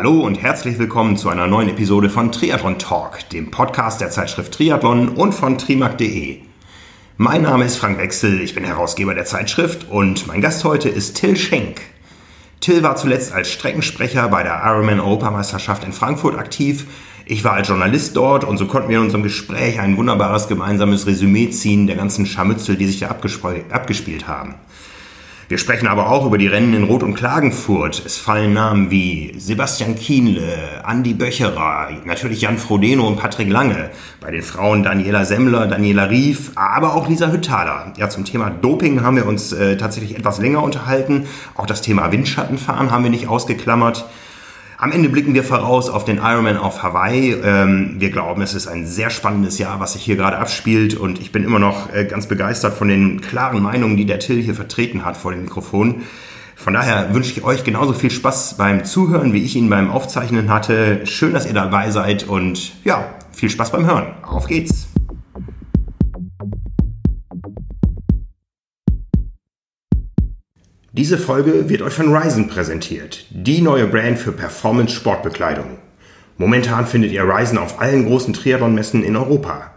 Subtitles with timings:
[0.00, 4.54] Hallo und herzlich willkommen zu einer neuen Episode von Triathlon Talk, dem Podcast der Zeitschrift
[4.54, 6.38] Triathlon und von trimark.de.
[7.16, 11.16] Mein Name ist Frank Wechsel, ich bin Herausgeber der Zeitschrift und mein Gast heute ist
[11.16, 11.80] Till Schenk.
[12.60, 16.86] Till war zuletzt als Streckensprecher bei der Ironman Europameisterschaft in Frankfurt aktiv.
[17.26, 21.08] Ich war als Journalist dort und so konnten wir in unserem Gespräch ein wunderbares gemeinsames
[21.08, 24.54] Resümee ziehen der ganzen Scharmützel, die sich da abgespielt haben.
[25.48, 28.04] Wir sprechen aber auch über die Rennen in Rot und Klagenfurt.
[28.04, 33.88] Es fallen Namen wie Sebastian Kienle, Andi Böcherer, natürlich Jan Frodeno und Patrick Lange.
[34.20, 37.94] Bei den Frauen Daniela Semmler, Daniela Rief, aber auch Lisa Hüttaler.
[37.96, 41.26] Ja, zum Thema Doping haben wir uns äh, tatsächlich etwas länger unterhalten.
[41.54, 44.04] Auch das Thema Windschattenfahren haben wir nicht ausgeklammert.
[44.80, 47.32] Am Ende blicken wir voraus auf den Ironman auf Hawaii.
[47.32, 51.20] Ähm, wir glauben, es ist ein sehr spannendes Jahr, was sich hier gerade abspielt und
[51.20, 54.54] ich bin immer noch äh, ganz begeistert von den klaren Meinungen, die der Till hier
[54.54, 56.02] vertreten hat vor dem Mikrofon.
[56.54, 60.48] Von daher wünsche ich euch genauso viel Spaß beim Zuhören, wie ich ihn beim Aufzeichnen
[60.48, 61.04] hatte.
[61.06, 64.06] Schön, dass ihr dabei seid und ja, viel Spaß beim Hören.
[64.22, 64.87] Auf geht's!
[70.98, 75.78] Diese Folge wird euch von Ryzen präsentiert, die neue Brand für Performance-Sportbekleidung.
[76.38, 79.70] Momentan findet ihr Ryzen auf allen großen Triathlon-Messen in Europa.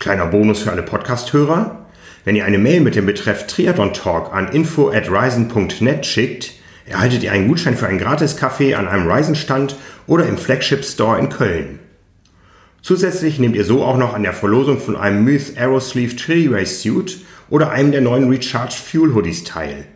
[0.00, 1.86] Kleiner Bonus für alle Podcast-Hörer.
[2.24, 7.22] Wenn ihr eine Mail mit dem Betreff Triathlon Talk an info at ryzen.net schickt, erhaltet
[7.22, 9.76] ihr einen Gutschein für einen Gratis-Kaffee an einem Ryzen-Stand
[10.08, 11.78] oder im Flagship Store in Köln.
[12.82, 17.20] Zusätzlich nehmt ihr so auch noch an der Verlosung von einem Myth Aerosleeve Race Suit
[17.50, 19.86] oder einem der neuen Recharged Fuel Hoodies teil.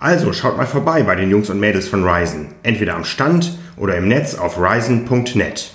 [0.00, 3.96] Also schaut mal vorbei bei den Jungs und Mädels von Ryzen, entweder am Stand oder
[3.96, 5.72] im Netz auf ryzen.net.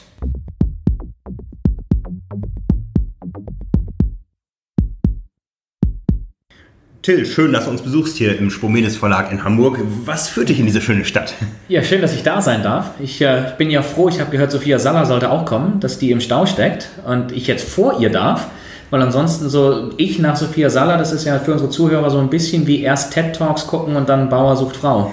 [7.01, 9.77] Till, schön, dass du uns besuchst hier im Spomedes Verlag in Hamburg.
[10.05, 11.33] Was führt dich in diese schöne Stadt?
[11.69, 12.91] Ja, schön, dass ich da sein darf.
[12.99, 16.11] Ich äh, bin ja froh, ich habe gehört, Sophia Saller sollte auch kommen, dass die
[16.11, 18.47] im Stau steckt und ich jetzt vor ihr darf
[18.93, 22.29] weil ansonsten so ich nach Sophia Saller, das ist ja für unsere Zuhörer so ein
[22.29, 25.11] bisschen wie erst TED Talks gucken und dann Bauer sucht Frau.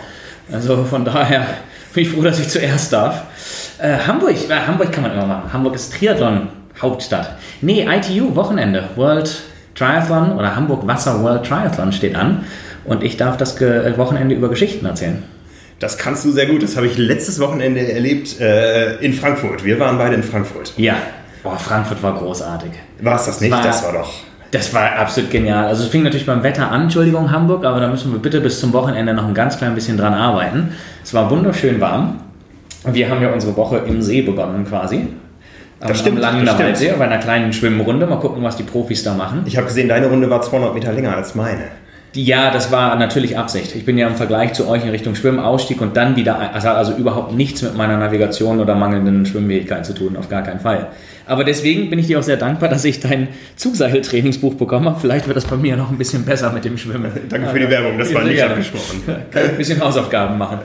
[0.52, 1.46] Also von daher
[1.94, 3.22] bin ich froh, dass ich zuerst darf.
[3.78, 5.50] Äh, Hamburg, äh, Hamburg kann man immer machen.
[5.50, 6.48] Hamburg ist Triathlon
[6.78, 7.36] Hauptstadt.
[7.62, 9.34] Nee, ITU Wochenende, World
[9.74, 12.44] Triathlon oder Hamburg Wasser World Triathlon steht an
[12.84, 15.22] und ich darf das äh, Wochenende über Geschichten erzählen.
[15.78, 16.62] Das kannst du sehr gut.
[16.62, 19.64] Das habe ich letztes Wochenende erlebt äh, in Frankfurt.
[19.64, 20.74] Wir waren beide in Frankfurt.
[20.76, 20.96] Ja,
[21.42, 22.72] Boah, Frankfurt war großartig.
[23.00, 23.50] War es das nicht?
[23.50, 24.12] War, das war doch.
[24.50, 25.66] Das war absolut genial.
[25.66, 28.58] Also es fing natürlich beim Wetter an, Entschuldigung Hamburg, aber da müssen wir bitte bis
[28.58, 30.74] zum Wochenende noch ein ganz klein bisschen dran arbeiten.
[31.04, 32.18] Es war wunderschön warm.
[32.84, 35.08] Wir haben ja unsere Woche im See begonnen quasi.
[35.78, 36.16] Das am, stimmt.
[36.16, 38.06] Am langen Waldsee, bei einer kleinen Schwimmrunde.
[38.06, 39.42] Mal gucken, was die Profis da machen.
[39.46, 41.68] Ich habe gesehen, deine Runde war 200 Meter länger als meine.
[42.14, 43.76] Ja, das war natürlich Absicht.
[43.76, 46.94] Ich bin ja im Vergleich zu euch in Richtung Schwimmausstieg und dann wieder, also, also
[46.94, 50.88] überhaupt nichts mit meiner Navigation oder mangelnden Schwimmfähigkeit zu tun, auf gar keinen Fall.
[51.26, 54.98] Aber deswegen bin ich dir auch sehr dankbar, dass ich dein Zugseiltrainingsbuch bekommen habe.
[54.98, 57.12] Vielleicht wird das bei mir noch ein bisschen besser mit dem Schwimmen.
[57.28, 59.02] Danke für die Werbung, das war nicht abgesprochen.
[59.30, 60.58] Kann ich ein bisschen Hausaufgaben machen.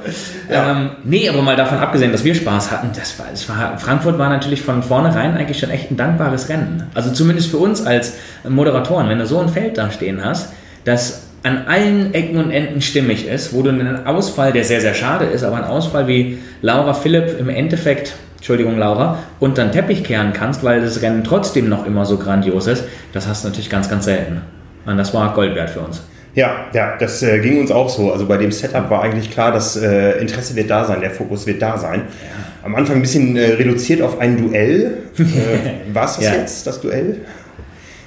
[0.52, 0.72] Ja.
[0.72, 4.18] Ähm, nee, aber mal davon abgesehen, dass wir Spaß hatten, das war, das war, Frankfurt
[4.18, 6.88] war natürlich von vornherein eigentlich schon echt ein dankbares Rennen.
[6.96, 8.14] Also zumindest für uns als
[8.50, 10.52] Moderatoren, wenn du so ein Feld da stehen hast,
[10.84, 14.96] das an allen Ecken und Enden stimmig ist, wo du einen Ausfall, der sehr, sehr
[14.96, 20.04] schade ist, aber einen Ausfall wie Laura Philipp im Endeffekt, Entschuldigung Laura, unter den Teppich
[20.04, 23.70] kehren kannst, weil das Rennen trotzdem noch immer so grandios ist, das hast du natürlich
[23.70, 24.42] ganz, ganz selten.
[24.88, 26.02] Und das war Gold wert für uns.
[26.34, 28.12] Ja, ja, das äh, ging uns auch so.
[28.12, 31.46] Also bei dem Setup war eigentlich klar, das äh, Interesse wird da sein, der Fokus
[31.46, 32.02] wird da sein.
[32.02, 32.66] Ja.
[32.66, 34.98] Am Anfang ein bisschen äh, reduziert auf ein Duell.
[35.20, 36.34] Äh, war es das ja.
[36.34, 37.20] jetzt, das Duell?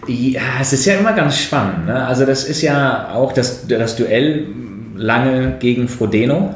[0.08, 1.86] Ja, es ist ja immer ganz spannend.
[1.86, 2.06] Ne?
[2.06, 4.46] Also das ist ja auch das, das Duell
[4.96, 6.54] lange gegen Frodeno.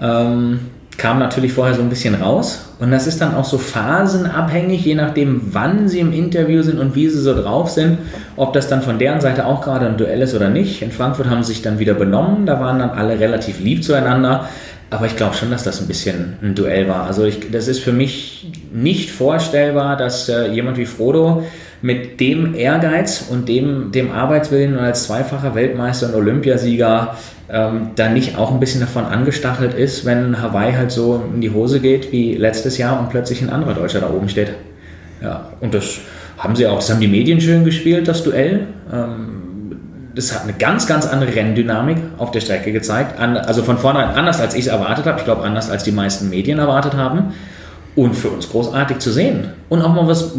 [0.00, 0.60] Ähm,
[0.98, 2.74] kam natürlich vorher so ein bisschen raus.
[2.78, 6.94] Und das ist dann auch so phasenabhängig, je nachdem, wann sie im Interview sind und
[6.94, 7.98] wie sie so drauf sind,
[8.36, 10.82] ob das dann von deren Seite auch gerade ein Duell ist oder nicht.
[10.82, 14.48] In Frankfurt haben sie sich dann wieder benommen, da waren dann alle relativ lieb zueinander.
[14.88, 17.06] Aber ich glaube schon, dass das ein bisschen ein Duell war.
[17.06, 21.42] Also ich, das ist für mich nicht vorstellbar, dass äh, jemand wie Frodo
[21.86, 27.16] mit dem Ehrgeiz und dem, dem Arbeitswillen und als zweifacher Weltmeister und Olympiasieger
[27.48, 31.50] ähm, dann nicht auch ein bisschen davon angestachelt ist, wenn Hawaii halt so in die
[31.50, 34.52] Hose geht wie letztes Jahr und plötzlich ein anderer Deutscher da oben steht.
[35.22, 36.00] Ja, und das
[36.38, 38.66] haben sie auch, das haben die Medien schön gespielt, das Duell.
[38.92, 39.36] Ähm,
[40.16, 43.20] das hat eine ganz, ganz andere Renndynamik auf der Strecke gezeigt.
[43.20, 45.18] also von vornherein anders, als ich es erwartet habe.
[45.18, 47.34] Ich glaube, anders, als die meisten Medien erwartet haben.
[47.94, 49.52] Und für uns großartig zu sehen.
[49.68, 50.34] Und auch mal was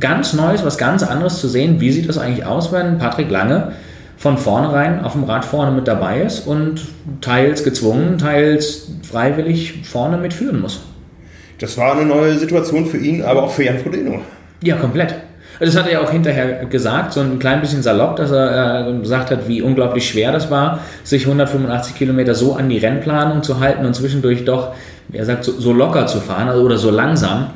[0.00, 1.80] ganz Neues, was ganz anderes zu sehen.
[1.80, 3.72] Wie sieht das eigentlich aus, wenn Patrick Lange
[4.16, 6.80] von vornherein auf dem Rad vorne mit dabei ist und
[7.20, 10.80] teils gezwungen, teils freiwillig vorne mitführen muss.
[11.58, 14.20] Das war eine neue Situation für ihn, aber auch für Jan Frodeno.
[14.62, 15.14] Ja, komplett.
[15.58, 18.98] Das hat er ja auch hinterher gesagt, so ein klein bisschen salopp, dass er äh,
[18.98, 23.58] gesagt hat, wie unglaublich schwer das war, sich 185 Kilometer so an die Rennplanung zu
[23.58, 24.74] halten und zwischendurch doch,
[25.12, 27.52] er sagt, so, so locker zu fahren also, oder so langsam,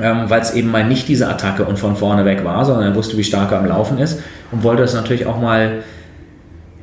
[0.00, 2.94] ähm, weil es eben mal nicht diese Attacke und von vorne weg war, sondern er
[2.94, 4.20] wusste, wie stark er am Laufen ist
[4.52, 5.82] und wollte das natürlich auch mal,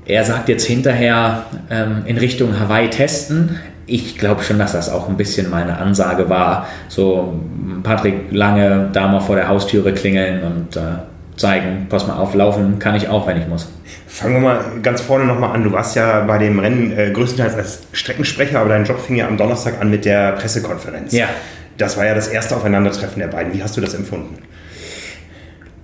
[0.05, 3.59] er sagt jetzt hinterher, ähm, in Richtung Hawaii testen
[3.91, 6.67] ich glaube schon, dass das auch ein bisschen meine Ansage war.
[6.87, 7.33] So,
[7.83, 10.79] Patrick lange da mal vor der Haustüre klingeln und äh,
[11.35, 13.69] zeigen, pass mal auf, laufen kann ich auch, wenn ich muss.
[14.07, 15.63] Fangen wir mal ganz vorne nochmal an.
[15.63, 19.27] Du warst ja bei dem Rennen äh, größtenteils als Streckensprecher, aber dein Job fing ja
[19.27, 21.11] am Donnerstag an mit der Pressekonferenz.
[21.11, 21.27] Ja.
[21.77, 23.53] Das war ja das erste Aufeinandertreffen der beiden.
[23.53, 24.37] Wie hast du das empfunden?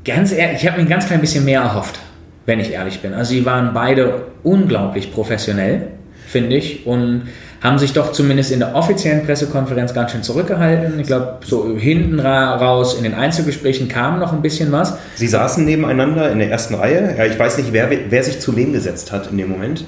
[0.05, 1.99] Ganz ehrlich, ich habe mir ein ganz klein bisschen mehr erhofft,
[2.45, 3.13] wenn ich ehrlich bin.
[3.13, 5.87] Also sie waren beide unglaublich professionell,
[6.27, 6.85] finde ich.
[6.85, 7.23] Und
[7.61, 10.99] haben sich doch zumindest in der offiziellen Pressekonferenz ganz schön zurückgehalten.
[10.99, 14.97] Ich glaube, so hinten raus in den Einzelgesprächen kam noch ein bisschen was.
[15.15, 17.15] Sie saßen nebeneinander in der ersten Reihe.
[17.17, 19.85] Ja, ich weiß nicht, wer, wer sich zu wem gesetzt hat in dem Moment.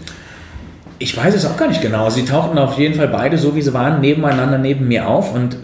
[0.98, 2.10] Ich weiß es auch gar nicht genau.
[2.10, 5.56] Sie tauchten auf jeden Fall beide, so wie sie waren, nebeneinander neben mir auf und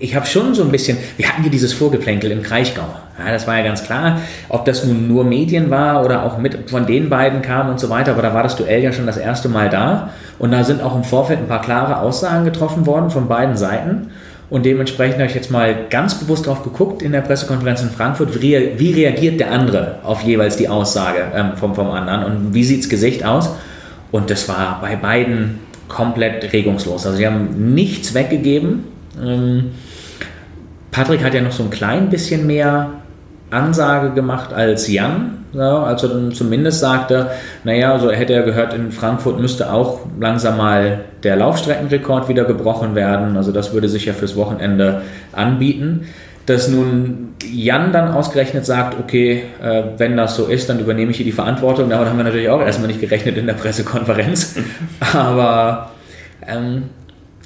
[0.00, 2.86] ich habe schon so ein bisschen, wir hatten hier dieses Vorgeplänkel im Kraichgau.
[3.18, 4.18] Ja, das war ja ganz klar,
[4.48, 7.88] ob das nun nur Medien war oder auch mit von den beiden kam und so
[7.90, 10.82] weiter, aber da war das Duell ja schon das erste Mal da und da sind
[10.82, 14.10] auch im Vorfeld ein paar klare Aussagen getroffen worden von beiden Seiten.
[14.50, 18.40] Und dementsprechend habe ich jetzt mal ganz bewusst drauf geguckt in der Pressekonferenz in Frankfurt,
[18.42, 22.82] wie, reagiert der andere auf jeweils die Aussage ähm, vom, vom anderen und wie sieht
[22.82, 23.50] das Gesicht aus.
[24.12, 27.06] Und das war bei beiden komplett regungslos.
[27.06, 28.93] Also sie haben nichts weggegeben.
[29.22, 29.72] Ähm,
[30.90, 32.90] Patrick hat ja noch so ein klein bisschen mehr
[33.50, 37.30] Ansage gemacht als Jan, ja, als er dann zumindest sagte,
[37.62, 42.94] naja, so hätte er gehört, in Frankfurt müsste auch langsam mal der Laufstreckenrekord wieder gebrochen
[42.94, 43.36] werden.
[43.36, 45.02] Also das würde sich ja fürs Wochenende
[45.32, 46.08] anbieten.
[46.46, 51.16] Dass nun Jan dann ausgerechnet sagt, okay, äh, wenn das so ist, dann übernehme ich
[51.16, 51.88] hier die Verantwortung.
[51.88, 54.56] Damit haben wir natürlich auch erstmal nicht gerechnet in der Pressekonferenz.
[55.14, 55.90] Aber
[56.46, 56.90] ähm,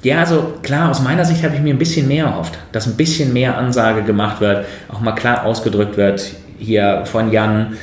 [0.03, 2.95] ja, also klar, aus meiner Sicht habe ich mir ein bisschen mehr erhofft, dass ein
[2.95, 7.77] bisschen mehr Ansage gemacht wird, auch mal klar ausgedrückt wird, hier von Jan,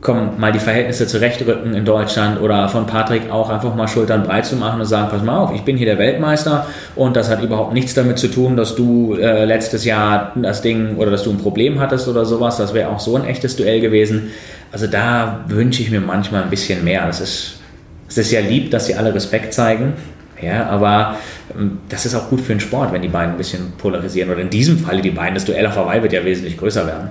[0.00, 4.44] komm, mal die Verhältnisse zurechtrücken in Deutschland oder von Patrick auch einfach mal Schultern breit
[4.44, 7.42] zu machen und sagen, pass mal auf, ich bin hier der Weltmeister und das hat
[7.42, 11.30] überhaupt nichts damit zu tun, dass du äh, letztes Jahr das Ding oder dass du
[11.30, 14.32] ein Problem hattest oder sowas, das wäre auch so ein echtes Duell gewesen.
[14.72, 17.06] Also da wünsche ich mir manchmal ein bisschen mehr.
[17.08, 17.60] Es ist,
[18.08, 19.94] es ist ja lieb, dass sie alle Respekt zeigen,
[20.42, 21.16] ja, aber
[21.56, 24.30] ähm, das ist auch gut für den Sport, wenn die beiden ein bisschen polarisieren.
[24.30, 27.10] Oder in diesem Falle die beiden, das Duell auf Hawaii wird ja wesentlich größer werden.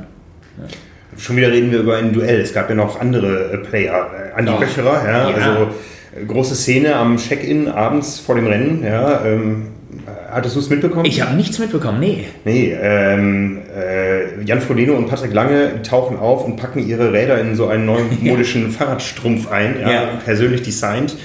[0.58, 0.66] Ja.
[1.18, 2.42] Schon wieder reden wir über ein Duell.
[2.42, 4.10] Es gab ja noch andere äh, Player.
[4.34, 4.60] Äh, Andi oh.
[4.60, 5.68] Böcherer, ja, ja, also
[6.20, 8.84] äh, große Szene am Check-in abends vor dem Rennen.
[8.84, 9.68] Ja, ähm,
[10.32, 11.06] hattest du es mitbekommen?
[11.06, 12.26] Ich habe nichts mitbekommen, nee.
[12.46, 17.56] Nee, ähm, äh, Jan Frodeno und Patrick Lange tauchen auf und packen ihre Räder in
[17.56, 21.16] so einen neuen modischen Fahrradstrumpf ein, ja, persönlich designt.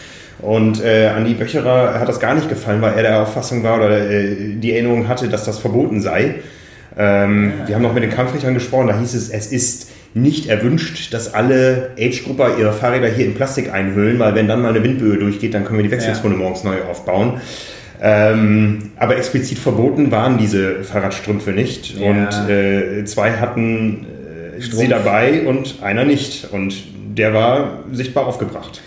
[0.40, 4.08] Und äh, Andi Böcherer hat das gar nicht gefallen, weil er der Auffassung war oder
[4.08, 6.37] äh, die Erinnerung hatte, dass das verboten sei.
[6.96, 7.69] Ähm, ja.
[7.69, 11.35] Wir haben noch mit den Kampfrichtern gesprochen, da hieß es, es ist nicht erwünscht, dass
[11.35, 15.55] alle Age-Grupper ihre Fahrräder hier in Plastik einhüllen, weil wenn dann mal eine Windböe durchgeht,
[15.55, 16.41] dann können wir die Wechselzone ja.
[16.41, 17.41] morgens neu aufbauen.
[18.01, 21.98] Ähm, aber explizit verboten waren diese Fahrradstrümpfe nicht.
[21.98, 22.10] Ja.
[22.10, 24.06] Und äh, zwei hatten
[24.56, 26.48] äh, sie dabei und einer nicht.
[26.53, 26.74] Und
[27.17, 28.81] der war sichtbar aufgebracht.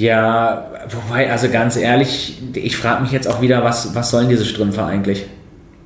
[0.00, 4.46] Ja, wobei, also ganz ehrlich, ich frage mich jetzt auch wieder, was, was sollen diese
[4.46, 5.26] Strümpfe eigentlich?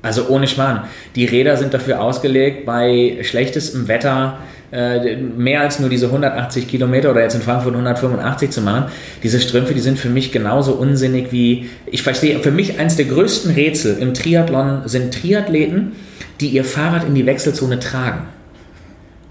[0.03, 0.85] Also ohne Schmarrn.
[1.17, 4.39] Die Räder sind dafür ausgelegt, bei schlechtestem Wetter
[4.71, 8.85] äh, mehr als nur diese 180 Kilometer oder jetzt in Frankfurt 185 zu machen.
[9.25, 13.07] Diese Strümpfe, die sind für mich genauso unsinnig wie, ich verstehe, für mich eines der
[13.07, 15.91] größten Rätsel im Triathlon sind Triathleten,
[16.41, 18.29] die ihr Fahrrad in die Wechselzone tragen.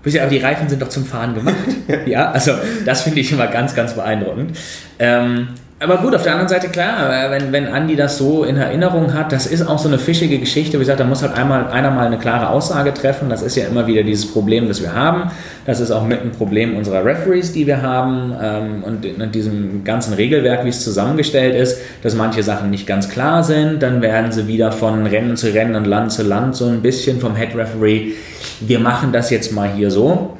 [0.06, 1.56] Aber die Reifen sind doch zum Fahren gemacht.
[2.06, 2.54] ja, also
[2.86, 4.58] das finde ich immer ganz, ganz beeindruckend.
[5.00, 5.50] Ähm,
[5.84, 9.14] aber gut, auf der anderen Seite klar, äh, wenn, wenn Andi das so in Erinnerung
[9.14, 10.78] hat, das ist auch so eine fischige Geschichte.
[10.78, 13.30] Wie gesagt, da muss halt einmal einer mal eine klare Aussage treffen.
[13.30, 15.32] Das ist ja immer wieder dieses Problem, das wir haben.
[15.66, 19.84] Das ist auch mit ein Problem unserer Referees, die wir haben ähm, und in diesem
[19.84, 23.84] ganzen Regelwerk, wie es zusammengestellt ist, dass manche Sachen nicht ganz klar sind.
[23.84, 27.20] Dann werden sie wieder von Rennen zu Rennen und Land zu Land so ein bisschen
[27.20, 28.14] vom Head Referee.
[28.62, 30.38] Wir machen das jetzt mal hier so.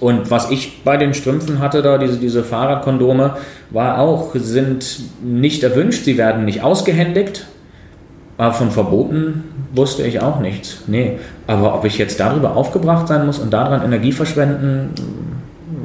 [0.00, 3.36] Und was ich bei den Strümpfen hatte, da diese, diese Fahrradkondome,
[3.70, 7.46] war auch, sind nicht erwünscht, sie werden nicht ausgehändigt.
[8.38, 10.82] Aber von Verboten wusste ich auch nichts.
[10.86, 11.18] Nee.
[11.46, 14.90] Aber ob ich jetzt darüber aufgebracht sein muss und daran Energie verschwenden,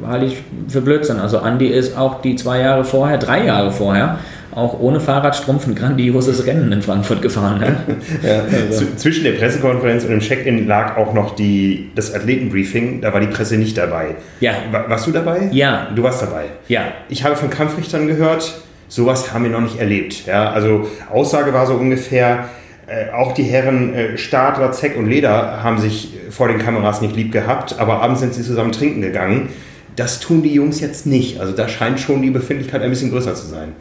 [0.06, 1.18] halte ich für Blödsinn.
[1.18, 4.18] Also Andy ist auch die zwei Jahre vorher, drei Jahre vorher,
[4.54, 7.60] auch ohne Fahrradstrumpf ein grandioses Rennen in Frankfurt gefahren.
[7.60, 7.76] Ne?
[8.22, 8.86] ja, also.
[8.96, 13.00] Zwischen der Pressekonferenz und dem Check-in lag auch noch die, das Athletenbriefing.
[13.00, 14.16] Da war die Presse nicht dabei.
[14.40, 14.52] Ja.
[14.70, 15.48] warst du dabei?
[15.52, 15.88] Ja.
[15.94, 16.44] Du warst dabei?
[16.68, 16.92] Ja.
[17.08, 20.26] Ich habe von Kampfrichtern gehört, sowas haben wir noch nicht erlebt.
[20.26, 22.48] Ja, also Aussage war so ungefähr,
[22.86, 27.16] äh, auch die Herren äh, Stadler, Zeck und Leder haben sich vor den Kameras nicht
[27.16, 29.48] lieb gehabt, aber abends sind sie zusammen trinken gegangen.
[29.96, 31.40] Das tun die Jungs jetzt nicht.
[31.40, 33.72] Also da scheint schon die Befindlichkeit ein bisschen größer zu sein.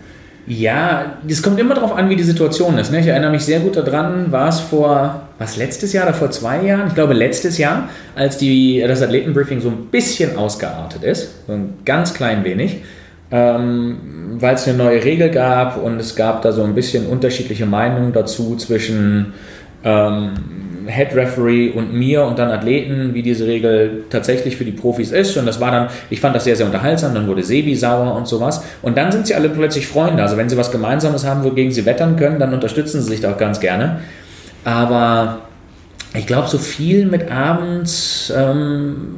[0.47, 2.91] Ja, es kommt immer darauf an, wie die Situation ist.
[2.91, 2.99] Ne?
[2.99, 6.63] Ich erinnere mich sehr gut daran, war es vor, was letztes Jahr oder vor zwei
[6.63, 6.87] Jahren?
[6.87, 11.75] Ich glaube letztes Jahr, als die, das Athletenbriefing so ein bisschen ausgeartet ist, so ein
[11.85, 12.81] ganz klein wenig,
[13.29, 13.97] ähm,
[14.39, 18.11] weil es eine neue Regel gab und es gab da so ein bisschen unterschiedliche Meinungen
[18.11, 19.33] dazu zwischen
[19.83, 20.33] ähm,
[20.87, 25.37] Head Referee und mir und dann Athleten, wie diese Regel tatsächlich für die Profis ist.
[25.37, 27.13] Und das war dann, ich fand das sehr, sehr unterhaltsam.
[27.13, 28.63] Dann wurde Sebi sauer und sowas.
[28.81, 30.23] Und dann sind sie alle plötzlich Freunde.
[30.23, 33.31] Also wenn sie was Gemeinsames haben, wogegen sie wettern können, dann unterstützen sie sich da
[33.31, 34.01] auch ganz gerne.
[34.63, 35.41] Aber
[36.13, 39.15] ich glaube, so viel mit abends ähm,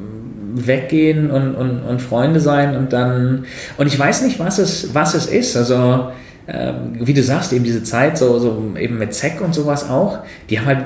[0.56, 3.46] weggehen und, und, und Freunde sein und dann.
[3.78, 5.58] Und ich weiß nicht, was es, was es ist.
[5.58, 6.12] Also
[6.46, 10.20] wie du sagst, eben diese Zeit, so, so eben mit ZEC und sowas auch,
[10.50, 10.86] die haben halt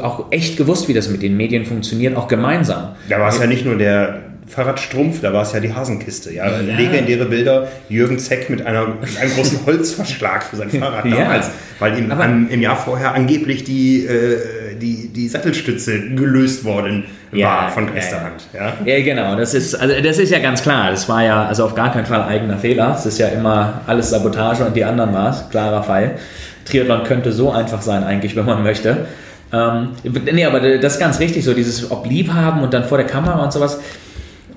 [0.00, 2.90] auch echt gewusst, wie das mit den Medien funktioniert, auch gemeinsam.
[3.08, 6.32] Da war es ja nicht nur der Fahrradstrumpf, da war es ja die Hasenkiste.
[6.32, 6.60] Ja?
[6.60, 6.76] ja.
[6.76, 11.52] Legendäre Bilder, Jürgen Zeck mit, einer, mit einem großen Holzverschlag für sein Fahrrad damals, ja.
[11.78, 17.62] weil ihm an, im Jahr vorher angeblich die, äh, die, die Sattelstütze gelöst worden ja,
[17.62, 18.44] war von Geisterhand.
[18.52, 18.96] Ja, ja.
[18.96, 19.36] ja, genau.
[19.36, 20.90] Das ist, also das ist ja ganz klar.
[20.90, 22.94] Das war ja also auf gar keinen Fall eigener Fehler.
[22.96, 25.48] Es ist ja immer alles Sabotage und die anderen war es.
[25.50, 26.16] Klarer Fall.
[26.64, 29.06] Triathlon könnte so einfach sein eigentlich, wenn man möchte.
[29.52, 29.90] Ähm,
[30.32, 33.42] nee, aber das ist ganz richtig, so dieses ob Liebhaben und dann vor der Kamera
[33.42, 33.80] und sowas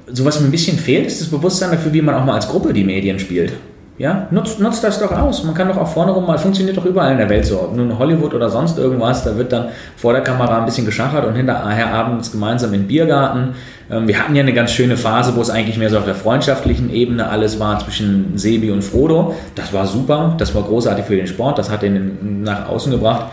[0.07, 2.47] so was mir ein bisschen fehlt, ist das Bewusstsein dafür, wie man auch mal als
[2.47, 3.53] Gruppe die Medien spielt.
[3.97, 5.45] Ja, nutzt, nutzt das doch aus.
[5.45, 7.61] Man kann doch auch vorne rum mal, funktioniert doch überall in der Welt so.
[7.61, 11.25] Ob nun Hollywood oder sonst irgendwas, da wird dann vor der Kamera ein bisschen geschachert
[11.25, 13.55] und hinterher abends gemeinsam im Biergarten.
[13.89, 16.15] Ähm, wir hatten ja eine ganz schöne Phase, wo es eigentlich mehr so auf der
[16.15, 19.33] freundschaftlichen Ebene alles war zwischen Sebi und Frodo.
[19.55, 23.27] Das war super, das war großartig für den Sport, das hat den nach außen gebracht.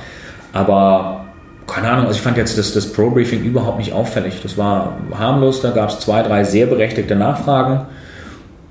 [0.52, 1.24] Aber
[1.66, 4.40] keine Ahnung, also ich fand jetzt das, das Pro-Briefing überhaupt nicht auffällig.
[4.44, 7.86] Das war harmlos, da gab es zwei, drei sehr berechtigte Nachfragen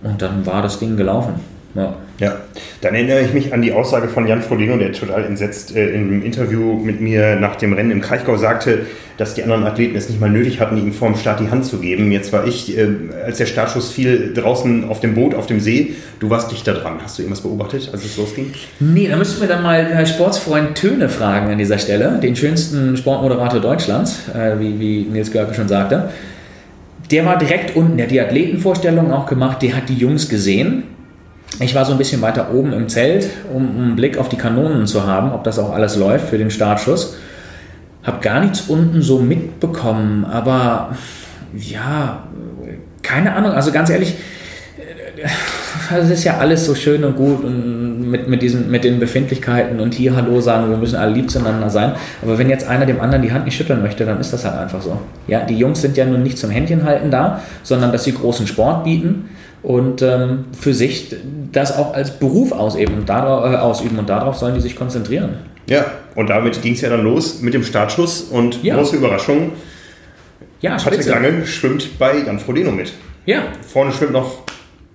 [0.03, 1.33] und dann war das Ding gelaufen.
[1.73, 1.95] Ja.
[2.19, 2.37] ja,
[2.81, 6.21] dann erinnere ich mich an die Aussage von Jan Frodeno, der total entsetzt äh, im
[6.23, 8.85] Interview mit mir nach dem Rennen im Kraichgau sagte,
[9.17, 11.65] dass die anderen Athleten es nicht mal nötig hatten, ihm vor dem Start die Hand
[11.65, 12.11] zu geben.
[12.11, 12.87] Jetzt war ich, äh,
[13.25, 15.93] als der Startschuss fiel, draußen auf dem Boot, auf dem See.
[16.19, 16.99] Du warst dichter dran.
[17.01, 18.51] Hast du irgendwas beobachtet, als es losging?
[18.79, 22.97] Nee, da müssten wir dann mal Herr Sportsfreund Töne fragen an dieser Stelle, den schönsten
[22.97, 26.09] Sportmoderator Deutschlands, äh, wie, wie Nils Görke schon sagte.
[27.11, 30.83] Der war direkt unten, der hat die Athletenvorstellung auch gemacht, der hat die Jungs gesehen
[31.59, 34.87] ich war so ein bisschen weiter oben im Zelt, um einen Blick auf die Kanonen
[34.87, 37.17] zu haben, ob das auch alles läuft für den Startschuss.
[38.03, 40.95] Hab gar nichts unten so mitbekommen, aber
[41.55, 42.23] ja,
[43.03, 43.51] keine Ahnung.
[43.51, 44.15] Also ganz ehrlich,
[45.95, 49.79] es ist ja alles so schön und gut und mit, mit, diesen, mit den Befindlichkeiten
[49.79, 51.93] und hier Hallo sagen, wir müssen alle lieb zueinander sein.
[52.21, 54.57] Aber wenn jetzt einer dem anderen die Hand nicht schütteln möchte, dann ist das halt
[54.57, 54.99] einfach so.
[55.27, 58.47] Ja, die Jungs sind ja nun nicht zum Händchen halten da, sondern dass sie großen
[58.47, 59.29] Sport bieten
[59.63, 61.15] und ähm, für sich
[61.51, 65.35] das auch als Beruf ausüben und, darauf, äh, ausüben und darauf sollen die sich konzentrieren.
[65.69, 68.75] Ja, und damit ging es ja dann los mit dem Startschuss und ja.
[68.75, 69.53] große Überraschung.
[70.61, 71.09] Ja, Patrick Spitze.
[71.11, 72.93] Lange schwimmt bei Jan Frodeno mit.
[73.25, 73.43] Ja.
[73.67, 74.43] Vorne schwimmt noch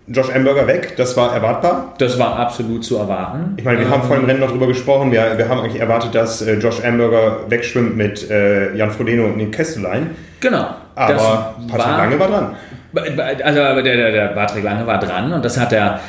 [0.08, 1.94] Josh Amberger weg, das war erwartbar.
[1.98, 3.54] Das war absolut zu erwarten.
[3.56, 5.10] Ich meine, wir ähm, haben vor dem Rennen noch drüber gesprochen.
[5.10, 9.38] Wir, wir haben eigentlich erwartet, dass äh, Josh Amberger wegschwimmt mit äh, Jan Frodeno und
[9.38, 10.10] den Kesselein.
[10.38, 10.66] Genau.
[10.94, 12.56] Aber Patrick war, Lange war dran.
[12.96, 16.00] Also der, der, der Patrick Lange war dran und das hat er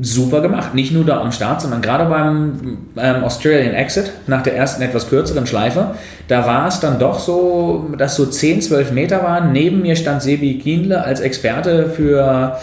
[0.00, 0.74] super gemacht.
[0.74, 5.08] Nicht nur da am Start, sondern gerade beim ähm, Australian Exit, nach der ersten etwas
[5.08, 5.94] kürzeren Schleife,
[6.28, 9.52] da war es dann doch so, dass so 10, 12 Meter waren.
[9.52, 12.58] Neben mir stand Sebi Kienle als Experte für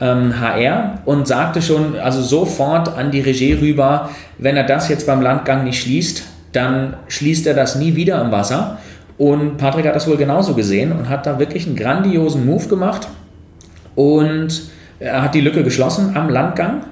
[0.00, 5.06] ähm, HR und sagte schon, also sofort an die Regie rüber, wenn er das jetzt
[5.06, 6.22] beim Landgang nicht schließt,
[6.52, 8.78] dann schließt er das nie wieder im Wasser.
[9.18, 13.08] Und Patrick hat das wohl genauso gesehen und hat da wirklich einen grandiosen Move gemacht.
[13.96, 14.62] Und
[15.00, 16.84] er hat die Lücke geschlossen am Landgang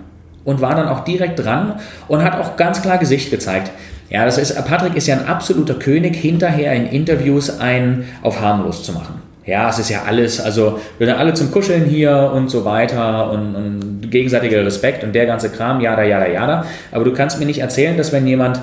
[0.44, 1.74] und war dann auch direkt dran
[2.08, 3.70] und hat auch ganz klar Gesicht gezeigt.
[4.10, 8.84] Ja, das ist, Patrick ist ja ein absoluter König, hinterher in Interviews einen auf harmlos
[8.84, 9.20] zu machen.
[9.44, 13.30] Ja, es ist ja alles, also wir sind alle zum Kuscheln hier und so weiter
[13.30, 16.66] und, und gegenseitiger Respekt und der ganze Kram, jada, jada, jada.
[16.90, 18.60] Aber du kannst mir nicht erzählen, dass wenn jemand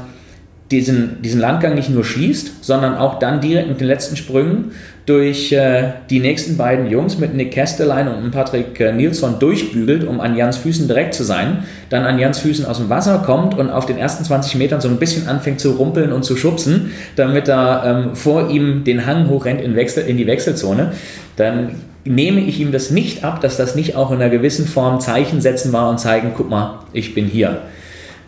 [0.73, 4.71] diesen, diesen Landgang nicht nur schließt, sondern auch dann direkt mit den letzten Sprüngen
[5.05, 10.19] durch äh, die nächsten beiden Jungs mit Nick Kestelein und Patrick äh, Nilsson durchbügelt, um
[10.19, 13.69] an Jans Füßen direkt zu sein, dann an Jans Füßen aus dem Wasser kommt und
[13.69, 17.49] auf den ersten 20 Metern so ein bisschen anfängt zu rumpeln und zu schubsen, damit
[17.49, 20.93] er ähm, vor ihm den Hang hochrennt in, Wechsel, in die Wechselzone,
[21.35, 21.75] dann
[22.05, 25.41] nehme ich ihm das nicht ab, dass das nicht auch in einer gewissen Form Zeichen
[25.41, 27.61] setzen war und zeigen, guck mal, ich bin hier.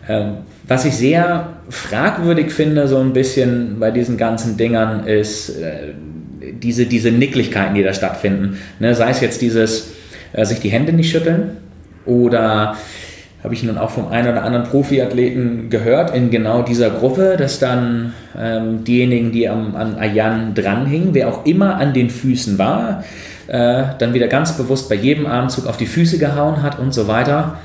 [0.08, 5.94] Ähm, was ich sehr fragwürdig finde, so ein bisschen bei diesen ganzen Dingern, ist äh,
[6.52, 8.58] diese, diese Nicklichkeiten, die da stattfinden.
[8.78, 9.92] Ne, sei es jetzt dieses
[10.32, 11.56] äh, sich die Hände nicht schütteln
[12.04, 12.76] oder
[13.42, 17.60] habe ich nun auch vom einen oder anderen Profiathleten gehört in genau dieser Gruppe, dass
[17.60, 23.04] dann ähm, diejenigen, die am, an Ayan dranhingen, wer auch immer an den Füßen war,
[23.46, 27.06] äh, dann wieder ganz bewusst bei jedem Armzug auf die Füße gehauen hat und so
[27.06, 27.58] weiter.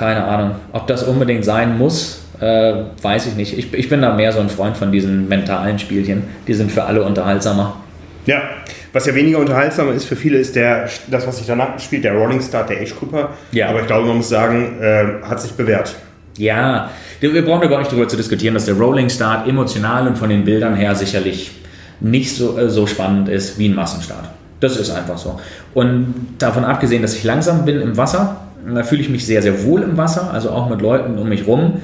[0.00, 0.52] Keine Ahnung.
[0.72, 3.58] Ob das unbedingt sein muss, äh, weiß ich nicht.
[3.58, 6.22] Ich, ich bin da mehr so ein Freund von diesen mentalen Spielchen.
[6.48, 7.76] Die sind für alle unterhaltsamer.
[8.24, 8.40] Ja,
[8.94, 12.14] was ja weniger unterhaltsamer ist für viele, ist der, das, was sich danach spielt, der
[12.14, 13.28] Rolling Start, der Age Cooper.
[13.52, 13.68] Ja.
[13.68, 15.94] Aber ich glaube, man muss sagen, äh, hat sich bewährt.
[16.38, 16.88] Ja,
[17.20, 20.46] wir brauchen gar nicht darüber zu diskutieren, dass der Rolling Start emotional und von den
[20.46, 21.50] Bildern her sicherlich
[22.00, 24.30] nicht so, äh, so spannend ist wie ein Massenstart.
[24.60, 25.38] Das ist einfach so.
[25.74, 29.64] Und davon abgesehen, dass ich langsam bin im Wasser, da fühle ich mich sehr, sehr
[29.64, 31.80] wohl im Wasser, also auch mit Leuten um mich rum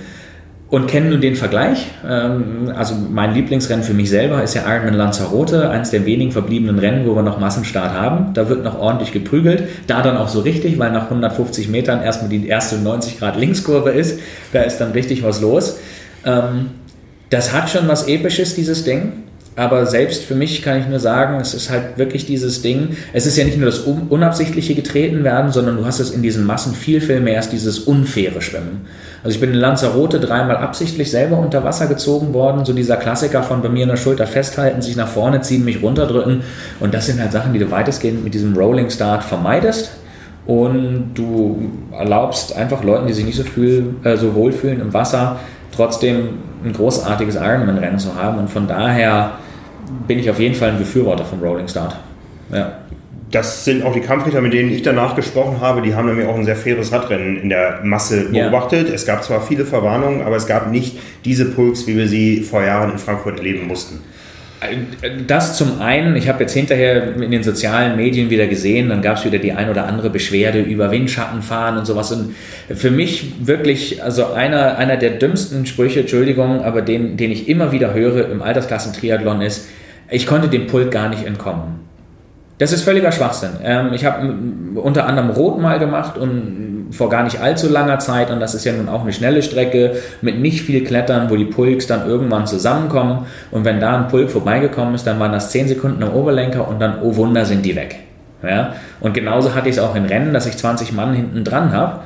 [0.68, 1.86] und kenne nun den Vergleich.
[2.08, 6.78] Ähm, also mein Lieblingsrennen für mich selber ist ja Ironman Lanzarote, eines der wenigen verbliebenen
[6.78, 8.34] Rennen, wo wir noch Massenstart haben.
[8.34, 12.30] Da wird noch ordentlich geprügelt, da dann auch so richtig, weil nach 150 Metern erstmal
[12.30, 14.18] die erste 90 Grad Linkskurve ist.
[14.52, 15.78] Da ist dann richtig was los.
[16.24, 16.70] Ähm,
[17.30, 19.12] das hat schon was Episches, dieses Ding.
[19.58, 22.94] Aber selbst für mich kann ich nur sagen, es ist halt wirklich dieses Ding.
[23.14, 26.44] Es ist ja nicht nur das unabsichtliche getreten werden, sondern du hast es in diesen
[26.44, 28.82] Massen viel, viel mehr als dieses unfaire Schwimmen.
[29.24, 32.66] Also ich bin in Lanzarote dreimal absichtlich selber unter Wasser gezogen worden.
[32.66, 35.82] So dieser Klassiker von bei mir in der Schulter festhalten, sich nach vorne ziehen, mich
[35.82, 36.42] runterdrücken.
[36.78, 39.90] Und das sind halt Sachen, die du weitestgehend mit diesem Rolling Start vermeidest.
[40.46, 45.40] Und du erlaubst einfach Leuten, die sich nicht so, viel, äh, so wohlfühlen im Wasser,
[45.74, 46.28] trotzdem
[46.62, 48.38] ein großartiges Ironman-Rennen zu haben.
[48.38, 49.38] Und von daher
[50.06, 51.96] bin ich auf jeden Fall ein Befürworter vom Rolling Start.
[52.52, 52.80] Ja.
[53.30, 55.82] Das sind auch die Kampfrichter, mit denen ich danach gesprochen habe.
[55.82, 58.88] Die haben nämlich auch ein sehr faires Radrennen in der Masse beobachtet.
[58.88, 58.94] Ja.
[58.94, 62.62] Es gab zwar viele Verwarnungen, aber es gab nicht diese Pulks, wie wir sie vor
[62.62, 64.00] Jahren in Frankfurt erleben mussten.
[65.26, 69.18] Das zum einen, ich habe jetzt hinterher in den sozialen Medien wieder gesehen, dann gab
[69.18, 72.10] es wieder die ein oder andere Beschwerde über Windschattenfahren und sowas.
[72.12, 72.34] Und
[72.74, 77.70] für mich wirklich, also einer, einer der dümmsten Sprüche, Entschuldigung, aber den, den ich immer
[77.72, 79.68] wieder höre im Altersklassen-Triathlon ist,
[80.10, 81.86] ich konnte dem Pult gar nicht entkommen.
[82.58, 83.50] Das ist völliger Schwachsinn.
[83.62, 84.34] Ähm, ich habe
[84.76, 88.64] unter anderem Rot mal gemacht und vor gar nicht allzu langer Zeit, und das ist
[88.64, 92.46] ja nun auch eine schnelle Strecke mit nicht viel Klettern, wo die Pulks dann irgendwann
[92.46, 93.26] zusammenkommen.
[93.50, 96.80] Und wenn da ein Pulk vorbeigekommen ist, dann waren das 10 Sekunden am Oberlenker und
[96.80, 97.96] dann, oh Wunder, sind die weg.
[98.42, 98.74] Ja?
[99.00, 102.00] Und genauso hatte ich es auch in Rennen, dass ich 20 Mann hinten dran habe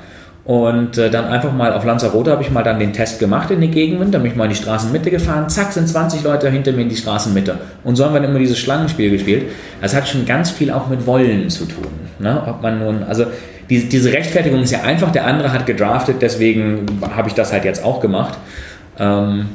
[0.44, 3.60] und äh, dann einfach mal auf Lanzarote habe ich mal dann den Test gemacht in
[3.60, 6.72] die Gegenwind, da bin ich mal in die Straßenmitte gefahren, zack, sind 20 Leute hinter
[6.72, 7.58] mir in die Straßenmitte.
[7.84, 9.50] Und so haben wir dann immer dieses Schlangenspiel gespielt.
[9.82, 11.86] Das hat schon ganz viel auch mit Wollen zu tun.
[12.18, 12.42] Ne?
[12.46, 13.26] Ob man nun, also
[13.68, 17.64] die, diese Rechtfertigung ist ja einfach, der andere hat gedraftet, deswegen habe ich das halt
[17.64, 18.38] jetzt auch gemacht.
[18.98, 19.50] Ähm,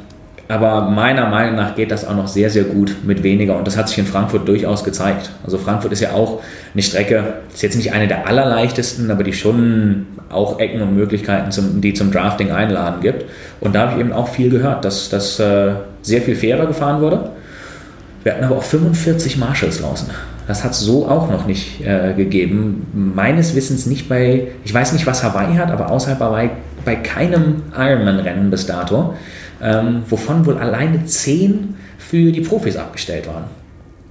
[0.48, 3.56] aber meiner Meinung nach geht das auch noch sehr, sehr gut mit weniger.
[3.56, 5.30] Und das hat sich in Frankfurt durchaus gezeigt.
[5.44, 6.40] Also Frankfurt ist ja auch
[6.72, 11.50] eine Strecke, ist jetzt nicht eine der allerleichtesten, aber die schon auch Ecken und Möglichkeiten,
[11.50, 13.24] zum, die zum Drafting einladen gibt.
[13.60, 17.00] Und da habe ich eben auch viel gehört, dass das äh, sehr viel fairer gefahren
[17.00, 17.30] wurde.
[18.22, 20.10] Wir hatten aber auch 45 Marshalls draußen.
[20.46, 23.12] Das hat es so auch noch nicht äh, gegeben.
[23.14, 26.50] Meines Wissens nicht bei, ich weiß nicht, was Hawaii hat, aber außerhalb Hawaii
[26.84, 29.14] bei keinem Ironman-Rennen bis dato
[29.62, 33.44] ähm, wovon wohl alleine zehn für die Profis abgestellt waren.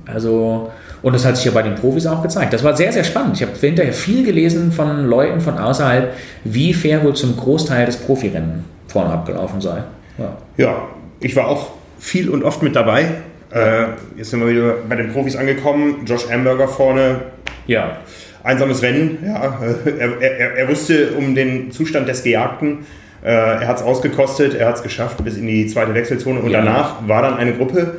[0.06, 2.54] Also, und das hat sich ja bei den Profis auch gezeigt.
[2.54, 3.38] Das war sehr, sehr spannend.
[3.38, 7.98] Ich habe hinterher viel gelesen von Leuten von außerhalb, wie fair wohl zum Großteil des
[7.98, 9.84] Profirennen vorne abgelaufen sei.
[10.18, 10.38] Ja.
[10.58, 10.88] ja,
[11.20, 13.06] ich war auch viel und oft mit dabei.
[13.52, 13.86] Äh,
[14.18, 16.06] jetzt sind wir wieder bei den Profis angekommen.
[16.06, 17.22] Josh Amberger vorne.
[17.68, 17.98] Ja.
[18.44, 19.18] Einsames Rennen.
[19.26, 19.60] Ja,
[19.98, 22.86] er, er, er wusste um den Zustand des Gejagten
[23.26, 26.52] äh, er hat es ausgekostet, er hat es geschafft bis in die zweite Wechselzone und
[26.52, 26.60] ja.
[26.62, 27.96] danach war dann eine Gruppe,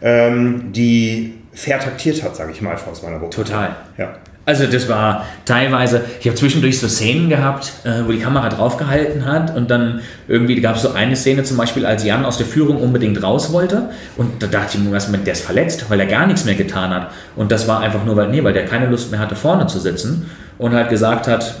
[0.00, 3.34] ähm, die fair taktiert hat, sage ich mal, aus meiner Gruppe.
[3.34, 3.74] Total.
[3.96, 4.14] Ja.
[4.44, 9.26] Also das war teilweise, ich habe zwischendurch so Szenen gehabt, äh, wo die Kamera draufgehalten
[9.26, 12.46] hat und dann irgendwie gab es so eine Szene zum Beispiel, als Jan aus der
[12.46, 16.06] Führung unbedingt raus wollte und da dachte ich mir erstmal, der ist verletzt, weil er
[16.06, 18.86] gar nichts mehr getan hat und das war einfach nur, weil, nee, weil der keine
[18.86, 21.56] Lust mehr hatte vorne zu sitzen und halt gesagt hat,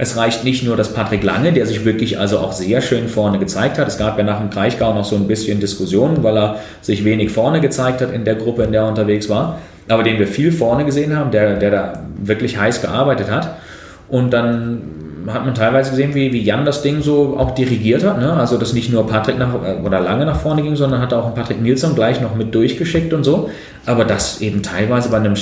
[0.00, 3.40] Es reicht nicht nur, dass Patrick Lange, der sich wirklich also auch sehr schön vorne
[3.40, 3.88] gezeigt hat.
[3.88, 7.32] Es gab ja nach dem Kraichgau noch so ein bisschen Diskussionen, weil er sich wenig
[7.32, 9.58] vorne gezeigt hat in der Gruppe, in der er unterwegs war.
[9.88, 13.56] Aber den wir viel vorne gesehen haben, der, der da wirklich heiß gearbeitet hat.
[14.08, 14.82] Und dann
[15.26, 18.20] hat man teilweise gesehen, wie, wie Jan das Ding so auch dirigiert hat.
[18.20, 18.32] Ne?
[18.32, 19.52] Also, dass nicht nur Patrick nach,
[19.84, 23.24] oder lange nach vorne ging, sondern hat auch Patrick Nilsson gleich noch mit durchgeschickt und
[23.24, 23.50] so.
[23.84, 25.34] Aber das eben teilweise bei einem,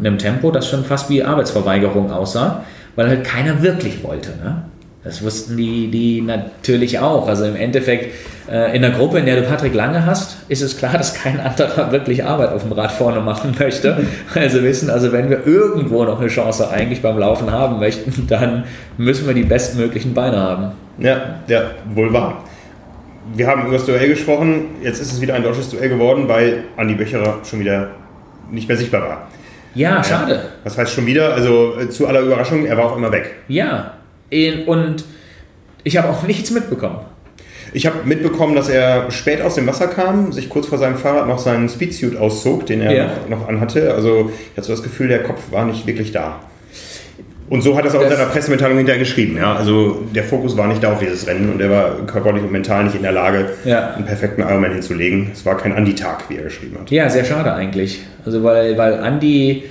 [0.00, 2.64] einem Tempo, das schon fast wie Arbeitsverweigerung aussah
[2.96, 4.30] weil halt keiner wirklich wollte.
[4.30, 4.64] Ne?
[5.02, 7.26] Das wussten die, die natürlich auch.
[7.26, 8.14] Also im Endeffekt,
[8.50, 11.40] äh, in der Gruppe, in der du Patrick Lange hast, ist es klar, dass kein
[11.40, 14.06] anderer wirklich Arbeit auf dem Rad vorne machen möchte.
[14.34, 18.64] Also wissen, also wenn wir irgendwo noch eine Chance eigentlich beim Laufen haben möchten, dann
[18.98, 20.72] müssen wir die bestmöglichen Beine haben.
[20.98, 21.62] Ja, ja,
[21.94, 22.44] wohl wahr.
[23.34, 24.66] Wir haben über das Duell gesprochen.
[24.82, 27.88] Jetzt ist es wieder ein deutsches Duell geworden, weil Andi Böcherer schon wieder
[28.50, 29.28] nicht mehr sichtbar war.
[29.74, 30.42] Ja, schade.
[30.64, 31.34] Was heißt schon wieder?
[31.34, 33.36] Also äh, zu aller Überraschung, er war auch immer weg.
[33.48, 33.94] Ja,
[34.66, 35.04] und
[35.84, 37.00] ich habe auch nichts mitbekommen.
[37.72, 41.28] Ich habe mitbekommen, dass er spät aus dem Wasser kam, sich kurz vor seinem Fahrrad
[41.28, 43.06] noch seinen Speedsuit auszog, den er ja.
[43.28, 43.94] noch, noch anhatte.
[43.94, 46.40] Also ich hatte so das Gefühl, der Kopf war nicht wirklich da.
[47.50, 49.36] Und so hat er es auch das in seiner Pressemitteilung hinterher geschrieben.
[49.36, 49.56] Ja?
[49.56, 52.84] Also der Fokus war nicht da auf dieses Rennen und er war körperlich und mental
[52.84, 53.90] nicht in der Lage, ja.
[53.90, 55.30] einen perfekten Ironman hinzulegen.
[55.32, 56.90] Es war kein Andi-Tag, wie er geschrieben hat.
[56.92, 58.02] Ja, sehr schade eigentlich.
[58.24, 59.64] Also weil, weil Andi,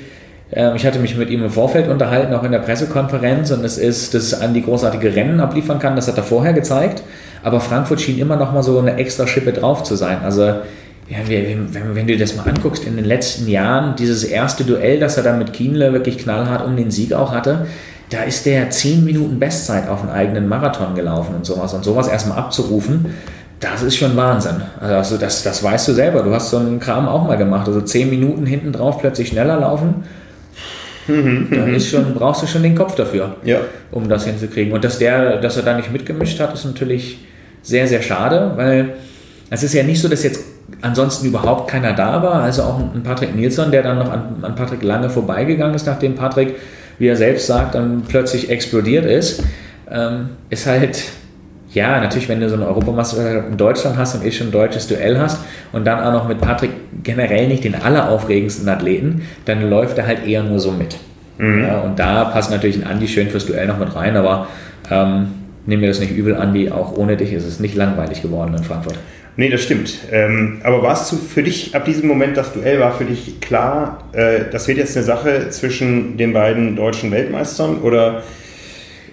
[0.52, 3.78] äh, ich hatte mich mit ihm im Vorfeld unterhalten, auch in der Pressekonferenz, und es
[3.78, 7.02] ist, dass Andi großartige Rennen abliefern kann, das hat er vorher gezeigt.
[7.44, 10.18] Aber Frankfurt schien immer noch mal so eine extra Schippe drauf zu sein.
[10.26, 10.56] Also
[11.10, 15.00] ja, wenn, wenn, du dir das mal anguckst, in den letzten Jahren, dieses erste Duell,
[15.00, 17.66] das er dann mit Kienle wirklich knallhart um den Sieg auch hatte,
[18.12, 21.74] da ist der 10 Minuten Bestzeit auf einen eigenen Marathon gelaufen und sowas.
[21.74, 23.08] Und sowas erstmal abzurufen,
[23.60, 24.62] das ist schon Wahnsinn.
[24.80, 26.22] Also das, das weißt du selber.
[26.22, 27.68] Du hast so einen Kram auch mal gemacht.
[27.68, 30.04] Also 10 Minuten hinten drauf plötzlich schneller laufen.
[31.52, 33.62] da ist schon, brauchst du schon den Kopf dafür, ja.
[33.90, 34.74] um das hinzukriegen.
[34.74, 37.26] Und dass, der, dass er da nicht mitgemischt hat, ist natürlich
[37.64, 38.94] sehr, sehr schade, weil
[39.50, 40.44] es ist ja nicht so, dass jetzt
[40.82, 42.44] ansonsten überhaupt keiner da war.
[42.44, 46.16] Also auch ein Patrick Nilsson, der dann noch an, an Patrick Lange vorbeigegangen ist, nachdem
[46.16, 46.56] Patrick,
[46.98, 49.44] wie er selbst sagt, dann plötzlich explodiert ist.
[49.92, 51.04] Ähm, ist halt,
[51.72, 54.88] ja, natürlich, wenn du so eine Europameisterschaft in Deutschland hast und eh schon ein deutsches
[54.88, 55.40] Duell hast
[55.72, 56.72] und dann auch noch mit Patrick
[57.04, 60.98] generell nicht den alleraufregendsten Athleten, dann läuft er halt eher nur so mit.
[61.38, 61.64] Mhm.
[61.64, 64.48] Ja, und da passt natürlich ein Andi schön fürs Duell noch mit rein, aber
[64.92, 65.28] ähm,
[65.66, 68.64] nimm mir das nicht übel, Andi, auch ohne dich ist es nicht langweilig geworden in
[68.64, 69.00] Frankfurt.
[69.40, 70.00] Nee, das stimmt.
[70.12, 74.04] Ähm, aber war es für dich ab diesem Moment, das Duell war für dich klar,
[74.12, 78.24] äh, das wird jetzt eine Sache zwischen den beiden deutschen Weltmeistern oder?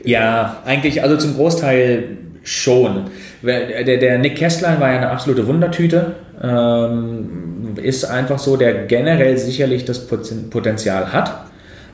[0.03, 2.09] Ja, eigentlich, also zum Großteil
[2.43, 3.05] schon.
[3.45, 6.17] Der, der Nick Kessler war ja eine absolute Wundertüte.
[6.43, 11.47] Ähm, ist einfach so, der generell sicherlich das Potenzial hat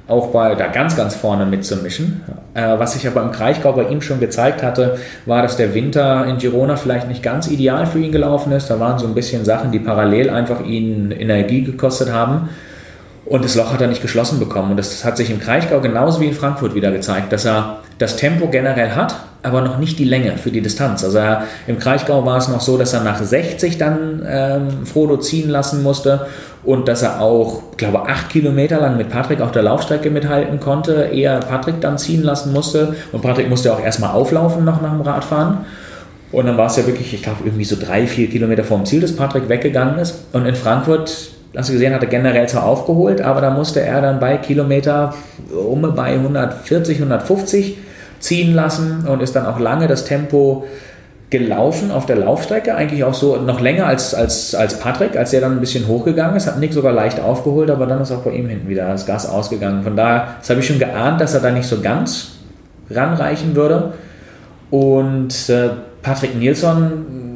[0.08, 2.22] auch bei da ganz, ganz vorne mitzumischen.
[2.54, 6.26] Äh, was ich aber im Kraichgau bei ihm schon gezeigt hatte, war, dass der Winter
[6.26, 8.68] in Girona vielleicht nicht ganz ideal für ihn gelaufen ist.
[8.68, 12.48] Da waren so ein bisschen Sachen, die parallel einfach ihn Energie gekostet haben.
[13.24, 14.72] Und das Loch hat er nicht geschlossen bekommen.
[14.72, 18.16] Und das hat sich im Kraichgau genauso wie in Frankfurt wieder gezeigt, dass er das
[18.16, 21.04] Tempo generell hat, aber noch nicht die Länge für die Distanz.
[21.04, 25.18] Also er, im Kraichgau war es noch so, dass er nach 60 dann ähm, Frodo
[25.18, 26.26] ziehen lassen musste
[26.64, 31.10] und dass er auch, glaube acht Kilometer lang mit Patrick auf der Laufstrecke mithalten konnte,
[31.12, 32.96] eher Patrick dann ziehen lassen musste.
[33.12, 35.58] Und Patrick musste auch erstmal auflaufen noch nach dem Radfahren.
[36.32, 39.00] Und dann war es ja wirklich, ich glaube, irgendwie so drei, vier Kilometer vom Ziel,
[39.00, 40.24] dass Patrick weggegangen ist.
[40.32, 44.00] Und in Frankfurt hast du gesehen, hat er generell zwar aufgeholt, aber da musste er
[44.00, 45.14] dann bei Kilometer
[45.52, 47.78] um bei 140, 150
[48.20, 50.64] ziehen lassen und ist dann auch lange das Tempo
[51.32, 55.40] gelaufen auf der Laufstrecke, eigentlich auch so noch länger als, als, als Patrick, als er
[55.40, 58.32] dann ein bisschen hochgegangen ist, hat Nick sogar leicht aufgeholt, aber dann ist auch bei
[58.32, 59.82] ihm hinten wieder das Gas ausgegangen.
[59.82, 62.32] Von daher, das habe ich schon geahnt, dass er da nicht so ganz
[62.90, 63.94] ranreichen würde.
[64.70, 65.70] Und äh,
[66.02, 67.31] Patrick Nilsson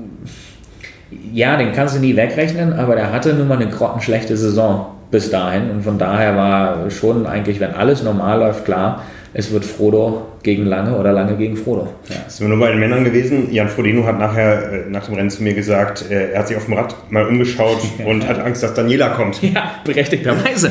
[1.33, 5.31] ja, den kannst du nie wegrechnen, aber der hatte nun mal eine grottenschlechte Saison bis
[5.31, 5.71] dahin.
[5.71, 10.65] Und von daher war schon eigentlich, wenn alles normal läuft, klar, es wird Frodo gegen
[10.65, 11.93] Lange oder Lange gegen Frodo.
[12.09, 12.17] Ja.
[12.29, 13.53] Sind wir nur bei den Männern gewesen.
[13.53, 16.57] Jan Frodeno hat nachher äh, nach dem Rennen zu mir gesagt, äh, er hat sich
[16.57, 19.43] auf dem Rad mal umgeschaut und hat Angst, dass Daniela kommt.
[19.43, 20.71] Ja, berechtigterweise.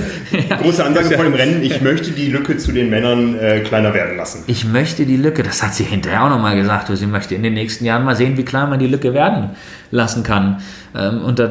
[0.50, 0.56] Ja.
[0.62, 4.16] Große Ansage vor dem Rennen, ich möchte die Lücke zu den Männern äh, kleiner werden
[4.16, 4.44] lassen.
[4.48, 7.54] Ich möchte die Lücke, das hat sie hinterher auch nochmal gesagt, sie möchte in den
[7.54, 9.52] nächsten Jahren mal sehen, wie klein man die Lücke werden
[9.92, 10.62] lassen kann.
[10.96, 11.50] Ähm, und da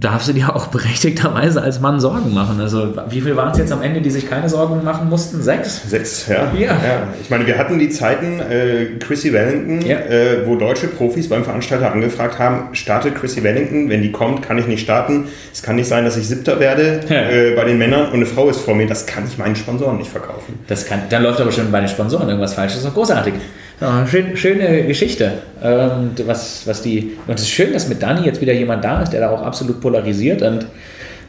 [0.00, 2.60] darfst du dir auch berechtigterweise als Mann Sorgen machen.
[2.60, 5.42] Also wie viel waren es jetzt am Ende, die sich keine Sorgen machen mussten?
[5.42, 5.88] Sechs?
[5.88, 6.52] Sechs, ja.
[6.54, 6.66] ja.
[6.66, 7.08] ja.
[7.20, 9.98] Ich meine, wir hatten die Zeiten, äh, Chrissy Wellington, ja.
[9.98, 14.58] äh, wo deutsche Profis beim Veranstalter angefragt haben, starte Chrissy Wellington, wenn die kommt, kann
[14.58, 15.28] ich nicht starten.
[15.52, 17.28] Es kann nicht sein, dass ich Siebter werde ja.
[17.28, 18.86] äh, bei den Männern und eine Frau ist vor mir.
[18.86, 20.58] Das kann ich meinen Sponsoren nicht verkaufen.
[20.68, 22.72] Das kann, dann läuft aber schon bei den Sponsoren irgendwas falsch.
[22.72, 23.34] Das ist doch großartig.
[23.80, 25.32] Ja, schön, schöne Geschichte.
[25.60, 28.82] Und ähm, was, was die, und es ist schön, dass mit Dani jetzt wieder jemand
[28.84, 30.66] da ist, der da auch absolut polarisiert und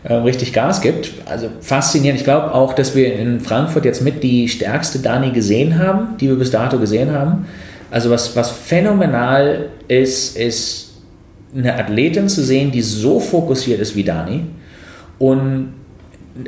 [0.08, 1.12] äh, richtig Gas gibt.
[1.26, 2.20] Also faszinierend.
[2.20, 6.30] Ich glaube auch, dass wir in Frankfurt jetzt mit die stärkste Dani gesehen haben, die
[6.30, 7.46] wir bis dato gesehen haben.
[7.92, 10.94] Also was, was phänomenal ist, ist
[11.56, 14.44] eine Athletin zu sehen, die so fokussiert ist wie Dani
[15.20, 15.74] und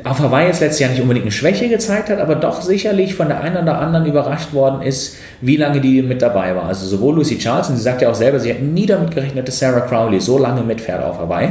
[0.04, 3.28] auf Hawaii jetzt letztes Jahr nicht unbedingt eine Schwäche gezeigt hat, aber doch sicherlich von
[3.28, 6.64] der einen oder anderen überrascht worden ist, wie lange die mit dabei war.
[6.64, 9.48] Also sowohl Lucy Charles, und sie sagt ja auch selber, sie hat nie damit gerechnet,
[9.48, 11.48] dass Sarah Crowley so lange mitfährt auf Hawaii.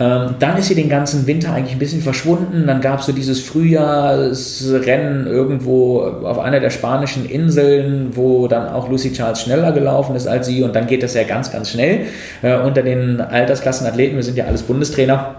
[0.00, 2.66] Ähm, dann ist sie den ganzen Winter eigentlich ein bisschen verschwunden.
[2.66, 8.88] Dann gab es so dieses Frühjahrsrennen irgendwo auf einer der spanischen Inseln, wo dann auch
[8.88, 10.64] Lucy Charles schneller gelaufen ist als sie.
[10.64, 12.06] Und dann geht das ja ganz, ganz schnell.
[12.42, 15.36] Äh, unter den Altersklassenathleten, wir sind ja alles Bundestrainer,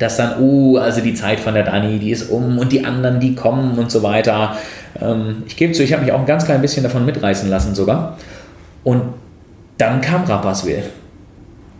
[0.00, 3.20] dass dann, uh, also die Zeit von der Dani, die ist um und die anderen,
[3.20, 4.56] die kommen und so weiter.
[5.00, 7.76] Ähm, ich gebe zu, ich habe mich auch ein ganz klein bisschen davon mitreißen lassen
[7.76, 8.18] sogar.
[8.82, 9.02] Und
[9.78, 10.82] dann kam Rapperswil.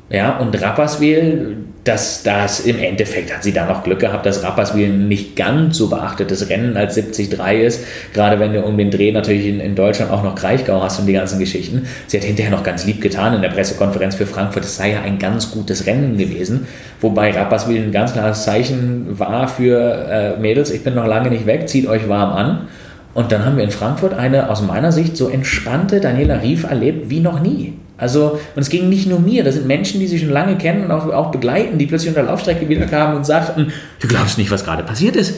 [0.08, 4.88] Ja, und Rapperswil, dass das im Endeffekt hat sie da noch Glück gehabt, dass Rapperswil
[4.88, 7.85] nicht ganz so beachtetes Rennen als 73 ist.
[8.12, 11.07] Gerade wenn du um den Dreh natürlich in, in Deutschland auch noch Kraichgau hast und
[11.07, 11.87] die ganzen Geschichten.
[12.09, 14.64] Sie hat hinterher noch ganz lieb getan in der Pressekonferenz für Frankfurt.
[14.64, 16.66] Es sei ja ein ganz gutes Rennen gewesen.
[17.01, 21.46] Wobei Rapperswil ein ganz klares Zeichen war für äh, Mädels, ich bin noch lange nicht
[21.46, 22.68] weg, zieht euch warm an.
[23.14, 27.11] Und dann haben wir in Frankfurt eine aus meiner Sicht so entspannte Daniela Rief erlebt
[27.11, 27.75] wie noch nie.
[27.98, 30.85] Also, und es ging nicht nur mir, das sind Menschen, die sich schon lange kennen
[30.85, 34.37] und auch, auch begleiten, die plötzlich unter der Laufstrecke wieder kamen und sagten, du glaubst
[34.37, 35.37] nicht, was gerade passiert ist.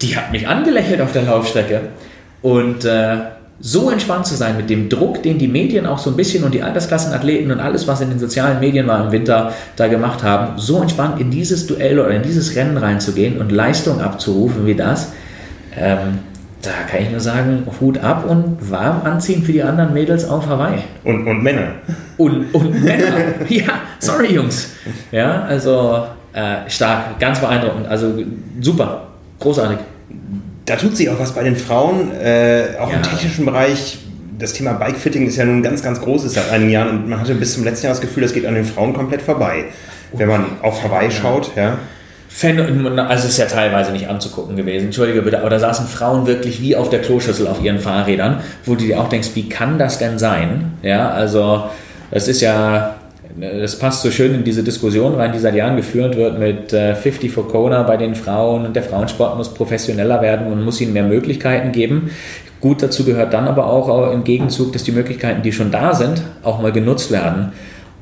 [0.00, 1.80] Die hat mich angelächelt auf der Laufstrecke.
[2.42, 3.18] Und äh,
[3.60, 6.52] so entspannt zu sein mit dem Druck, den die Medien auch so ein bisschen und
[6.52, 10.58] die Altersklassenathleten und alles, was in den sozialen Medien war im Winter da gemacht haben,
[10.58, 15.12] so entspannt in dieses Duell oder in dieses Rennen reinzugehen und Leistung abzurufen wie das,
[15.78, 16.18] ähm,
[16.62, 20.46] da kann ich nur sagen, Hut ab und warm anziehen für die anderen Mädels auf
[20.46, 20.78] Hawaii.
[21.02, 21.72] Und, und Männer.
[22.16, 23.16] Und, und Männer.
[23.48, 24.70] ja, sorry Jungs.
[25.10, 27.88] Ja, also äh, stark, ganz beeindruckend.
[27.88, 28.14] Also
[28.60, 29.08] super,
[29.40, 29.78] großartig.
[30.64, 32.96] Da tut sich auch was bei den Frauen, äh, auch ja.
[32.96, 33.98] im technischen Bereich.
[34.38, 37.34] Das Thema Bikefitting ist ja nun ganz, ganz großes seit einigen Jahren und man hatte
[37.34, 39.66] bis zum letzten Jahr das Gefühl, das geht an den Frauen komplett vorbei.
[40.12, 41.78] Wenn man auf Hawaii schaut, ja.
[43.08, 46.60] Also es ist ja teilweise nicht anzugucken gewesen, entschuldige bitte, aber da saßen Frauen wirklich
[46.60, 49.98] wie auf der Kloschüssel auf ihren Fahrrädern, wo du dir auch denkst, wie kann das
[49.98, 50.72] denn sein?
[50.82, 51.64] Ja, also
[52.10, 52.96] das ist ja,
[53.38, 56.94] das passt so schön in diese Diskussion rein, die seit Jahren geführt wird mit äh,
[56.94, 60.94] 50 for Kona bei den Frauen und der Frauensport muss professioneller werden und muss ihnen
[60.94, 62.10] mehr Möglichkeiten geben.
[62.60, 66.22] Gut dazu gehört dann aber auch im Gegenzug, dass die Möglichkeiten, die schon da sind,
[66.42, 67.52] auch mal genutzt werden.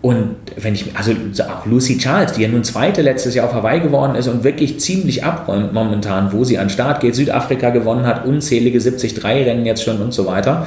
[0.02, 3.80] Und wenn ich, also auch Lucy Charles, die ja nun zweite letztes Jahr auf Hawaii
[3.80, 8.06] geworden ist und wirklich ziemlich abräumt momentan, wo sie an den Start geht, Südafrika gewonnen
[8.06, 10.66] hat, unzählige 73-Rennen jetzt schon und so weiter.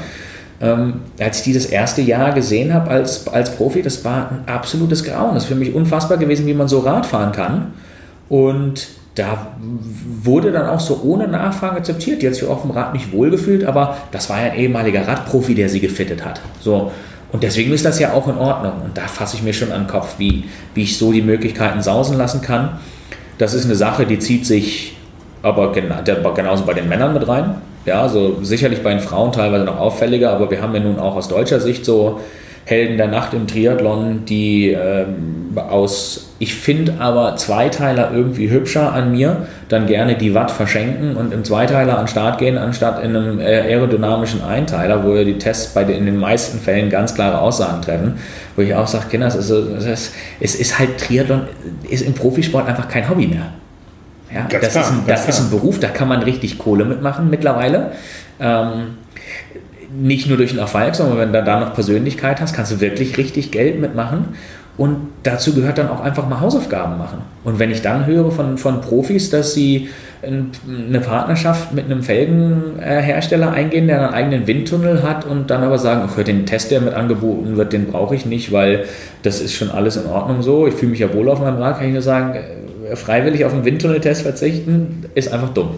[0.62, 4.54] Ähm, als ich die das erste Jahr gesehen habe als, als Profi, das war ein
[4.54, 5.34] absolutes Grauen.
[5.34, 7.74] Das ist für mich unfassbar gewesen, wie man so Rad fahren kann.
[8.30, 9.48] Und da
[10.24, 12.22] wurde dann auch so ohne Nachfragen akzeptiert.
[12.22, 15.56] Die hat sich auf dem Rad nicht wohlgefühlt, aber das war ja ein ehemaliger Radprofi,
[15.56, 16.40] der sie gefittet hat.
[16.62, 16.92] So.
[17.34, 18.74] Und deswegen ist das ja auch in Ordnung.
[18.86, 21.82] Und da fasse ich mir schon an den Kopf, wie, wie ich so die Möglichkeiten
[21.82, 22.80] sausen lassen kann.
[23.40, 24.96] Das ist eine Sache, die zieht sich
[25.42, 27.56] aber genauso bei den Männern mit rein.
[27.86, 31.18] Ja, so sicherlich bei den Frauen teilweise noch auffälliger, aber wir haben ja nun auch
[31.18, 32.22] aus deutscher Sicht so
[32.66, 39.12] Helden der Nacht im Triathlon, die ähm, aus, ich finde aber Zweiteiler irgendwie hübscher an
[39.12, 43.40] mir, dann gerne die Watt verschenken und im Zweiteiler an Start gehen, anstatt in einem
[43.40, 47.40] äh, aerodynamischen Einteiler, wo ja die Tests bei den, in den meisten Fällen ganz klare
[47.40, 48.14] Aussagen treffen,
[48.56, 51.42] wo ich auch sage, Kinder, es ist, es ist halt Triathlon,
[51.90, 53.52] ist im Profisport einfach kein Hobby mehr.
[54.34, 57.30] Ja, das, klar, ist ein, das ist ein Beruf, da kann man richtig Kohle mitmachen
[57.30, 57.92] mittlerweile.
[58.40, 58.98] Ähm,
[59.96, 63.18] nicht nur durch den Erfolg, sondern wenn du da noch Persönlichkeit hast, kannst du wirklich
[63.18, 64.36] richtig Geld mitmachen.
[64.76, 67.20] Und dazu gehört dann auch einfach mal Hausaufgaben machen.
[67.44, 69.90] Und wenn ich dann höre von, von Profis, dass sie
[70.24, 76.10] eine Partnerschaft mit einem Felgenhersteller eingehen, der einen eigenen Windtunnel hat und dann aber sagen,
[76.10, 78.86] für den Test, der mit angeboten wird, den brauche ich nicht, weil
[79.22, 80.66] das ist schon alles in Ordnung so.
[80.66, 82.40] Ich fühle mich ja wohl auf meinem Rad, kann ich nur sagen,
[82.96, 85.70] freiwillig auf einen Windtunneltest verzichten, ist einfach dumm.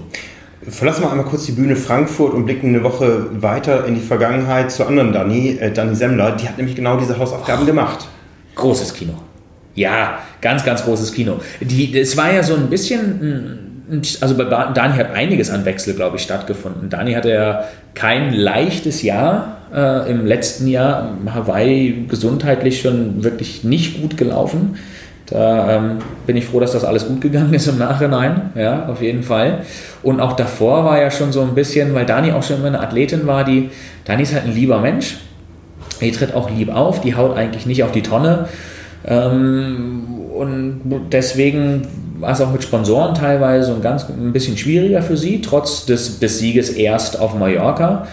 [0.70, 4.72] Verlassen wir einmal kurz die Bühne Frankfurt und blicken eine Woche weiter in die Vergangenheit
[4.72, 6.32] zur anderen Dani, äh, Dani Semmler.
[6.32, 8.08] Die hat nämlich genau diese Hausaufgaben oh, gemacht.
[8.56, 9.14] Großes Kino.
[9.76, 11.40] Ja, ganz, ganz großes Kino.
[11.60, 13.66] Die, es war ja so ein bisschen
[14.22, 16.90] also bei Dani hat einiges an Wechsel, glaube ich, stattgefunden.
[16.90, 21.16] Dani hatte ja kein leichtes Jahr äh, im letzten Jahr.
[21.32, 24.78] Hawaii gesundheitlich schon wirklich nicht gut gelaufen.
[25.28, 29.02] Da ähm, bin ich froh, dass das alles gut gegangen ist im Nachhinein, ja, auf
[29.02, 29.60] jeden Fall.
[30.04, 32.80] Und auch davor war ja schon so ein bisschen, weil Dani auch schon immer eine
[32.80, 33.70] Athletin war, die,
[34.06, 35.18] Dani ist halt ein lieber Mensch,
[36.00, 38.48] die tritt auch lieb auf, die haut eigentlich nicht auf die Tonne.
[39.08, 40.04] Ähm,
[40.36, 41.88] und deswegen
[42.20, 46.20] war es auch mit Sponsoren teilweise ein, ganz, ein bisschen schwieriger für sie, trotz des,
[46.20, 48.08] des Sieges erst auf Mallorca.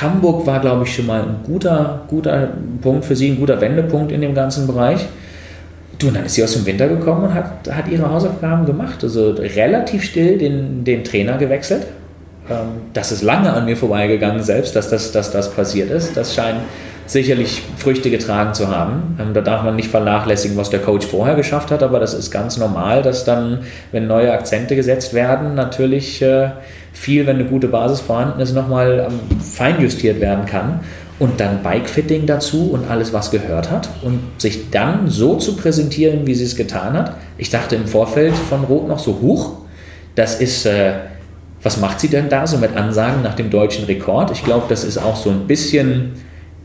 [0.00, 2.48] Hamburg war, glaube ich, schon mal ein guter, guter
[2.82, 5.06] Punkt für sie, ein guter Wendepunkt in dem ganzen Bereich.
[5.98, 9.02] Du, und dann ist sie aus dem Winter gekommen und hat, hat ihre Hausaufgaben gemacht.
[9.02, 11.86] Also relativ still den, den Trainer gewechselt.
[12.50, 16.16] Ähm, das ist lange an mir vorbeigegangen selbst, dass das, dass das passiert ist.
[16.16, 16.60] Das scheint
[17.06, 19.16] sicherlich Früchte getragen zu haben.
[19.20, 22.30] Ähm, da darf man nicht vernachlässigen, was der Coach vorher geschafft hat, aber das ist
[22.30, 23.60] ganz normal, dass dann,
[23.92, 26.50] wenn neue Akzente gesetzt werden, natürlich äh,
[26.92, 30.80] viel, wenn eine gute Basis vorhanden ist, nochmal ähm, feinjustiert werden kann
[31.18, 36.26] und dann Bikefitting dazu und alles, was gehört hat und sich dann so zu präsentieren,
[36.26, 37.16] wie sie es getan hat.
[37.38, 39.52] Ich dachte im Vorfeld von Rot noch so hoch.
[40.14, 40.92] Das ist, äh,
[41.62, 44.30] was macht sie denn da so mit Ansagen nach dem deutschen Rekord?
[44.30, 46.12] Ich glaube, das ist auch so ein bisschen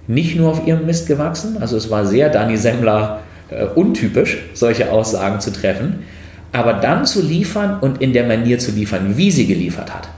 [0.08, 1.58] nicht nur auf ihrem Mist gewachsen.
[1.62, 6.04] Also es war sehr Dani Semmler äh, untypisch, solche Aussagen zu treffen.
[6.52, 10.10] Aber dann zu liefern und in der Manier zu liefern, wie sie geliefert hat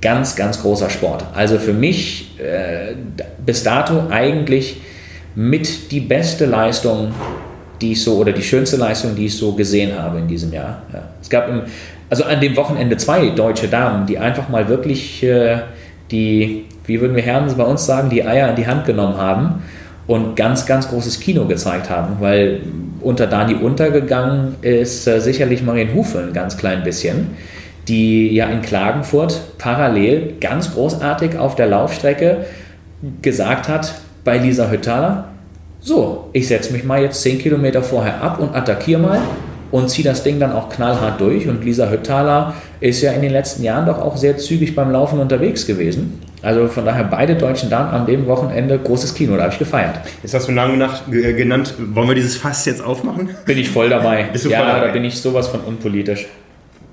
[0.00, 1.24] ganz, ganz großer Sport.
[1.34, 2.94] Also für mich äh,
[3.44, 4.80] bis dato eigentlich
[5.34, 7.12] mit die beste Leistung,
[7.80, 10.82] die ich so, oder die schönste Leistung, die ich so gesehen habe in diesem Jahr.
[10.92, 11.02] Ja.
[11.20, 11.62] Es gab im,
[12.08, 15.58] also an dem Wochenende zwei deutsche Damen, die einfach mal wirklich äh,
[16.10, 19.62] die, wie würden wir Herren bei uns sagen, die Eier in die Hand genommen haben
[20.06, 22.60] und ganz, ganz großes Kino gezeigt haben, weil
[23.00, 27.28] unter Dani untergegangen ist äh, sicherlich Marien Hufe ein ganz klein bisschen
[27.88, 32.46] die ja in Klagenfurt parallel ganz großartig auf der Laufstrecke
[33.22, 33.94] gesagt hat
[34.24, 35.28] bei Lisa Hüttaler,
[35.80, 39.20] so, ich setze mich mal jetzt 10 Kilometer vorher ab und attackiere mal
[39.70, 41.46] und ziehe das Ding dann auch knallhart durch.
[41.46, 45.20] Und Lisa Hüttaler ist ja in den letzten Jahren doch auch sehr zügig beim Laufen
[45.20, 46.20] unterwegs gewesen.
[46.42, 50.00] Also von daher beide deutschen Damen an dem Wochenende großes Kino, da habe ich gefeiert.
[50.22, 53.30] Jetzt hast du lange nach, genannt, wollen wir dieses Fass jetzt aufmachen?
[53.44, 54.24] Bin ich voll dabei.
[54.32, 54.86] Bist du ja, voll dabei?
[54.88, 56.26] da bin ich sowas von unpolitisch.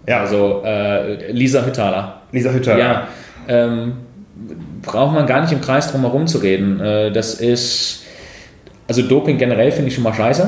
[0.08, 0.22] Ja.
[0.22, 2.22] Also äh, Lisa Hüttaler.
[2.32, 2.80] Lisa Hüttaler.
[2.80, 3.08] Ja,
[3.48, 3.94] ähm,
[4.82, 6.80] braucht man gar nicht im Kreis drum herum zu reden.
[6.80, 8.04] Äh, das ist,
[8.88, 10.48] also Doping generell finde ich schon mal scheiße,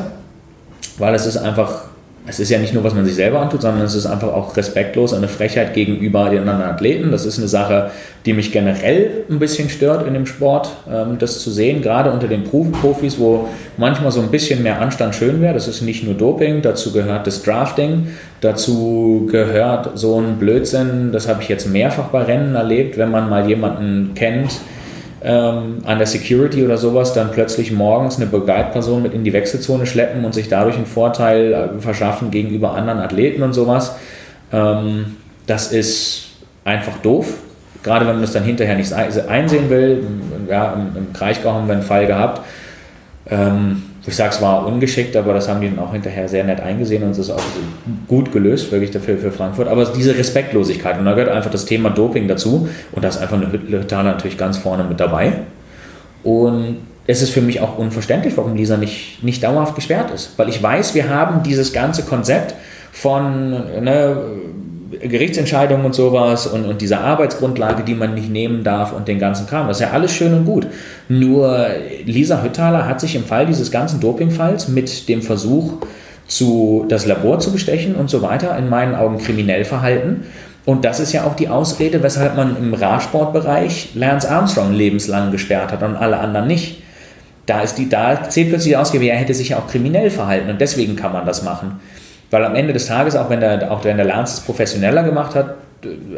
[0.98, 1.85] weil es ist einfach
[2.28, 4.58] es ist ja nicht nur, was man sich selber antut, sondern es ist einfach auch
[4.58, 7.12] respektlos, eine Frechheit gegenüber den anderen Athleten.
[7.12, 7.92] Das ist eine Sache,
[8.26, 12.28] die mich generell ein bisschen stört in dem Sport, ähm, das zu sehen, gerade unter
[12.28, 15.54] den Profis, wo manchmal so ein bisschen mehr Anstand schön wäre.
[15.54, 18.08] Das ist nicht nur Doping, dazu gehört das Drafting,
[18.42, 23.30] dazu gehört so ein Blödsinn, das habe ich jetzt mehrfach bei Rennen erlebt, wenn man
[23.30, 24.62] mal jemanden kennt,
[25.26, 29.88] ähm, an der Security oder sowas dann plötzlich morgens eine Begleitperson mit in die Wechselzone
[29.88, 33.96] schleppen und sich dadurch einen Vorteil äh, verschaffen gegenüber anderen Athleten und sowas.
[34.54, 36.28] Ähm, das ist
[36.64, 37.34] einfach doof.
[37.82, 40.06] Gerade wenn man das dann hinterher nicht einsehen will.
[40.48, 42.42] Ja, im, im Kraichgau haben wir einen Fall gehabt.
[43.28, 46.60] Ähm, ich sage, es war ungeschickt, aber das haben die dann auch hinterher sehr nett
[46.60, 47.42] eingesehen und es ist auch
[48.08, 49.68] gut gelöst, wirklich dafür für Frankfurt.
[49.68, 53.38] Aber diese Respektlosigkeit, und da gehört einfach das Thema Doping dazu und da ist einfach
[53.38, 55.34] eine Hüttaler natürlich ganz vorne mit dabei.
[56.24, 60.38] Und es ist für mich auch unverständlich, warum Lisa nicht, nicht dauerhaft gesperrt ist.
[60.38, 62.56] Weil ich weiß, wir haben dieses ganze Konzept
[62.92, 63.52] von
[63.84, 64.18] ne,
[65.00, 69.48] Gerichtsentscheidungen und sowas und, und diese Arbeitsgrundlage, die man nicht nehmen darf und den ganzen
[69.48, 69.68] Kram.
[69.68, 70.68] Das ist ja alles schön und gut.
[71.10, 71.68] Nur
[72.06, 75.74] Lisa Hüttaler hat sich im Fall dieses ganzen Dopingfalls mit dem Versuch,
[76.28, 80.24] zu, das Labor zu bestechen und so weiter, in meinen Augen kriminell verhalten.
[80.66, 85.72] Und das ist ja auch die Ausrede, weshalb man im Radsportbereich Lance Armstrong lebenslang gesperrt
[85.72, 86.82] hat und alle anderen nicht.
[87.46, 90.50] Da, ist die, da zählt plötzlich die Ausrede, er hätte sich ja auch kriminell verhalten
[90.50, 91.80] und deswegen kann man das machen.
[92.36, 95.36] Weil am Ende des Tages, auch wenn der, auch wenn der Lance es professioneller gemacht
[95.36, 95.56] hat,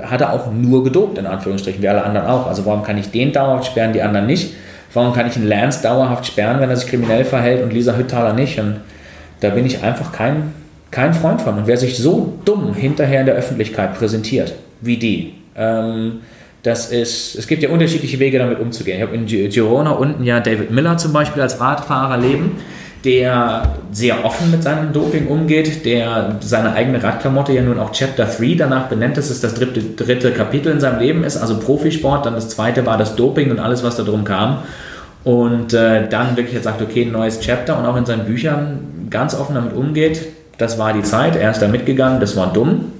[0.01, 2.47] hat er auch nur gedopt, in Anführungsstrichen, wie alle anderen auch.
[2.47, 4.55] Also warum kann ich den dauerhaft sperren, die anderen nicht?
[4.95, 8.33] Warum kann ich einen Lance dauerhaft sperren, wenn er sich kriminell verhält und Lisa Hüttaler
[8.33, 8.59] nicht?
[8.59, 8.77] Und
[9.41, 10.55] da bin ich einfach kein,
[10.89, 11.55] kein Freund von.
[11.55, 16.21] Und wer sich so dumm hinterher in der Öffentlichkeit präsentiert, wie die, ähm,
[16.63, 18.97] das ist, es gibt ja unterschiedliche Wege damit umzugehen.
[18.97, 22.53] Ich habe in Girona unten ja David Miller zum Beispiel als Radfahrer leben
[23.07, 28.25] der sehr offen mit seinem Doping umgeht, der seine eigene Radklamotte ja nun auch Chapter
[28.25, 32.25] 3 danach benennt, dass es das dritte, dritte Kapitel in seinem Leben ist, also Profisport,
[32.25, 34.57] dann das zweite war das Doping und alles, was da drum kam.
[35.23, 39.07] Und äh, dann wirklich jetzt sagt, okay, ein neues Chapter und auch in seinen Büchern
[39.09, 40.27] ganz offen damit umgeht.
[40.57, 42.91] Das war die Zeit, er ist da mitgegangen, das war dumm.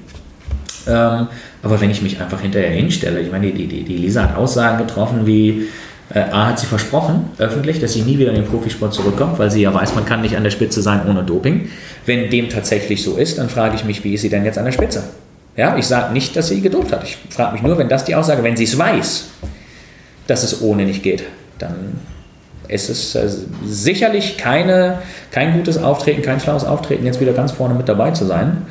[0.87, 1.27] Ähm,
[1.63, 4.77] aber wenn ich mich einfach hinterher hinstelle, ich meine, die, die, die Lisa hat Aussagen
[4.77, 5.67] getroffen wie,
[6.13, 9.61] A hat sie versprochen, öffentlich, dass sie nie wieder in den Profisport zurückkommt, weil sie
[9.61, 11.69] ja weiß, man kann nicht an der Spitze sein ohne Doping.
[12.05, 14.63] Wenn dem tatsächlich so ist, dann frage ich mich, wie ist sie denn jetzt an
[14.63, 15.03] der Spitze?
[15.57, 17.03] Ja, ich sage nicht, dass sie gedopt hat.
[17.03, 19.25] Ich frage mich nur, wenn das die Aussage, wenn sie es weiß,
[20.27, 21.23] dass es ohne nicht geht,
[21.59, 21.99] dann
[22.69, 23.29] ist es äh,
[23.65, 24.99] sicherlich keine,
[25.31, 28.65] kein gutes Auftreten, kein schlaues Auftreten, jetzt wieder ganz vorne mit dabei zu sein.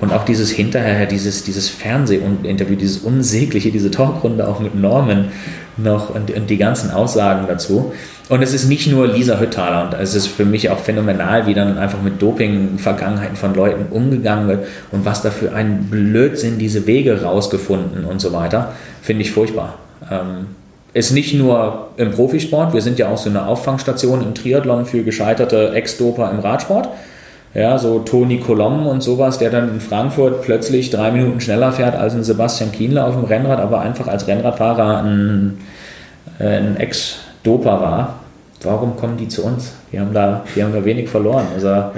[0.00, 5.28] Und auch dieses hinterher, dieses, dieses Fernsehinterview, dieses unsägliche, diese Talkrunde auch mit Norman
[5.76, 7.92] noch und, und, die ganzen Aussagen dazu.
[8.28, 11.54] Und es ist nicht nur Lisa Hüttaler und es ist für mich auch phänomenal, wie
[11.54, 16.86] dann einfach mit Doping-Vergangenheiten von Leuten umgegangen wird und was da für ein Blödsinn diese
[16.86, 18.72] Wege rausgefunden und so weiter,
[19.02, 19.78] finde ich furchtbar.
[20.10, 20.46] Ähm,
[20.92, 25.02] ist nicht nur im Profisport, wir sind ja auch so eine Auffangstation im Triathlon für
[25.02, 26.88] gescheiterte Ex-Doper im Radsport.
[27.52, 31.96] Ja, so Toni Kolom und sowas, der dann in Frankfurt plötzlich drei Minuten schneller fährt
[31.96, 35.58] als ein Sebastian Kienle auf dem Rennrad, aber einfach als Rennradfahrer ein,
[36.38, 38.14] äh, ein Ex-Doper war.
[38.62, 39.72] Warum kommen die zu uns?
[39.90, 41.46] Die haben da, die haben da wenig verloren.
[41.54, 41.92] Also ja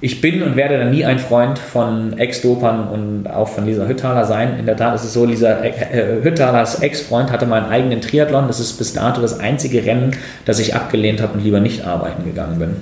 [0.00, 4.24] ich bin und werde dann nie ein Freund von Ex-Dopern und auch von Lisa Hüttaler
[4.24, 4.56] sein.
[4.58, 8.46] In der Tat ist es so, Lisa äh, Hüttalers Ex-Freund hatte meinen eigenen Triathlon.
[8.46, 10.12] Das ist bis dato das einzige Rennen,
[10.44, 12.76] das ich abgelehnt habe und lieber nicht arbeiten gegangen bin.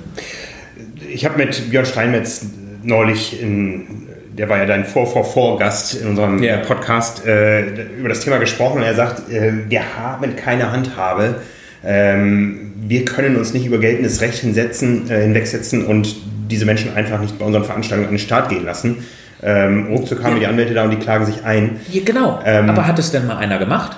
[1.17, 2.45] Ich habe mit Björn Steinmetz
[2.83, 4.05] neulich in
[4.37, 6.57] der war ja dein Vor-Vor-Vor-Gast in unserem yeah.
[6.57, 8.83] Podcast, äh, über das Thema gesprochen.
[8.83, 11.41] Er sagt, äh, wir haben keine Handhabe.
[11.83, 16.17] Ähm, wir können uns nicht über geltendes Recht hinsetzen, äh, hinwegsetzen und
[16.51, 18.97] diese Menschen einfach nicht bei unseren Veranstaltungen an den Start gehen lassen.
[19.41, 20.41] Ähm, ruckzuck haben ja.
[20.41, 21.79] die Anwälte da und die klagen sich ein.
[21.91, 22.39] Ja, genau.
[22.45, 23.97] Ähm, Aber hat es denn mal einer gemacht?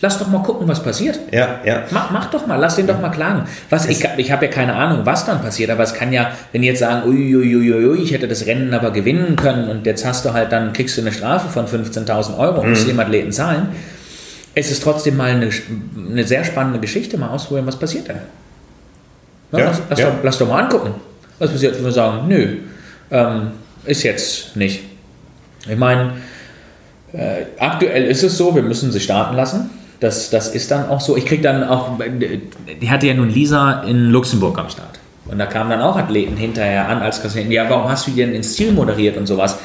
[0.00, 1.18] Lass doch mal gucken, was passiert.
[1.32, 1.82] Ja, ja.
[1.90, 3.48] Mach, mach doch mal, lass den doch mal klagen.
[3.68, 6.62] Was, ich ich habe ja keine Ahnung, was dann passiert, aber es kann ja, wenn
[6.62, 10.32] die jetzt sagen, uiuiuiui, ich hätte das Rennen aber gewinnen können und jetzt hast du
[10.32, 12.70] halt, dann kriegst du eine Strafe von 15.000 Euro und mhm.
[12.70, 13.70] musst dem Athleten zahlen.
[14.54, 15.50] Es ist trotzdem mal eine,
[16.10, 18.14] eine sehr spannende Geschichte, mal ausprobieren, was passiert da.
[19.58, 20.10] Ja, lass, lass, ja.
[20.10, 20.94] Doch, lass doch mal angucken.
[21.40, 22.58] Was passiert, wenn wir sagen, nö,
[23.10, 23.50] ähm,
[23.84, 24.84] ist jetzt nicht.
[25.68, 26.12] Ich meine,
[27.12, 29.70] äh, aktuell ist es so, wir müssen sie starten lassen.
[30.00, 31.16] Das, das ist dann auch so.
[31.16, 31.98] Ich kriege dann auch,
[32.80, 34.98] die hatte ja nun Lisa in Luxemburg am Start.
[35.30, 37.50] Und da kamen dann auch Athleten hinterher an als Kassierer.
[37.50, 39.58] Ja, warum hast du die denn ins Ziel moderiert und sowas?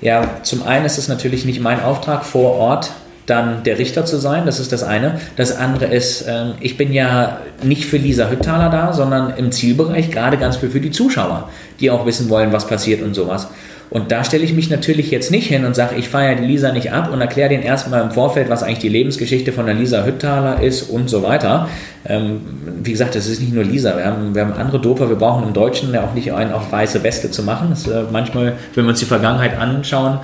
[0.00, 2.90] Ja, zum einen ist es natürlich nicht mein Auftrag vor Ort,
[3.26, 5.20] dann der Richter zu sein, das ist das eine.
[5.36, 10.10] Das andere ist, ähm, ich bin ja nicht für Lisa Hüttaler da, sondern im Zielbereich
[10.10, 11.48] gerade ganz viel für die Zuschauer,
[11.80, 13.48] die auch wissen wollen, was passiert und sowas.
[13.88, 16.72] Und da stelle ich mich natürlich jetzt nicht hin und sage, ich feiere die Lisa
[16.72, 20.04] nicht ab und erkläre denen erstmal im Vorfeld, was eigentlich die Lebensgeschichte von der Lisa
[20.04, 21.68] Hüttaler ist und so weiter.
[22.08, 22.40] Ähm,
[22.82, 23.96] wie gesagt, das ist nicht nur Lisa.
[23.96, 25.08] Wir haben, wir haben andere Doper.
[25.08, 27.68] Wir brauchen im Deutschen ja auch nicht einen auf weiße Weste zu machen.
[27.70, 30.18] Das, äh, manchmal, wenn wir uns die Vergangenheit anschauen,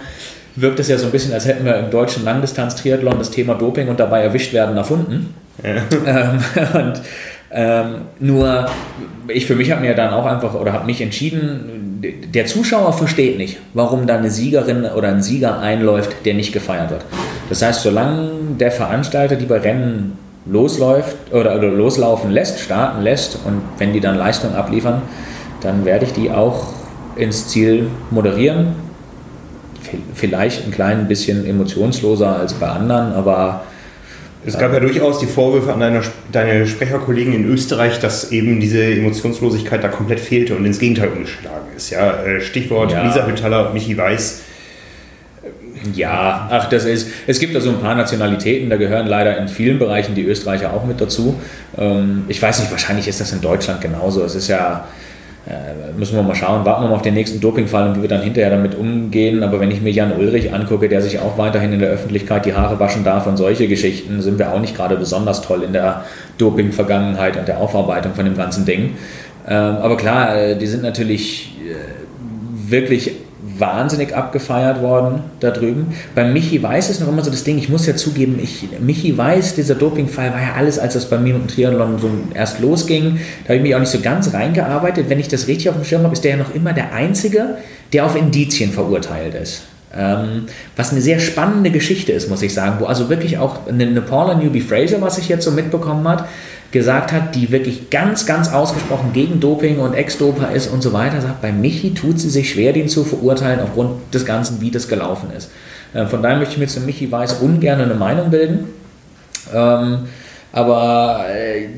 [0.56, 3.88] wirkt es ja so ein bisschen, als hätten wir im deutschen Langdistanz-Triathlon das Thema Doping
[3.88, 5.34] und dabei erwischt werden erfunden.
[5.62, 5.82] Ja.
[6.06, 6.38] Ähm,
[6.74, 7.00] und
[7.52, 8.66] ähm, nur
[9.28, 12.00] ich für mich habe mir dann auch einfach oder habe mich entschieden,
[12.34, 16.90] der Zuschauer versteht nicht, warum da eine Siegerin oder ein Sieger einläuft, der nicht gefeiert
[16.90, 17.04] wird.
[17.48, 23.38] Das heißt, solange der Veranstalter die bei Rennen losläuft oder, oder loslaufen lässt, starten lässt
[23.44, 25.02] und wenn die dann Leistung abliefern,
[25.60, 26.72] dann werde ich die auch
[27.16, 28.74] ins Ziel moderieren
[30.14, 33.62] vielleicht ein klein bisschen emotionsloser als bei anderen, aber
[34.44, 38.82] es gab ja durchaus die Vorwürfe an deine, deine Sprecherkollegen in Österreich, dass eben diese
[38.84, 41.90] Emotionslosigkeit da komplett fehlte und ins Gegenteil umgeschlagen ist.
[41.90, 43.04] Ja, äh, Stichwort ja.
[43.04, 44.42] Lisa Hüttaler, Michi Weiß.
[45.94, 47.08] Ja, ach, das ist.
[47.26, 50.72] Es gibt da so ein paar Nationalitäten, da gehören leider in vielen Bereichen die Österreicher
[50.72, 51.40] auch mit dazu.
[51.76, 54.24] Ähm, ich weiß nicht, wahrscheinlich ist das in Deutschland genauso.
[54.24, 54.86] Es ist ja
[55.46, 58.08] äh, müssen wir mal schauen, warten wir mal auf den nächsten Dopingfall und wie wir
[58.08, 59.42] dann hinterher damit umgehen.
[59.42, 62.54] Aber wenn ich mir Jan Ulrich angucke, der sich auch weiterhin in der Öffentlichkeit die
[62.54, 66.04] Haare waschen darf und solche Geschichten, sind wir auch nicht gerade besonders toll in der
[66.38, 68.94] Doping-Vergangenheit und der Aufarbeitung von dem ganzen Ding.
[69.48, 73.10] Ähm, aber klar, äh, die sind natürlich äh, wirklich
[73.62, 75.94] wahnsinnig abgefeiert worden da drüben.
[76.16, 79.16] Bei Michi Weiß ist noch immer so das Ding, ich muss ja zugeben, ich, Michi
[79.16, 82.58] Weiß, dieser Dopingfall war ja alles, als das bei mir mit dem Triathlon so erst
[82.58, 83.20] losging.
[83.44, 85.08] Da habe ich mich auch nicht so ganz reingearbeitet.
[85.08, 87.58] Wenn ich das richtig auf dem Schirm habe, ist der ja noch immer der Einzige,
[87.92, 89.62] der auf Indizien verurteilt ist.
[89.94, 93.84] Ähm, was eine sehr spannende Geschichte ist, muss ich sagen, wo also wirklich auch eine,
[93.84, 96.24] eine Paula Newby Fraser, was ich jetzt so mitbekommen habe,
[96.72, 101.20] gesagt hat, die wirklich ganz, ganz ausgesprochen gegen Doping und Ex-Doper ist und so weiter,
[101.20, 104.88] sagt, bei Michi tut sie sich schwer, den zu verurteilen aufgrund des Ganzen, wie das
[104.88, 105.50] gelaufen ist.
[105.92, 108.68] Äh, von daher möchte ich mir zu Michi Weiß ungern eine Meinung bilden.
[109.54, 109.98] Ähm,
[110.50, 111.68] aber äh,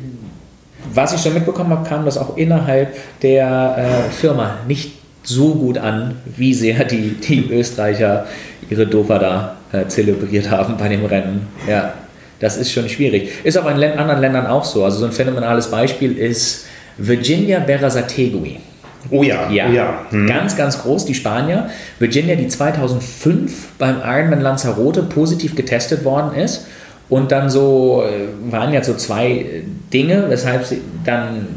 [0.92, 4.92] was ich schon mitbekommen habe, kam das auch innerhalb der äh, Firma nicht
[5.24, 8.26] so gut an, wie sehr die, die Österreicher
[8.70, 9.56] ihre Dopa da
[9.88, 11.48] zelebriert haben bei dem Rennen.
[11.66, 11.94] Ja,
[12.40, 13.30] das ist schon schwierig.
[13.44, 14.84] Ist aber in anderen Ländern auch so.
[14.84, 16.66] Also so ein phänomenales Beispiel ist
[16.98, 18.60] Virginia Berazategui.
[19.10, 19.66] Oh ja, ja.
[19.68, 20.06] Oh ja.
[20.10, 20.26] Hm.
[20.26, 21.70] Ganz, ganz groß, die Spanier.
[21.98, 26.66] Virginia, die 2005 beim Ironman Lanzarote positiv getestet worden ist.
[27.08, 29.62] Und dann so äh, waren ja so zwei
[29.92, 31.48] Dinge, weshalb sie dann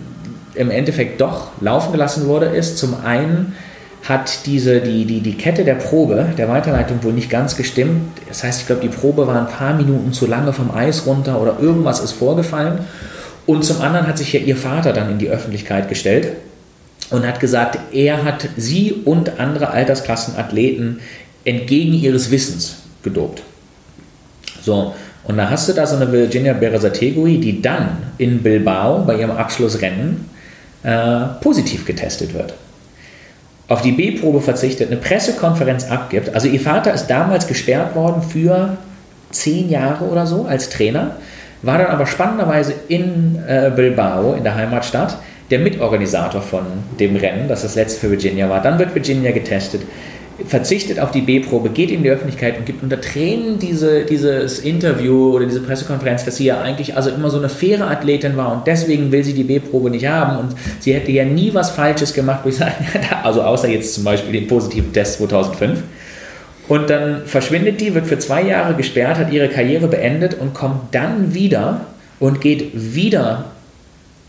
[0.55, 3.55] im Endeffekt doch laufen gelassen wurde, ist zum einen
[4.03, 8.01] hat diese, die, die, die Kette der Probe, der Weiterleitung wohl nicht ganz gestimmt.
[8.27, 11.41] Das heißt, ich glaube, die Probe war ein paar Minuten zu lange vom Eis runter
[11.41, 12.79] oder irgendwas ist vorgefallen.
[13.45, 16.29] Und zum anderen hat sich ja ihr Vater dann in die Öffentlichkeit gestellt
[17.09, 20.99] und hat gesagt, er hat sie und andere Altersklassenathleten
[21.45, 23.41] entgegen ihres Wissens gedopt.
[24.61, 24.93] So,
[25.23, 29.31] und da hast du da so eine Virginia Berazategui, die dann in Bilbao bei ihrem
[29.31, 30.29] Abschlussrennen
[30.83, 32.53] äh, positiv getestet wird.
[33.67, 36.33] Auf die B-Probe verzichtet, eine Pressekonferenz abgibt.
[36.33, 38.77] Also ihr Vater ist damals gesperrt worden für
[39.31, 41.17] zehn Jahre oder so als Trainer,
[41.61, 45.17] war dann aber spannenderweise in äh, Bilbao, in der Heimatstadt,
[45.49, 46.63] der Mitorganisator von
[46.99, 48.61] dem Rennen, das das letzte für Virginia war.
[48.61, 49.81] Dann wird Virginia getestet,
[50.45, 55.33] verzichtet auf die B-Probe, geht in die Öffentlichkeit und gibt unter Tränen diese, dieses Interview
[55.35, 58.67] oder diese Pressekonferenz, dass sie ja eigentlich also immer so eine faire Athletin war und
[58.67, 62.41] deswegen will sie die B-Probe nicht haben und sie hätte ja nie was Falsches gemacht,
[62.43, 62.73] wo ich sage,
[63.23, 65.79] also außer jetzt zum Beispiel den positiven Test 2005.
[66.67, 70.93] Und dann verschwindet die, wird für zwei Jahre gesperrt, hat ihre Karriere beendet und kommt
[70.93, 71.81] dann wieder
[72.19, 73.45] und geht wieder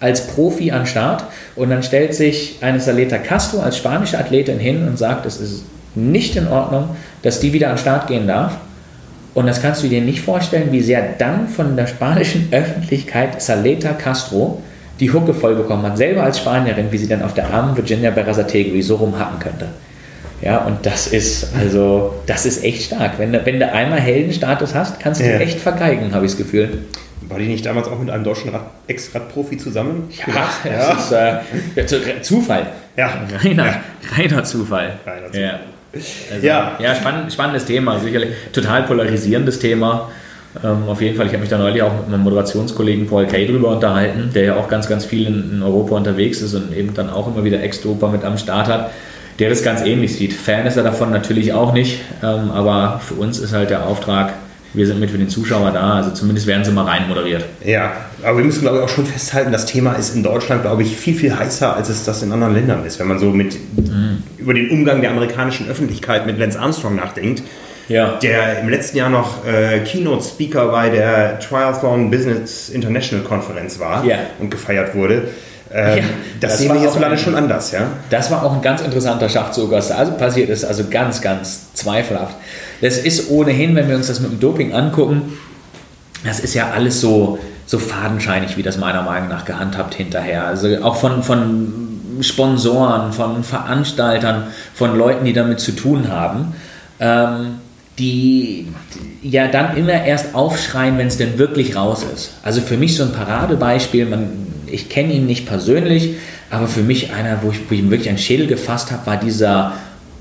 [0.00, 1.24] als Profi an den Start.
[1.56, 5.64] Und dann stellt sich eine Saleta Castro als spanische Athletin hin und sagt, es ist
[5.94, 8.56] nicht in Ordnung, dass die wieder an den Start gehen darf.
[9.34, 13.92] Und das kannst du dir nicht vorstellen, wie sehr dann von der spanischen Öffentlichkeit Saleta
[13.92, 14.62] Castro
[15.00, 18.10] die Hucke voll bekommen hat, selber als Spanierin, wie sie dann auf der armen Virginia
[18.10, 19.68] Berazategui so rumhacken könnte.
[20.40, 23.18] Ja, und das ist also, das ist echt stark.
[23.18, 25.38] Wenn du, wenn du einmal Heldenstatus hast, kannst du ja.
[25.38, 26.84] echt vergeigen, habe ich das Gefühl.
[27.22, 28.52] War die nicht damals auch mit einem deutschen
[28.86, 30.08] Ex-Radprofi zusammen?
[30.26, 30.94] Ja, ja.
[30.94, 31.12] das
[31.76, 32.66] ist äh, Zufall.
[32.96, 33.10] Ja.
[33.42, 33.80] Reiner, ja.
[34.16, 34.92] reiner Zufall.
[35.04, 35.40] Reiner Zufall.
[35.40, 35.60] Ja.
[36.32, 40.08] Also, ja, ja spannend, spannendes Thema, sicherlich total polarisierendes Thema.
[40.64, 43.46] Ähm, auf jeden Fall, ich habe mich da neulich auch mit meinem Moderationskollegen Paul Kay
[43.46, 46.94] drüber unterhalten, der ja auch ganz, ganz viel in, in Europa unterwegs ist und eben
[46.94, 48.90] dann auch immer wieder Ex-Doper mit am Start hat,
[49.38, 50.32] der das ganz ähnlich sieht.
[50.32, 54.32] Fan ist er davon natürlich auch nicht, ähm, aber für uns ist halt der Auftrag,
[54.74, 57.44] wir sind mit für den Zuschauer da, also zumindest werden sie mal rein moderiert.
[57.64, 57.92] Ja,
[58.22, 60.96] aber wir müssen glaube ich auch schon festhalten, das Thema ist in Deutschland glaube ich
[60.96, 62.98] viel, viel heißer, als es das in anderen Ländern ist.
[62.98, 63.56] Wenn man so mit.
[64.48, 67.42] Über den Umgang der amerikanischen Öffentlichkeit mit Lance Armstrong nachdenkt,
[67.86, 68.18] ja.
[68.22, 74.16] der im letzten Jahr noch äh, Keynote-Speaker bei der Triathlon Business International Konferenz war ja.
[74.38, 75.28] und gefeiert wurde.
[75.70, 76.04] Ähm, ja,
[76.40, 77.88] das, das, sehen wir hierzulande schon anders, ja?
[78.08, 81.74] Das war auch ein ganz interessanter Schachzug, was da also passiert ist, also ganz, ganz
[81.74, 82.34] zweifelhaft.
[82.80, 85.36] Das ist ohnehin, wenn wir uns das mit dem Doping angucken,
[86.24, 90.46] das ist ja alles so, so fadenscheinig, wie das meiner Meinung nach gehandhabt hinterher.
[90.46, 96.54] Also auch von, von Sponsoren, von Veranstaltern, von Leuten, die damit zu tun haben,
[97.00, 97.56] ähm,
[97.98, 98.68] die,
[99.22, 102.34] ja dann immer erst aufschreien, wenn es denn wirklich raus ist.
[102.42, 104.28] Also für mich so ein Paradebeispiel, man,
[104.66, 106.14] ich kenne ihn nicht persönlich,
[106.50, 109.72] aber für mich einer, wo ich, wo ich wirklich einen Schädel gefasst habe, war dieser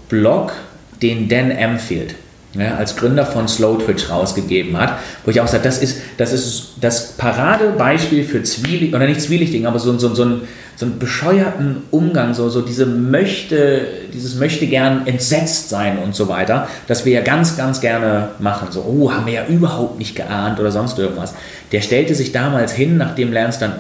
[0.10, 0.54] Blog,
[1.02, 2.16] den Dan Amfield
[2.60, 6.34] ja, als Gründer von Slow Twitch rausgegeben hat, wo ich auch sage, das ist das,
[6.34, 10.42] ist das Paradebeispiel für Zwielicht, oder nicht Zwielichtigen, aber so, so, so, einen,
[10.76, 16.28] so einen bescheuerten Umgang, so, so diese möchte, dieses möchte gern entsetzt sein und so
[16.28, 18.70] weiter, das wir ja ganz, ganz gerne machen.
[18.72, 21.34] So, oh, haben wir ja überhaupt nicht geahnt oder sonst irgendwas.
[21.72, 23.74] Der stellte sich damals hin, nachdem Lance dann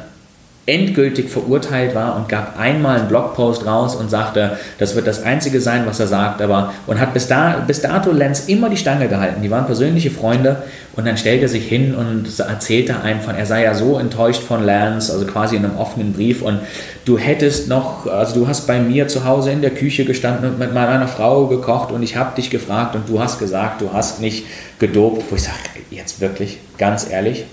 [0.67, 5.61] endgültig verurteilt war und gab einmal einen Blogpost raus und sagte, das wird das Einzige
[5.61, 9.07] sein, was er sagt, aber und hat bis, da, bis dato Lenz immer die Stange
[9.07, 9.41] gehalten.
[9.41, 10.63] Die waren persönliche Freunde
[10.97, 14.65] und dann stellte er sich hin und erzählte einfach, er sei ja so enttäuscht von
[14.65, 16.59] Lance, also quasi in einem offenen Brief und
[17.05, 20.59] du hättest noch, also du hast bei mir zu Hause in der Küche gestanden und
[20.59, 24.19] mit meiner Frau gekocht und ich habe dich gefragt und du hast gesagt, du hast
[24.19, 24.45] nicht
[24.79, 25.55] gedopt, wo ich sage,
[25.91, 27.45] jetzt wirklich, ganz ehrlich,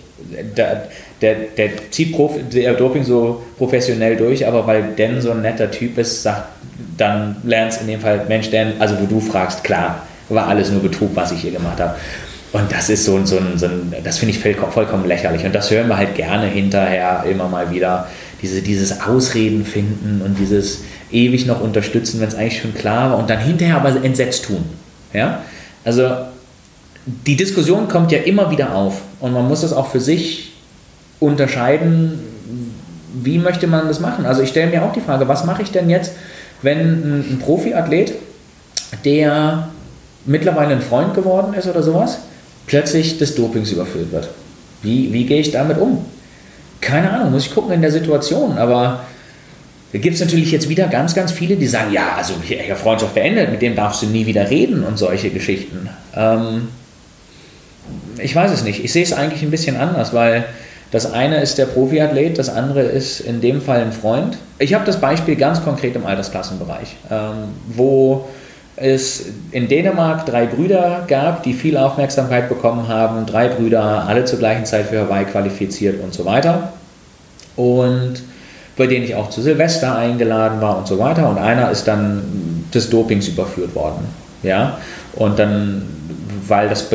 [0.56, 0.88] der,
[1.20, 5.70] der, der zieht Profi, der Doping so professionell durch, aber weil Dan so ein netter
[5.70, 6.48] Typ ist, sagt
[6.96, 10.82] dann lernst in dem Fall, Mensch, Dan, also wo du fragst, klar, war alles nur
[10.82, 11.94] Betrug, was ich hier gemacht habe.
[12.52, 15.44] Und das ist so, so, ein, so ein das finde ich vollkommen lächerlich.
[15.44, 18.08] Und das hören wir halt gerne hinterher immer mal wieder.
[18.42, 23.18] Diese, dieses Ausreden finden und dieses ewig noch unterstützen, wenn es eigentlich schon klar war
[23.18, 24.64] und dann hinterher aber entsetzt tun.
[25.12, 25.42] Ja?
[25.84, 26.10] Also
[27.06, 30.52] die Diskussion kommt ja immer wieder auf und man muss das auch für sich
[31.18, 32.18] unterscheiden,
[33.14, 34.26] wie möchte man das machen.
[34.26, 36.12] Also ich stelle mir auch die Frage, was mache ich denn jetzt,
[36.60, 38.12] wenn ein, ein Profiathlet,
[39.06, 39.70] der
[40.26, 42.18] mittlerweile ein Freund geworden ist oder sowas,
[42.66, 44.28] plötzlich des Dopings überführt wird.
[44.82, 46.04] Wie, wie gehe ich damit um?
[46.82, 49.04] Keine Ahnung, muss ich gucken in der Situation, aber
[49.94, 52.34] da gibt es natürlich jetzt wieder ganz, ganz viele, die sagen, ja, also
[52.74, 55.88] Freundschaft beendet, mit dem darfst du nie wieder reden und solche Geschichten.
[56.14, 56.68] Ähm,
[58.18, 58.84] ich weiß es nicht.
[58.84, 60.44] Ich sehe es eigentlich ein bisschen anders, weil
[60.90, 64.38] das eine ist der Profiathlet, das andere ist in dem Fall ein Freund.
[64.58, 68.28] Ich habe das Beispiel ganz konkret im Altersklassenbereich, ähm, wo
[68.76, 73.26] es in Dänemark drei Brüder gab, die viel Aufmerksamkeit bekommen haben.
[73.26, 76.72] Drei Brüder, alle zur gleichen Zeit für Hawaii qualifiziert und so weiter.
[77.56, 78.22] Und
[78.76, 81.28] bei denen ich auch zu Silvester eingeladen war und so weiter.
[81.28, 84.06] Und einer ist dann des Dopings überführt worden.
[84.42, 84.78] Ja?
[85.14, 85.82] Und dann,
[86.48, 86.88] weil das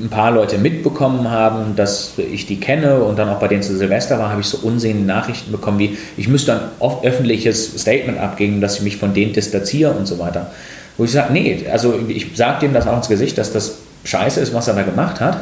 [0.00, 3.76] ein paar Leute mitbekommen haben, dass ich die kenne und dann auch bei denen zu
[3.76, 6.60] Silvester war, habe ich so unsehende Nachrichten bekommen wie, ich müsste ein
[7.02, 10.50] öffentliches Statement abgeben, dass ich mich von denen distanziere und so weiter.
[10.96, 14.40] Wo ich sage, nee, also ich sage dem das auch ins Gesicht, dass das scheiße
[14.40, 15.38] ist, was er da gemacht hat.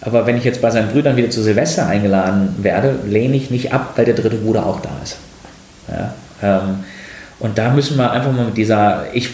[0.00, 3.72] Aber wenn ich jetzt bei seinen Brüdern wieder zu Silvester eingeladen werde, lehne ich nicht
[3.72, 5.16] ab, weil der dritte Bruder auch da ist.
[5.88, 6.84] Ja, ähm,
[7.38, 9.30] und da müssen wir einfach mal mit dieser, ich,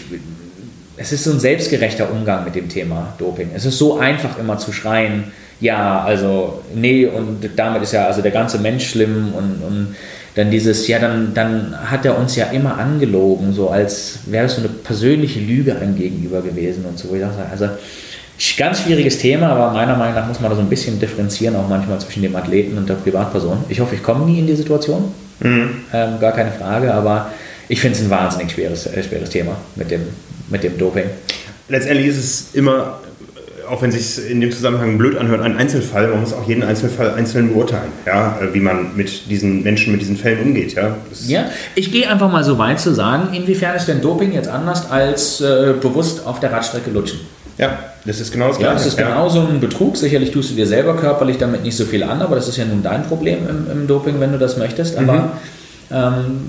[0.97, 3.49] es ist so ein selbstgerechter Umgang mit dem Thema Doping.
[3.55, 8.21] Es ist so einfach immer zu schreien, ja, also nee, und damit ist ja also
[8.21, 9.95] der ganze Mensch schlimm und, und
[10.35, 14.55] dann dieses, ja, dann, dann hat er uns ja immer angelogen, so als wäre das
[14.55, 17.09] so eine persönliche Lüge einem gegenüber gewesen und so.
[17.09, 17.69] Wo ich dachte, also
[18.57, 21.69] ganz schwieriges Thema, aber meiner Meinung nach muss man da so ein bisschen differenzieren, auch
[21.69, 23.65] manchmal zwischen dem Athleten und der Privatperson.
[23.69, 25.69] Ich hoffe, ich komme nie in die Situation, mhm.
[25.93, 27.29] ähm, gar keine Frage, aber
[27.69, 30.01] ich finde es ein wahnsinnig schweres, äh, schweres Thema mit dem,
[30.49, 31.05] mit dem Doping.
[31.69, 32.99] Letztendlich ist es immer
[33.69, 36.07] auch wenn es sich in dem Zusammenhang blöd anhört, ein Einzelfall.
[36.07, 40.17] Man muss auch jeden Einzelfall einzeln beurteilen, ja, wie man mit diesen Menschen, mit diesen
[40.17, 40.73] Fällen umgeht.
[40.73, 40.95] Ja,
[41.27, 44.89] ja ich gehe einfach mal so weit zu sagen, inwiefern ist denn Doping jetzt anders
[44.91, 47.21] als äh, bewusst auf der Radstrecke lutschen?
[47.57, 48.71] Ja, das ist genau das Gleiche.
[48.71, 49.07] Ja, das ist ja.
[49.07, 49.95] genau so ein Betrug.
[49.95, 52.65] Sicherlich tust du dir selber körperlich damit nicht so viel an, aber das ist ja
[52.65, 54.97] nun dein Problem im, im Doping, wenn du das möchtest.
[54.97, 55.29] Aber mhm.
[55.91, 56.41] ähm,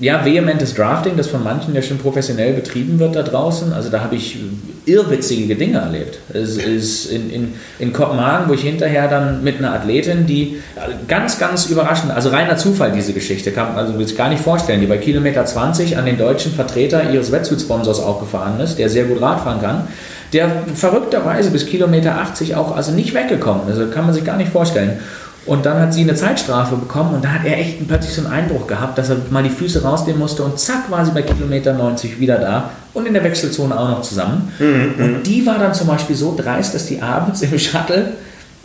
[0.00, 3.72] ja, vehementes Drafting, das von manchen ja schon professionell betrieben wird da draußen.
[3.72, 4.38] Also da habe ich
[4.86, 6.20] irrwitzige Dinge erlebt.
[6.32, 10.62] Es ist in, in, in Kopenhagen, wo ich hinterher dann mit einer Athletin, die
[11.08, 14.80] ganz, ganz überraschend, also reiner Zufall diese Geschichte, kann man also sich gar nicht vorstellen,
[14.80, 19.20] die bei Kilometer 20 an den deutschen Vertreter ihres Wetsuit-Sponsors aufgefahren ist, der sehr gut
[19.20, 19.88] Radfahren kann,
[20.32, 23.78] der verrückterweise bis Kilometer 80 auch also nicht weggekommen ist.
[23.78, 25.00] Also kann man sich gar nicht vorstellen.
[25.46, 28.32] Und dann hat sie eine Zeitstrafe bekommen und da hat er echt plötzlich so einen
[28.32, 31.72] Eindruck gehabt, dass er mal die Füße rausnehmen musste und zack war sie bei Kilometer
[31.72, 34.52] 90 wieder da und in der Wechselzone auch noch zusammen.
[34.58, 38.12] Mhm, und die war dann zum Beispiel so dreist, dass die abends im Shuttle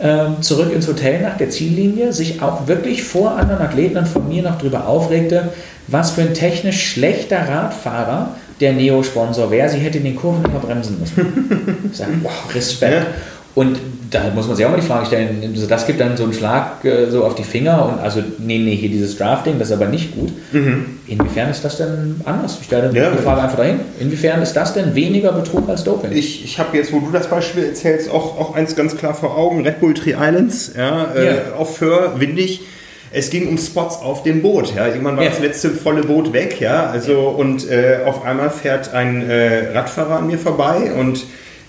[0.00, 4.28] ähm, zurück ins Hotel nach der Ziellinie sich auch wirklich vor anderen Athleten und von
[4.28, 5.50] mir noch darüber aufregte,
[5.86, 9.68] was für ein technisch schlechter Radfahrer der Neo-Sponsor wäre.
[9.68, 11.88] Sie hätte in den Kurven immer bremsen müssen.
[11.90, 12.92] Ich sage, wow, Respekt.
[12.92, 13.06] Ja.
[13.54, 13.78] Und
[14.14, 16.32] da muss man sich auch mal die Frage stellen, also das gibt dann so einen
[16.32, 19.74] Schlag äh, so auf die Finger und also, nee, nee, hier dieses Drafting, das ist
[19.74, 20.32] aber nicht gut.
[20.52, 21.00] Mhm.
[21.08, 22.58] Inwiefern ist das denn anders?
[22.60, 23.80] Ich stelle ja, die Frage einfach dahin.
[23.98, 26.12] Inwiefern ist das denn weniger Betrug als Doping?
[26.12, 29.36] Ich, ich habe jetzt, wo du das Beispiel erzählst, auch, auch eins ganz klar vor
[29.36, 29.64] Augen.
[29.64, 31.34] Red Bull Tree Islands, ja, äh, yeah.
[31.58, 32.60] auf Föhr, windig.
[33.10, 34.74] Es ging um Spots auf dem Boot.
[34.74, 34.88] Ja.
[34.88, 35.30] Irgendwann war ja.
[35.30, 36.86] das letzte volle Boot weg, ja.
[36.86, 41.24] Also, und äh, auf einmal fährt ein äh, Radfahrer an mir vorbei und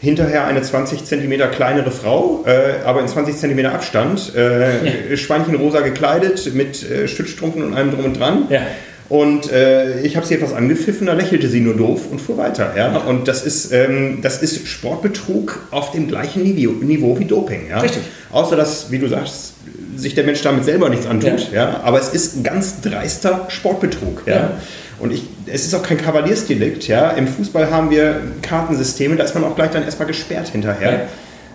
[0.06, 5.18] hinterher eine 20 cm kleinere Frau, äh, aber in 20 cm Abstand, äh, ja.
[5.18, 8.46] schweinchenrosa gekleidet, mit äh, Stützstrumpfen und allem drum und dran.
[8.50, 8.62] Ja.
[9.08, 12.74] Und äh, ich habe sie etwas angepfiffen, da lächelte sie nur doof und fuhr weiter.
[12.76, 12.98] Ja?
[12.98, 17.70] Und das ist, ähm, das ist Sportbetrug auf dem gleichen Niveau, Niveau wie Doping.
[17.70, 17.82] Ja?
[17.82, 18.02] Richtig.
[18.32, 19.54] Außer dass, wie du sagst,
[19.96, 21.52] sich der Mensch damit selber nichts antut.
[21.52, 21.70] Ja.
[21.70, 21.82] ja?
[21.84, 24.24] Aber es ist ein ganz dreister Sportbetrug.
[24.26, 24.36] Ja?
[24.36, 24.52] ja.
[25.00, 26.88] Und ich, es ist auch kein Kavaliersdelikt.
[26.88, 27.12] Ja?
[27.12, 30.92] Im Fußball haben wir Kartensysteme, da ist man auch gleich dann erstmal gesperrt hinterher.
[30.92, 31.00] Ja.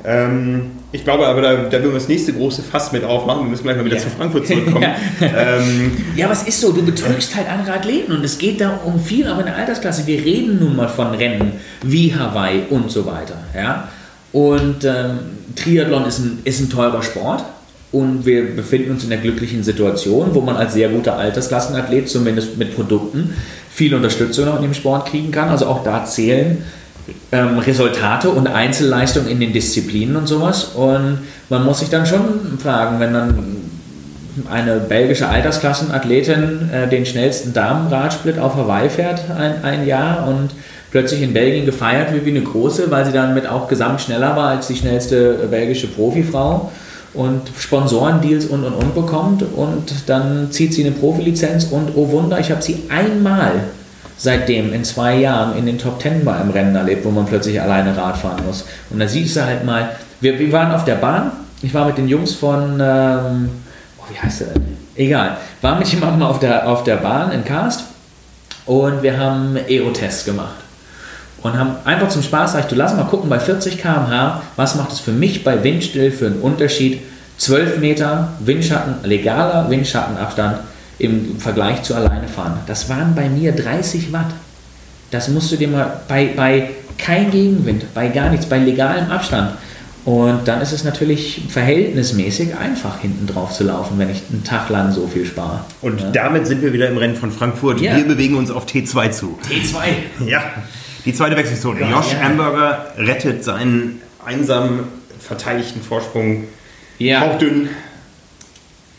[0.02, 3.44] Ähm, ich glaube aber, da, da würden wir das nächste große Fass mit aufmachen.
[3.44, 4.02] Wir müssen gleich mal wieder ja.
[4.02, 4.82] zu Frankfurt zurückkommen.
[5.20, 5.56] ja.
[5.58, 8.80] Ähm, ja, aber es ist so, du betrügst halt andere Athleten und es geht da
[8.84, 10.06] um viel, auch in der Altersklasse.
[10.06, 13.36] Wir reden nun mal von Rennen wie Hawaii und so weiter.
[13.54, 13.88] Ja?
[14.32, 15.18] Und ähm,
[15.54, 17.44] Triathlon ist ein, ist ein teurer Sport.
[17.92, 22.56] Und wir befinden uns in der glücklichen Situation, wo man als sehr guter Altersklassenathlet, zumindest
[22.56, 23.34] mit Produkten,
[23.72, 25.48] viel Unterstützung noch in dem Sport kriegen kann.
[25.48, 26.64] Also auch da zählen
[27.32, 30.72] ähm, Resultate und Einzelleistungen in den Disziplinen und sowas.
[30.74, 31.18] Und
[31.48, 33.56] man muss sich dann schon fragen, wenn dann
[34.48, 40.50] eine belgische Altersklassenathletin äh, den schnellsten Damenradsplit auf Hawaii fährt ein, ein Jahr und
[40.92, 44.36] plötzlich in Belgien gefeiert wird wie eine große, weil sie dann mit auch gesamt schneller
[44.36, 46.70] war als die schnellste belgische Profifrau
[47.14, 52.38] und Sponsorendeals und und und bekommt und dann zieht sie eine Profilizenz und oh Wunder,
[52.38, 53.64] ich habe sie einmal
[54.16, 57.60] seitdem in zwei Jahren in den Top Ten bei einem Rennen erlebt, wo man plötzlich
[57.60, 58.64] alleine Rad fahren muss.
[58.90, 61.32] Und da siehst du halt mal, wir, wir waren auf der Bahn,
[61.62, 63.50] ich war mit den Jungs von, ähm,
[63.98, 64.76] oh, wie heißt der denn?
[64.94, 67.84] Egal, war mit jemandem auf der, auf der Bahn in Karst
[68.66, 70.56] und wir haben Aerotests gemacht.
[71.42, 74.92] Und haben einfach zum Spaß gesagt, du lass mal gucken bei 40 km/h, was macht
[74.92, 77.00] es für mich bei Windstill für einen Unterschied?
[77.38, 80.58] 12 Meter Windschatten, legaler Windschattenabstand
[80.98, 82.58] im Vergleich zu alleine fahren.
[82.66, 84.30] Das waren bei mir 30 Watt.
[85.10, 89.52] Das musst du dir mal bei, bei kein Gegenwind, bei gar nichts, bei legalem Abstand.
[90.04, 94.68] Und dann ist es natürlich verhältnismäßig einfach, hinten drauf zu laufen, wenn ich einen Tag
[94.70, 95.60] lang so viel spare.
[95.82, 96.10] Und ja.
[96.10, 97.80] damit sind wir wieder im Rennen von Frankfurt.
[97.80, 97.96] Ja.
[97.96, 99.38] Wir bewegen uns auf T2 zu.
[99.48, 100.26] T2?
[100.26, 100.42] Ja,
[101.04, 101.80] die zweite Wechselzone.
[101.80, 104.84] Ja, Josh Amberger rettet seinen einsamen
[105.18, 106.44] verteidigten Vorsprung.
[106.98, 107.20] Ja.
[107.20, 107.68] Hauchdünn.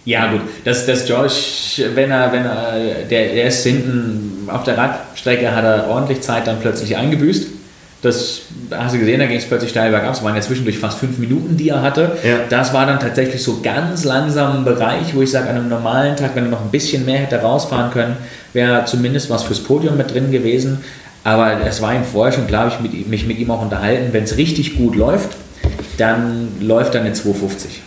[0.06, 0.41] Ja, gut.
[0.64, 5.64] Dass, dass Josh, wenn er, wenn er, der, der ist hinten auf der Radstrecke, hat
[5.64, 7.47] er ordentlich Zeit dann plötzlich eingebüßt
[8.02, 8.41] das
[8.72, 10.14] hast du gesehen, da ging es plötzlich steil bergab.
[10.14, 12.18] Es waren ja zwischendurch fast fünf Minuten, die er hatte.
[12.24, 12.39] Ja.
[12.49, 16.16] Das war dann tatsächlich so ganz langsam ein Bereich, wo ich sage, an einem normalen
[16.16, 18.18] Tag, wenn er noch ein bisschen mehr hätte rausfahren können,
[18.54, 20.84] wäre zumindest was fürs Podium mit drin gewesen.
[21.24, 24.24] Aber es war ihm vorher schon klar, ich mit, mich mit ihm auch unterhalten, wenn
[24.24, 25.30] es richtig gut läuft,
[25.97, 27.82] dann läuft er eine 250.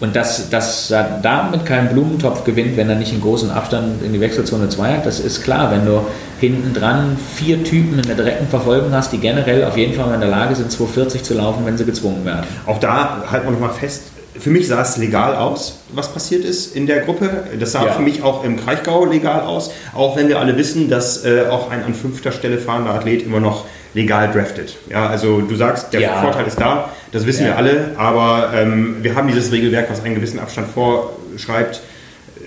[0.00, 4.14] Und dass, dass er damit keinen Blumentopf gewinnt, wenn er nicht einen großen Abstand in
[4.14, 5.70] die Wechselzone 2 hat, das ist klar.
[5.70, 6.00] Wenn du
[6.40, 10.20] hinten dran vier Typen in der direkten Verfolgung hast, die generell auf jeden Fall in
[10.20, 12.46] der Lage sind, 240 zu laufen, wenn sie gezwungen werden.
[12.64, 14.04] Auch da halten wir nochmal fest,
[14.38, 17.44] für mich sah es legal aus, was passiert ist in der Gruppe.
[17.58, 17.92] Das sah ja.
[17.92, 21.70] für mich auch im Kraichgau legal aus, auch wenn wir alle wissen, dass äh, auch
[21.70, 23.64] ein an fünfter Stelle fahrender Athlet immer noch
[23.94, 24.76] legal draftet.
[24.88, 26.22] Ja, also du sagst, der ja.
[26.22, 27.48] Vorteil ist da, das wissen ja.
[27.48, 31.80] wir alle, aber ähm, wir haben dieses Regelwerk, was einen gewissen Abstand vorschreibt.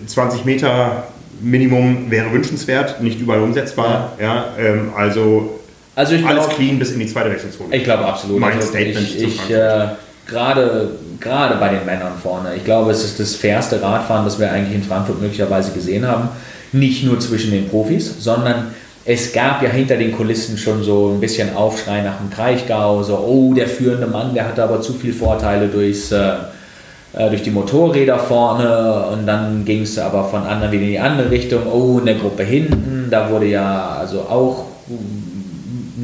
[0.07, 1.03] 20 Meter
[1.41, 4.13] Minimum wäre wünschenswert, nicht überall umsetzbar.
[4.21, 4.53] Ja.
[4.57, 5.59] ähm, also,
[5.95, 7.75] also alles glaub, clean bis in die zweite Wechselzone.
[7.75, 8.39] Ich glaube absolut.
[8.39, 9.88] Mein also Statement ich, ich, äh,
[10.25, 12.55] gerade, gerade bei den Männern vorne.
[12.55, 16.30] Ich glaube, es ist das fairste Radfahren, das wir eigentlich in Frankfurt möglicherweise gesehen haben.
[16.72, 18.74] Nicht nur zwischen den Profis, sondern
[19.05, 23.18] es gab ja hinter den Kulissen schon so ein bisschen Aufschrei nach dem Kraichgau, so,
[23.18, 26.32] oh, der führende Mann, der hatte aber zu viele Vorteile durchs, äh,
[27.14, 30.99] äh, durch die Motorräder vorne und dann ging es aber von anderen wieder in die
[30.99, 34.66] andere Richtung, oh, in der Gruppe hinten, da wurde ja also auch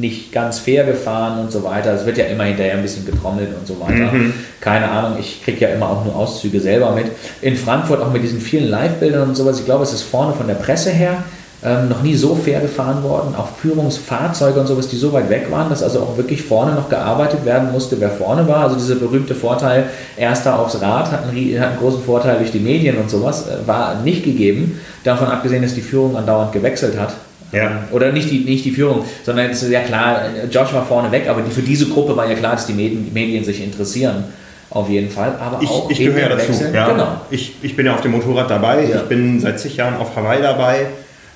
[0.00, 1.92] nicht ganz fair gefahren und so weiter.
[1.92, 4.12] Es wird ja immer hinterher ein bisschen getrommelt und so weiter.
[4.12, 4.34] Mhm.
[4.60, 7.06] Keine Ahnung, ich kriege ja immer auch nur Auszüge selber mit.
[7.42, 10.46] In Frankfurt auch mit diesen vielen Live-Bildern und sowas, ich glaube, es ist vorne von
[10.46, 11.22] der Presse her
[11.62, 13.34] ähm, noch nie so fair gefahren worden.
[13.36, 16.88] Auch Führungsfahrzeuge und sowas, die so weit weg waren, dass also auch wirklich vorne noch
[16.88, 18.64] gearbeitet werden musste, wer vorne war.
[18.64, 19.84] Also dieser berühmte Vorteil,
[20.16, 23.66] erster aufs Rad, hat einen, hat einen großen Vorteil durch die Medien und sowas, äh,
[23.66, 24.80] war nicht gegeben.
[25.04, 27.14] Davon abgesehen, dass die Führung andauernd gewechselt hat.
[27.52, 27.84] Ja.
[27.90, 31.26] Oder nicht die, nicht die Führung, sondern es ist ja klar, Josh war vorne weg,
[31.28, 34.24] aber die, für diese Gruppe war ja klar, dass die Medien, die Medien sich interessieren.
[34.70, 35.34] Auf jeden Fall.
[35.40, 36.52] Aber ich, auch ich gehöre ja dazu.
[36.72, 36.92] Ja.
[36.92, 37.20] Genau.
[37.30, 38.84] Ich, ich bin ja auf dem Motorrad dabei.
[38.84, 38.98] Ja.
[38.98, 40.86] Ich bin seit zig Jahren auf Hawaii dabei.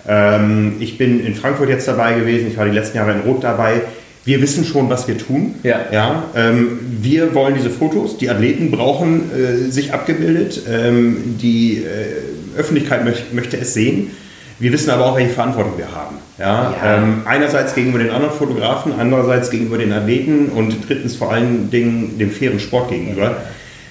[0.07, 3.43] Ähm, ich bin in Frankfurt jetzt dabei gewesen, ich war die letzten Jahre in Rot
[3.43, 3.81] dabei.
[4.25, 5.57] Wir wissen schon, was wir tun.
[5.65, 5.81] Ja.
[5.93, 8.17] Ja, ähm, wir wollen diese Fotos.
[8.17, 10.63] Die Athleten brauchen äh, sich abgebildet.
[10.71, 14.13] Ähm, die äh, Öffentlichkeit möcht, möchte es sehen.
[14.59, 16.17] Wir wissen aber auch, welche Verantwortung wir haben.
[16.39, 16.75] Ja?
[16.83, 16.97] ja.
[16.97, 22.19] Ähm, einerseits gegenüber den anderen Fotografen, andererseits gegenüber den Athleten und drittens vor allen Dingen
[22.19, 23.37] dem fairen Sport gegenüber.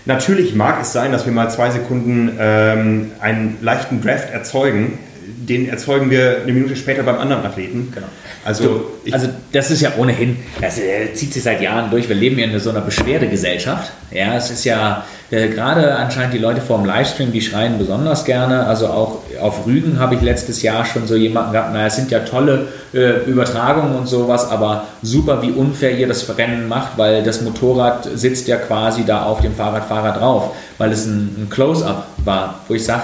[0.05, 5.69] Natürlich mag es sein, dass wir mal zwei Sekunden ähm, einen leichten Draft erzeugen, den
[5.69, 7.91] erzeugen wir eine Minute später beim anderen Athleten.
[7.93, 8.07] Genau.
[8.43, 12.09] Also, du, also das ist ja ohnehin, das äh, zieht sich seit Jahren durch.
[12.09, 13.91] Wir leben ja in so einer Beschwerdegesellschaft.
[14.11, 18.25] Ja, es ist ja äh, gerade anscheinend die Leute vor dem Livestream, die schreien besonders
[18.25, 18.65] gerne.
[18.65, 22.11] Also auch auf Rügen habe ich letztes Jahr schon so jemanden gehabt, naja, es sind
[22.11, 27.23] ja tolle äh, Übertragungen und sowas, aber super, wie unfair ihr das Rennen macht, weil
[27.23, 32.07] das Motorrad sitzt ja quasi da auf dem Fahrradfahrer drauf, weil es ein, ein Close-up
[32.23, 33.03] war, wo ich sage,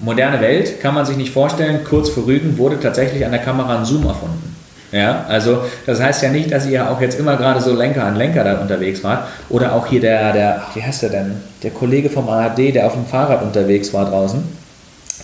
[0.00, 1.80] moderne Welt kann man sich nicht vorstellen.
[1.88, 4.56] Kurz vor Rügen wurde tatsächlich an der Kamera ein Zoom erfunden.
[4.92, 8.16] Ja, also das heißt ja nicht, dass ihr auch jetzt immer gerade so Lenker an
[8.16, 9.26] Lenker da unterwegs wart.
[9.48, 11.32] Oder auch hier der, der, wie heißt der denn?
[11.62, 14.44] Der Kollege vom ARD, der auf dem Fahrrad unterwegs war draußen,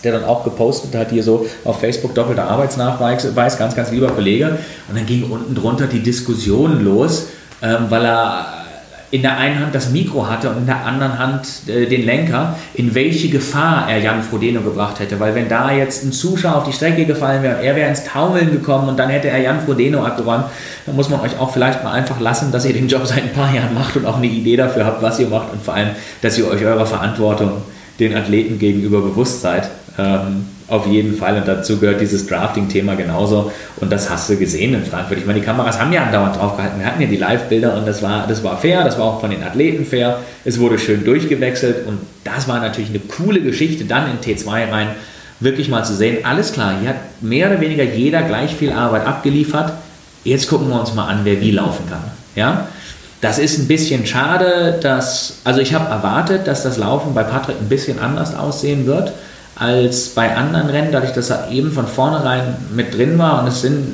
[0.03, 4.57] der dann auch gepostet hat, hier so auf Facebook doppelter Arbeitsnachweis, ganz, ganz lieber Kollege.
[4.89, 7.27] Und dann ging unten drunter die Diskussion los,
[7.61, 8.63] ähm, weil er
[9.13, 12.55] in der einen Hand das Mikro hatte und in der anderen Hand äh, den Lenker,
[12.73, 15.19] in welche Gefahr er Jan Frodeno gebracht hätte.
[15.19, 18.51] Weil wenn da jetzt ein Zuschauer auf die Strecke gefallen wäre, er wäre ins Taumeln
[18.51, 20.45] gekommen und dann hätte er Jan Frodeno abgeräumt,
[20.87, 23.33] dann muss man euch auch vielleicht mal einfach lassen, dass ihr den Job seit ein
[23.33, 25.89] paar Jahren macht und auch eine Idee dafür habt, was ihr macht und vor allem,
[26.23, 27.61] dass ihr euch eurer Verantwortung
[27.99, 29.69] den Athleten gegenüber bewusst seid.
[29.97, 31.37] Ähm, auf jeden Fall.
[31.37, 33.51] Und dazu gehört dieses Drafting-Thema genauso.
[33.77, 35.19] Und das hast du gesehen in Frankfurt.
[35.19, 36.79] Ich meine, die Kameras haben ja andauernd drauf gehalten.
[36.79, 38.83] Wir hatten ja die Live-Bilder und das war, das war fair.
[38.83, 40.19] Das war auch von den Athleten fair.
[40.45, 41.85] Es wurde schön durchgewechselt.
[41.85, 44.87] Und das war natürlich eine coole Geschichte, dann in T2 rein
[45.39, 46.19] wirklich mal zu sehen.
[46.23, 49.73] Alles klar, hier hat mehr oder weniger jeder gleich viel Arbeit abgeliefert.
[50.23, 52.03] Jetzt gucken wir uns mal an, wer wie laufen kann.
[52.35, 52.67] Ja?
[53.19, 57.57] Das ist ein bisschen schade, dass, also ich habe erwartet, dass das Laufen bei Patrick
[57.59, 59.13] ein bisschen anders aussehen wird
[59.55, 63.61] als bei anderen Rennen, dadurch, dass er eben von vornherein mit drin war und es
[63.61, 63.85] sind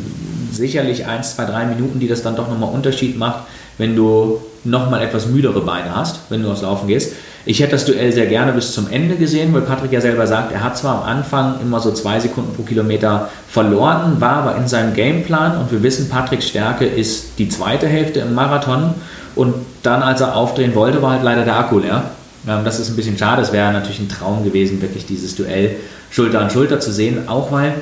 [0.52, 3.44] sicherlich 1, 2, 3 Minuten, die das dann doch nochmal Unterschied macht,
[3.78, 7.14] wenn du nochmal etwas müdere Beine hast, wenn du aufs Laufen gehst.
[7.46, 10.52] Ich hätte das Duell sehr gerne bis zum Ende gesehen, weil Patrick ja selber sagt,
[10.52, 14.68] er hat zwar am Anfang immer so zwei Sekunden pro Kilometer verloren, war aber in
[14.68, 18.94] seinem Gameplan und wir wissen, Patricks Stärke ist die zweite Hälfte im Marathon
[19.36, 22.04] und dann, als er aufdrehen wollte, war halt leider der Akku leer.
[22.48, 23.42] Ähm, das ist ein bisschen schade.
[23.42, 25.76] Es wäre natürlich ein Traum gewesen, wirklich dieses Duell
[26.12, 27.28] Schulter an Schulter zu sehen.
[27.28, 27.74] Auch weil äh,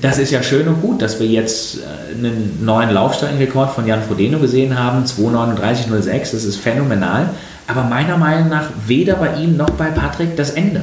[0.00, 4.02] das ist ja schön und gut, dass wir jetzt äh, einen neuen Laufstreckenrekord von Jan
[4.02, 6.32] Frodeno gesehen haben, 2,39,06.
[6.32, 7.30] Das ist phänomenal.
[7.66, 10.82] Aber meiner Meinung nach weder bei ihm noch bei Patrick das Ende.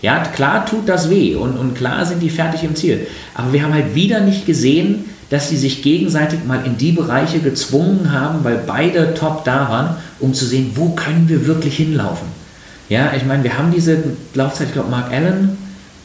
[0.00, 3.08] Ja, klar tut das weh und, und klar sind die fertig im Ziel.
[3.34, 7.40] Aber wir haben halt wieder nicht gesehen, dass sie sich gegenseitig mal in die Bereiche
[7.40, 12.28] gezwungen haben, weil beide top da waren, um zu sehen, wo können wir wirklich hinlaufen.
[12.88, 14.02] Ja, ich meine, wir haben diese
[14.34, 15.58] Laufzeit, ich glaube, Mark Allen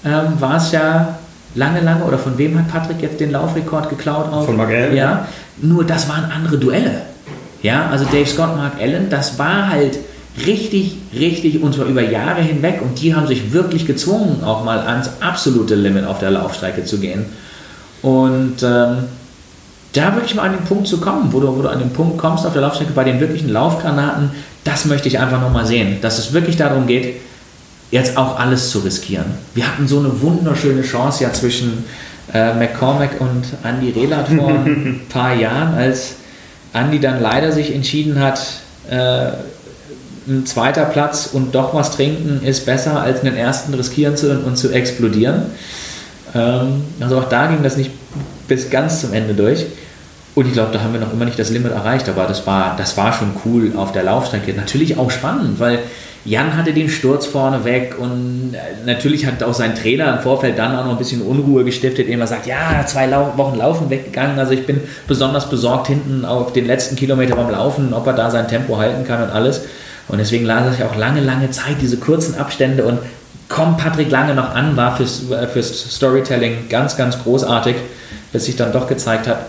[0.04, 1.18] ähm, war es ja
[1.56, 4.32] lange, lange, oder von wem hat Patrick jetzt den Laufrekord geklaut?
[4.32, 4.46] Auf?
[4.46, 4.96] Von Mark Allen.
[4.96, 5.28] Ja,
[5.62, 7.04] nur das waren andere Duelle.
[7.62, 9.98] Ja, also Dave Scott, Mark Allen, das war halt
[10.46, 14.80] richtig, richtig, und zwar über Jahre hinweg, und die haben sich wirklich gezwungen, auch mal
[14.80, 17.26] ans absolute Limit auf der Laufstrecke zu gehen.
[18.04, 18.97] Und ähm,
[19.93, 22.18] da wirklich mal an den Punkt zu kommen, wo du, wo du an den Punkt
[22.18, 24.32] kommst auf der Laufstrecke bei den wirklichen Laufgranaten,
[24.64, 25.97] das möchte ich einfach nochmal sehen.
[26.01, 27.16] Dass es wirklich darum geht,
[27.91, 29.26] jetzt auch alles zu riskieren.
[29.54, 31.86] Wir hatten so eine wunderschöne Chance ja zwischen
[32.34, 36.16] äh, McCormack und Andy Relat vor ein paar Jahren, als
[36.74, 38.41] Andy dann leider sich entschieden hat,
[38.89, 39.28] äh,
[40.28, 44.58] ein zweiter Platz und doch was trinken ist besser, als einen ersten riskieren zu und
[44.58, 45.43] zu explodieren.
[46.36, 47.92] Ähm, also auch da ging das nicht
[48.48, 49.66] bis ganz zum Ende durch.
[50.36, 52.76] Und ich glaube, da haben wir noch immer nicht das Limit erreicht, aber das war,
[52.76, 54.54] das war schon cool auf der Laufstrecke.
[54.54, 55.80] Natürlich auch spannend, weil
[56.26, 60.58] Jan hatte den Sturz vorne weg und äh, natürlich hat auch sein Trainer im Vorfeld
[60.58, 64.40] dann auch noch ein bisschen Unruhe gestiftet, indem er sagt, ja, zwei Wochen Laufen weggegangen,
[64.40, 68.32] also ich bin besonders besorgt hinten auf den letzten Kilometer beim Laufen, ob er da
[68.32, 69.64] sein Tempo halten kann und alles.
[70.08, 73.00] Und deswegen las ich auch lange, lange Zeit diese kurzen Abstände und
[73.54, 77.76] kommt Patrick Lange noch an, war fürs, äh, fürs Storytelling ganz, ganz großartig,
[78.32, 79.45] bis sich dann doch gezeigt hat,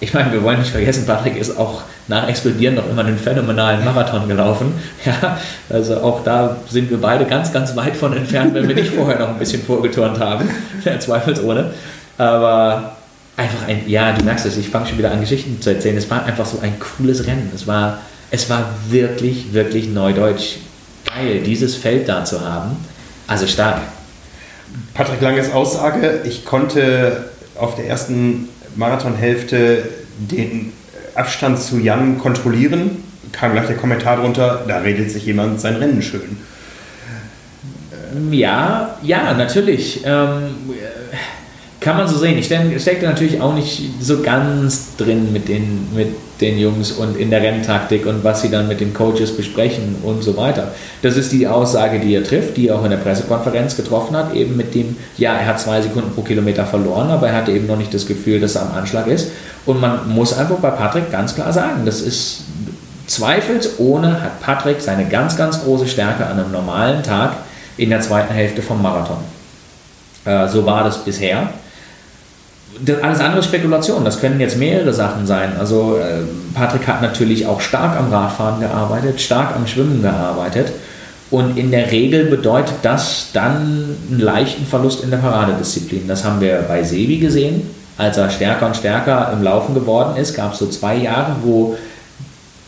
[0.00, 3.84] ich meine, wir wollen nicht vergessen, Patrick ist auch nach Explodieren noch immer einen phänomenalen
[3.84, 4.74] Marathon gelaufen.
[5.04, 5.38] Ja,
[5.70, 9.20] also auch da sind wir beide ganz, ganz weit von entfernt, wenn wir nicht vorher
[9.20, 10.50] noch ein bisschen vorgeturnt haben.
[10.84, 11.70] Ja, zweifelsohne.
[12.18, 12.96] Aber
[13.36, 15.96] einfach ein, ja, du merkst es, ich fange schon wieder an, Geschichten zu erzählen.
[15.96, 17.52] Es war einfach so ein cooles Rennen.
[17.54, 17.98] Es war,
[18.32, 20.56] es war wirklich, wirklich neudeutsch
[21.04, 22.76] geil, dieses Feld da zu haben.
[23.26, 23.80] Also stark.
[24.94, 30.72] Patrick Langes Aussage, ich konnte auf der ersten Marathonhälfte den
[31.14, 33.02] Abstand zu Jan kontrollieren,
[33.32, 36.38] kam gleich der Kommentar drunter, da redet sich jemand sein Rennen schön.
[38.30, 40.02] Ja, ja, natürlich.
[40.04, 40.54] Ähm,
[41.80, 42.38] kann man so sehen.
[42.38, 47.30] Ich stecke natürlich auch nicht so ganz drin mit den, mit den Jungs und in
[47.30, 50.72] der Renntaktik und was sie dann mit den Coaches besprechen und so weiter.
[51.00, 54.34] Das ist die Aussage, die er trifft, die er auch in der Pressekonferenz getroffen hat,
[54.34, 57.66] eben mit dem, ja, er hat zwei Sekunden pro Kilometer verloren, aber er hatte eben
[57.66, 59.30] noch nicht das Gefühl, dass er am Anschlag ist.
[59.64, 62.42] Und man muss einfach bei Patrick ganz klar sagen, das ist
[63.06, 67.32] zweifelsohne hat Patrick seine ganz, ganz große Stärke an einem normalen Tag
[67.76, 69.18] in der zweiten Hälfte vom Marathon.
[70.24, 71.50] Äh, so war das bisher
[73.02, 74.04] alles andere Spekulation.
[74.04, 75.52] Das können jetzt mehrere Sachen sein.
[75.58, 76.22] Also äh,
[76.54, 80.72] Patrick hat natürlich auch stark am Radfahren gearbeitet, stark am Schwimmen gearbeitet.
[81.30, 86.06] Und in der Regel bedeutet das dann einen leichten Verlust in der Paradedisziplin.
[86.06, 87.62] Das haben wir bei Sevi gesehen.
[87.96, 91.76] Als er stärker und stärker im Laufen geworden ist, gab es so zwei Jahre, wo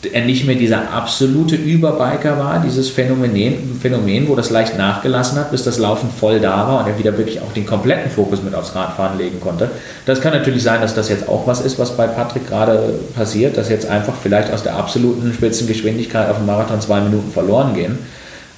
[0.07, 5.51] er nicht mehr dieser absolute Überbiker war, dieses Phänomen, Phänomen, wo das leicht nachgelassen hat,
[5.51, 8.55] bis das Laufen voll da war und er wieder wirklich auch den kompletten Fokus mit
[8.55, 9.71] aufs Radfahren legen konnte.
[10.07, 13.57] Das kann natürlich sein, dass das jetzt auch was ist, was bei Patrick gerade passiert,
[13.57, 17.99] dass jetzt einfach vielleicht aus der absoluten Spitzengeschwindigkeit auf dem Marathon zwei Minuten verloren gehen.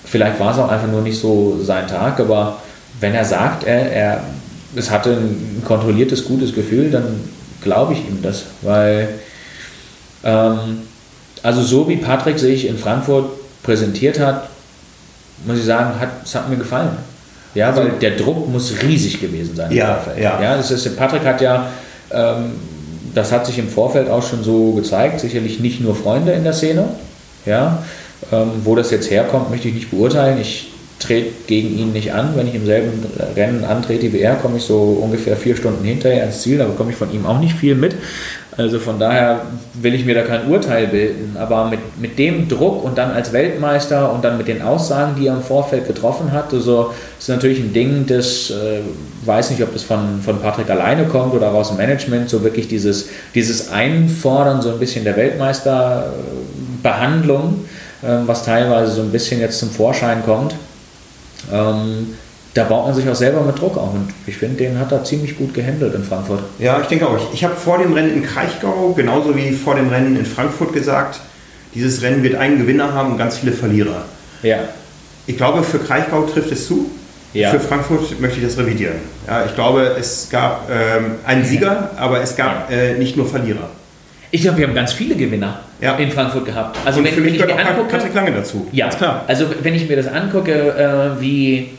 [0.04, 2.58] Vielleicht war es auch einfach nur nicht so sein Tag, aber
[3.00, 4.20] wenn er sagt, er, er
[4.76, 7.20] es hatte ein kontrolliertes, gutes Gefühl, dann
[7.62, 9.08] glaube ich ihm das, weil
[10.24, 10.82] ähm,
[11.46, 13.30] also so wie Patrick sich in Frankfurt
[13.62, 14.48] präsentiert hat,
[15.46, 16.90] muss ich sagen, hat, es hat mir gefallen.
[17.54, 19.70] Ja, weil der Druck muss riesig gewesen sein.
[19.70, 20.42] Ja, ja.
[20.42, 21.68] ja das ist, Patrick hat ja,
[22.10, 22.50] ähm,
[23.14, 26.52] das hat sich im Vorfeld auch schon so gezeigt, sicherlich nicht nur Freunde in der
[26.52, 26.88] Szene.
[27.44, 27.84] Ja,
[28.32, 30.40] ähm, wo das jetzt herkommt, möchte ich nicht beurteilen.
[30.40, 32.32] Ich trete gegen ihn nicht an.
[32.34, 36.24] Wenn ich im selben Rennen antrete wie er, komme ich so ungefähr vier Stunden hinterher
[36.24, 36.58] ins Ziel.
[36.58, 37.94] Da bekomme ich von ihm auch nicht viel mit.
[38.58, 39.42] Also von daher
[39.74, 41.36] will ich mir da kein Urteil bilden.
[41.38, 45.26] Aber mit, mit dem Druck und dann als Weltmeister und dann mit den Aussagen, die
[45.26, 48.80] er im Vorfeld getroffen hat, also ist natürlich ein Ding, das äh,
[49.26, 52.66] weiß nicht, ob das von, von Patrick alleine kommt oder aus dem Management, so wirklich
[52.66, 57.66] dieses, dieses Einfordern so ein bisschen der Weltmeisterbehandlung,
[58.02, 60.54] äh, was teilweise so ein bisschen jetzt zum Vorschein kommt.
[61.52, 62.14] Ähm,
[62.56, 63.92] da baut man sich auch selber mit Druck auf.
[63.92, 66.40] Und ich finde, den hat er ziemlich gut gehandelt in Frankfurt.
[66.58, 67.18] Ja, ich denke auch.
[67.34, 71.20] Ich habe vor dem Rennen in Kraichgau, genauso wie vor dem Rennen in Frankfurt gesagt,
[71.74, 74.04] dieses Rennen wird einen Gewinner haben und ganz viele Verlierer.
[74.42, 74.60] Ja.
[75.26, 76.90] Ich glaube, für Kraichgau trifft es zu.
[77.34, 77.50] Ja.
[77.50, 78.96] Für Frankfurt möchte ich das revidieren.
[79.26, 83.68] Ja, ich glaube, es gab ähm, einen Sieger, aber es gab äh, nicht nur Verlierer.
[84.30, 85.96] Ich glaube, wir haben ganz viele Gewinner ja.
[85.96, 86.78] in Frankfurt gehabt.
[86.86, 88.66] Also Und wenn, für mich wenn ich mir angucke, Patrick Lange dazu.
[88.72, 89.24] Ja, klar.
[89.26, 91.70] Also wenn ich mir das angucke, äh, wie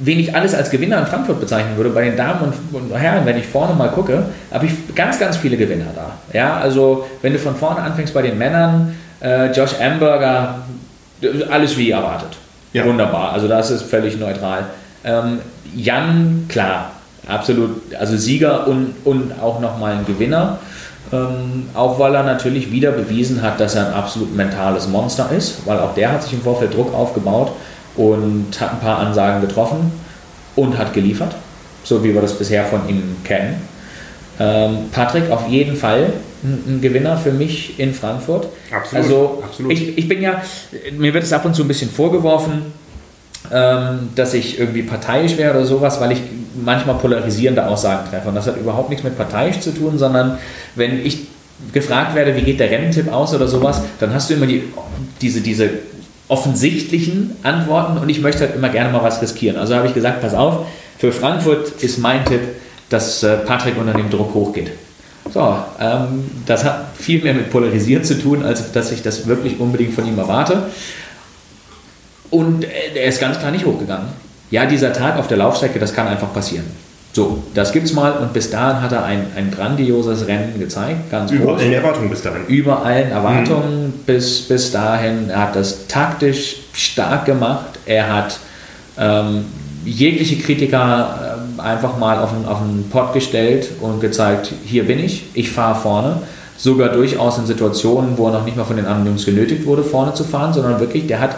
[0.00, 3.38] wen ich alles als Gewinner in Frankfurt bezeichnen würde, bei den Damen und, Herren, wenn
[3.38, 6.12] ich vorne mal gucke, habe ich ganz, ganz viele Gewinner da.
[6.32, 10.62] Ja, also wenn du von vorne anfängst bei den Männern, äh, Josh Amberger,
[11.50, 12.36] alles wie erwartet.
[12.72, 12.84] Ja.
[12.86, 14.64] Wunderbar, also das ist völlig neutral.
[15.04, 15.40] Ähm,
[15.74, 16.92] Jan, klar,
[17.28, 20.58] absolut, also Sieger und, und auch nochmal ein Gewinner.
[21.12, 25.66] Ähm, auch weil er natürlich wieder bewiesen hat, dass er ein absolut mentales Monster ist,
[25.66, 27.50] weil auch der hat sich im Vorfeld Druck aufgebaut
[28.00, 29.92] und hat ein paar Ansagen getroffen
[30.56, 31.36] und hat geliefert,
[31.84, 33.60] so wie wir das bisher von ihm kennen.
[34.38, 38.48] Ähm, Patrick auf jeden Fall ein, Gewinner für mich in Frankfurt.
[38.74, 39.04] Absolut.
[39.04, 39.72] Also absolut.
[39.72, 40.40] Ich, ich bin ja,
[40.96, 42.72] mir wird es ab und zu ein bisschen vorgeworfen,
[43.52, 46.22] ähm, dass ich irgendwie parteiisch wäre oder sowas, weil ich
[46.54, 48.28] manchmal polarisierende Aussagen treffe.
[48.30, 50.38] Und das hat überhaupt nichts mit parteiisch zu tun, sondern
[50.74, 51.26] wenn ich
[51.74, 54.64] gefragt werde, wie geht der Renntipp aus oder sowas, dann hast du immer die,
[55.20, 55.68] diese, diese
[56.30, 59.56] offensichtlichen Antworten und ich möchte halt immer gerne mal was riskieren.
[59.56, 60.66] Also habe ich gesagt, pass auf,
[60.98, 62.40] für Frankfurt ist mein Tipp,
[62.88, 64.70] dass äh, Patrick unter dem Druck hochgeht.
[65.32, 69.58] So, ähm, das hat viel mehr mit Polarisieren zu tun, als dass ich das wirklich
[69.58, 70.64] unbedingt von ihm erwarte.
[72.30, 74.08] Und äh, er ist ganz klar nicht hochgegangen.
[74.50, 76.64] Ja, dieser Tag auf der Laufstrecke, das kann einfach passieren.
[77.12, 81.32] So, das gibt's mal und bis dahin hat er ein, ein grandioses Rennen gezeigt, ganz
[81.32, 82.46] Über allen Erwartungen bis dahin.
[82.46, 83.92] Über allen Erwartungen mhm.
[84.06, 85.28] bis, bis dahin.
[85.28, 87.80] Er hat das taktisch stark gemacht.
[87.84, 88.38] Er hat
[88.96, 89.46] ähm,
[89.84, 95.02] jegliche Kritiker äh, einfach mal auf den, auf den Pott gestellt und gezeigt, hier bin
[95.02, 96.22] ich, ich fahre vorne.
[96.56, 99.82] Sogar durchaus in Situationen, wo er noch nicht mal von den anderen Jungs genötigt wurde,
[99.82, 101.36] vorne zu fahren, sondern wirklich, der hat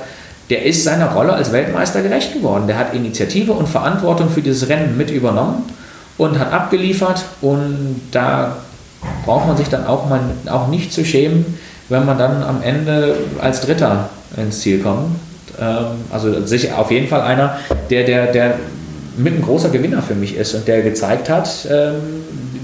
[0.53, 2.67] der ist seiner Rolle als Weltmeister gerecht geworden.
[2.67, 5.63] Der hat Initiative und Verantwortung für dieses Rennen mit übernommen
[6.19, 7.25] und hat abgeliefert.
[7.41, 8.59] Und da
[9.25, 13.17] braucht man sich dann auch, mal, auch nicht zu schämen, wenn man dann am Ende
[13.41, 15.17] als Dritter ins Ziel kommt.
[15.59, 17.57] Ähm, also sicher auf jeden Fall einer,
[17.89, 18.57] der, der, der
[19.17, 21.95] mit ein großer Gewinner für mich ist und der gezeigt hat, ähm,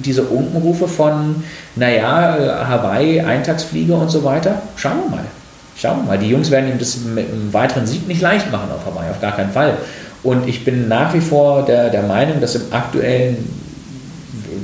[0.05, 1.43] diese Unkenrufe von,
[1.75, 5.25] naja, Hawaii, Eintagsfliege und so weiter, schauen wir mal.
[5.81, 8.69] Schauen wir mal, die Jungs werden ihm das mit einem weiteren Sieg nicht leicht machen
[8.73, 9.79] auf Hawaii, auf gar keinen Fall.
[10.25, 13.37] Und ich bin nach wie vor der, der Meinung, dass im aktuellen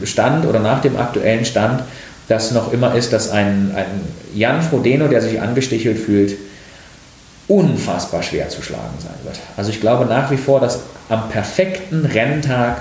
[0.02, 1.82] Stand oder nach dem aktuellen Stand
[2.26, 3.86] das noch immer ist, dass ein, ein
[4.34, 6.36] Jan Frodeno, der sich angestichelt fühlt,
[7.46, 9.38] unfassbar schwer zu schlagen sein wird.
[9.56, 12.78] Also ich glaube nach wie vor, dass am perfekten Renntag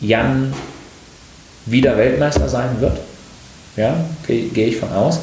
[0.00, 0.54] Jan
[1.66, 2.98] wieder Weltmeister sein wird.
[3.76, 3.96] Ja,
[4.26, 5.20] gehe geh ich von aus.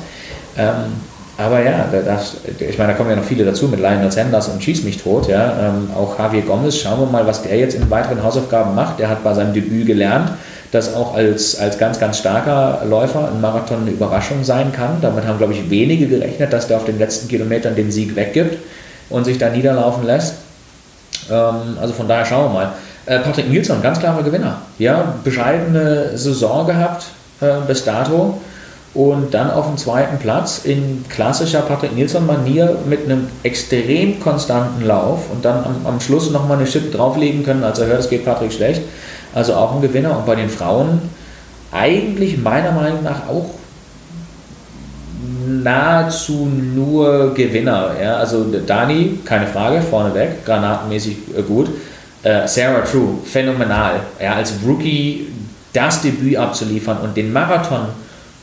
[0.57, 0.93] Ähm,
[1.37, 4.63] aber ja, das, ich meine, da kommen ja noch viele dazu mit Lionel Sanders und
[4.63, 5.27] Schieß mich tot.
[5.27, 5.69] Ja.
[5.69, 8.99] Ähm, auch Javier Gomez, schauen wir mal, was der jetzt in weiteren Hausaufgaben macht.
[8.99, 10.31] Der hat bei seinem Debüt gelernt,
[10.71, 14.97] dass auch als, als ganz, ganz starker Läufer ein Marathon eine Überraschung sein kann.
[15.01, 18.59] Damit haben, glaube ich, wenige gerechnet, dass der auf den letzten Kilometern den Sieg weggibt
[19.09, 20.35] und sich da niederlaufen lässt.
[21.31, 22.71] Ähm, also von daher schauen wir mal.
[23.07, 24.61] Äh, Patrick Nilsson, ganz klarer Gewinner.
[24.77, 27.05] Ja, bescheidene Saison gehabt
[27.41, 28.39] äh, bis dato
[28.93, 35.31] und dann auf dem zweiten Platz in klassischer Patrick Nilsson-Manier mit einem extrem konstanten Lauf
[35.31, 38.23] und dann am, am Schluss nochmal eine Schippe drauflegen können, als er hört, es geht
[38.23, 38.81] Patrick schlecht.
[39.33, 40.15] Also auch ein Gewinner.
[40.15, 41.01] Und bei den Frauen
[41.71, 43.49] eigentlich meiner Meinung nach auch
[45.47, 47.91] nahezu nur Gewinner.
[47.99, 48.17] Ja?
[48.17, 51.67] Also Dani, keine Frage, vorneweg, granatenmäßig äh, gut.
[52.21, 54.01] Äh, Sarah True, phänomenal.
[54.21, 55.27] Ja, als Rookie
[55.73, 57.87] das Debüt abzuliefern und den Marathon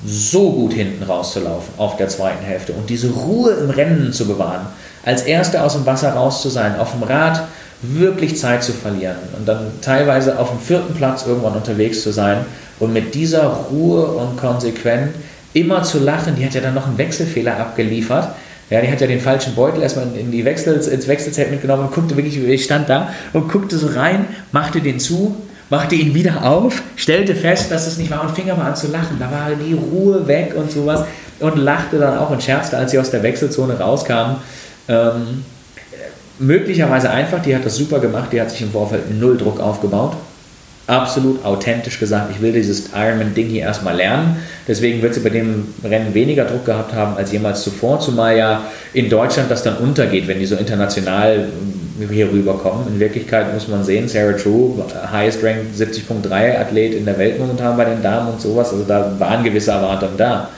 [0.05, 4.67] so gut hinten rauszulaufen auf der zweiten Hälfte und diese Ruhe im Rennen zu bewahren,
[5.05, 7.43] als Erster aus dem Wasser raus zu sein, auf dem Rad
[7.83, 12.45] wirklich Zeit zu verlieren und dann teilweise auf dem vierten Platz irgendwann unterwegs zu sein
[12.79, 15.15] und mit dieser Ruhe und konsequent
[15.53, 16.37] immer zu lachen.
[16.37, 18.35] Die hat ja dann noch einen Wechselfehler abgeliefert.
[18.69, 21.93] Ja, die hat ja den falschen Beutel erstmal in die Wechsel, ins Wechselzelt mitgenommen und
[21.93, 25.35] guckte wirklich, ich stand da und guckte so rein, machte den zu,
[25.71, 28.89] machte ihn wieder auf, stellte fest, dass es nicht war und fing aber an zu
[28.89, 29.17] lachen.
[29.19, 31.05] Da war die Ruhe weg und sowas
[31.39, 34.37] und lachte dann auch und scherzte, als sie aus der Wechselzone rauskamen.
[34.89, 35.45] Ähm,
[36.39, 40.17] möglicherweise einfach, die hat das super gemacht, die hat sich im Vorfeld null Druck aufgebaut.
[40.87, 44.39] Absolut authentisch gesagt, ich will dieses Ironman-Ding hier erstmal lernen.
[44.67, 48.65] Deswegen wird sie bei dem Rennen weniger Druck gehabt haben als jemals zuvor, zumal ja
[48.93, 51.49] in Deutschland das dann untergeht, wenn die so international
[52.09, 52.87] hier rüberkommen.
[52.89, 57.77] In Wirklichkeit muss man sehen, Sarah True, highest ranked 70.3 Athlet in der Welt momentan
[57.77, 60.49] bei den Damen und sowas, also da waren gewisse Erwartungen da.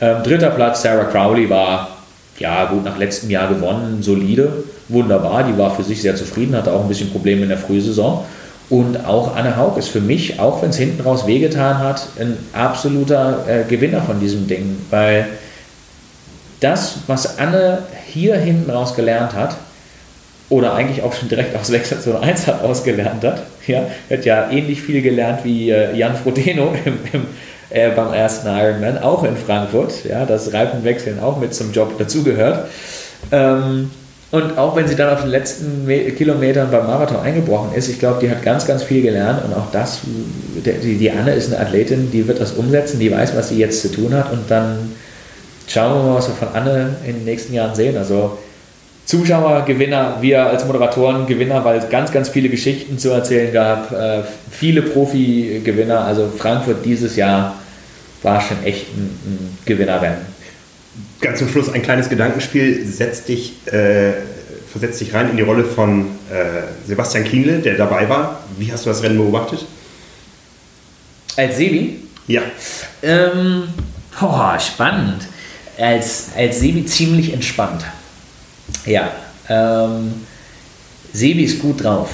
[0.00, 1.98] Ähm, dritter Platz, Sarah Crowley war
[2.38, 6.72] ja gut nach letztem Jahr gewonnen, solide, wunderbar, die war für sich sehr zufrieden, hatte
[6.72, 8.24] auch ein bisschen Probleme in der Frühsaison.
[8.70, 12.36] Und auch Anne Haug ist für mich, auch wenn es hinten raus wehgetan hat, ein
[12.52, 15.26] absoluter äh, Gewinner von diesem Ding, weil
[16.60, 19.56] das, was Anne hier hinten raus gelernt hat,
[20.50, 23.42] oder eigentlich auch schon direkt aus Wechselzone 1 hat ausgelernt hat.
[23.66, 27.26] Ja, hat ja ähnlich viel gelernt wie äh, Jan Frodeno im, im,
[27.70, 30.04] äh, beim ersten Ironman, auch in Frankfurt.
[30.08, 32.68] Ja, das Reifenwechseln auch mit zum Job dazugehört.
[33.30, 33.90] Ähm,
[34.30, 35.86] und auch wenn sie dann auf den letzten
[36.16, 39.70] Kilometern beim Marathon eingebrochen ist, ich glaube, die hat ganz, ganz viel gelernt und auch
[39.72, 43.56] das, die, die Anne ist eine Athletin, die wird das umsetzen, die weiß, was sie
[43.56, 44.92] jetzt zu tun hat und dann
[45.66, 47.96] schauen wir mal, was wir von Anne in den nächsten Jahren sehen.
[47.96, 48.36] Also
[49.08, 53.90] Zuschauer, Gewinner, wir als Moderatoren Gewinner, weil es ganz, ganz viele Geschichten zu erzählen gab,
[53.90, 57.56] äh, viele Profi-Gewinner, also Frankfurt dieses Jahr
[58.22, 60.18] war schon echt ein, ein Gewinnerrennen.
[61.22, 64.12] Ganz zum Schluss ein kleines Gedankenspiel, setz dich, äh,
[64.70, 68.40] versetz dich rein in die Rolle von äh, Sebastian Kienle, der dabei war.
[68.58, 69.64] Wie hast du das Rennen beobachtet?
[71.34, 72.00] Als Sebi?
[72.26, 72.42] Ja.
[73.02, 73.68] Ähm,
[74.20, 75.28] oh, spannend.
[75.78, 77.86] Als, als Sebi ziemlich entspannt.
[78.86, 79.10] Ja,
[79.48, 80.14] ähm,
[81.12, 82.10] Sebi ist gut drauf.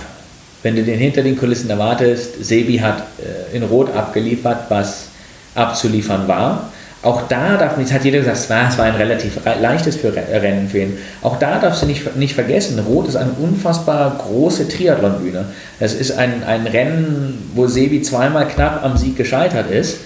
[0.62, 5.08] Wenn du den hinter den Kulissen erwartest, Sebi hat äh, in Rot abgeliefert, was
[5.54, 6.70] abzuliefern war.
[7.02, 10.14] Auch da darf man, hat jeder gesagt, es war, es war ein relativ leichtes für
[10.16, 10.98] Rennen für ihn.
[11.20, 15.44] Auch da darfst du nicht, nicht vergessen, Rot ist eine unfassbar große Triathlonbühne.
[15.80, 19.98] Es ist ein, ein Rennen, wo Sebi zweimal knapp am Sieg gescheitert ist.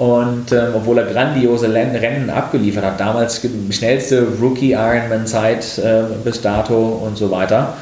[0.00, 7.18] Und ähm, obwohl er grandiose Rennen abgeliefert hat, damals schnellste Rookie-Ironman-Zeit äh, bis dato und
[7.18, 7.74] so weiter.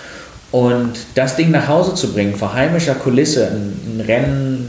[0.50, 4.68] Und das Ding nach Hause zu bringen, vor heimischer Kulisse, ein, ein Rennen,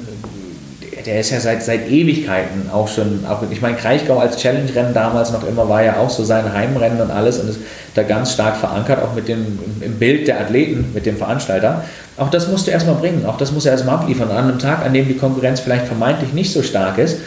[1.05, 5.31] der ist ja seit, seit Ewigkeiten auch schon, auch, ich meine, Kraichgau als Challenge-Rennen damals
[5.31, 7.59] noch immer war ja auch so sein Heimrennen und alles und ist
[7.95, 11.83] da ganz stark verankert, auch mit dem im Bild der Athleten, mit dem Veranstalter.
[12.17, 14.29] Auch das musst du erstmal bringen, auch das musst du erstmal abliefern.
[14.31, 17.17] An einem Tag, an dem die Konkurrenz vielleicht vermeintlich nicht so stark ist,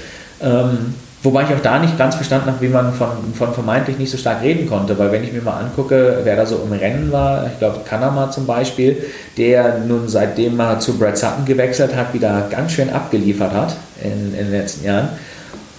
[0.42, 4.10] ähm, wobei ich auch da nicht ganz verstanden habe, wie man von, von vermeintlich nicht
[4.10, 7.12] so stark reden konnte, weil wenn ich mir mal angucke, wer da so im Rennen
[7.12, 9.04] war, ich glaube Kanama zum Beispiel,
[9.36, 14.34] der nun seitdem er zu Brad Sutton gewechselt hat, wieder ganz schön abgeliefert hat in,
[14.34, 15.08] in den letzten Jahren.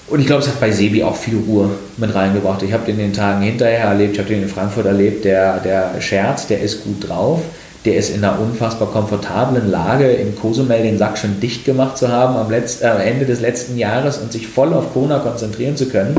[0.07, 2.61] Und ich glaube, es hat bei Sebi auch viel Ruhe mit reingebracht.
[2.61, 5.59] Ich habe den in den Tagen hinterher erlebt, ich habe den in Frankfurt erlebt, der,
[5.59, 7.41] der Scherz, der ist gut drauf
[7.85, 12.07] der ist in einer unfassbar komfortablen Lage, in Cozumel den Sack schon dicht gemacht zu
[12.07, 15.87] haben am, Letz-, äh, Ende des letzten Jahres und sich voll auf Kona konzentrieren zu
[15.87, 16.15] können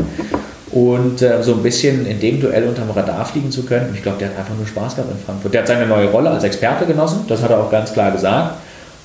[0.70, 3.94] und äh, so ein bisschen in dem Duell unterm Radar fliegen zu können.
[3.94, 5.54] ich glaube, der hat einfach nur Spaß gehabt in Frankfurt.
[5.54, 8.56] Der hat seine neue Rolle als Experte genossen, das hat er auch ganz klar gesagt.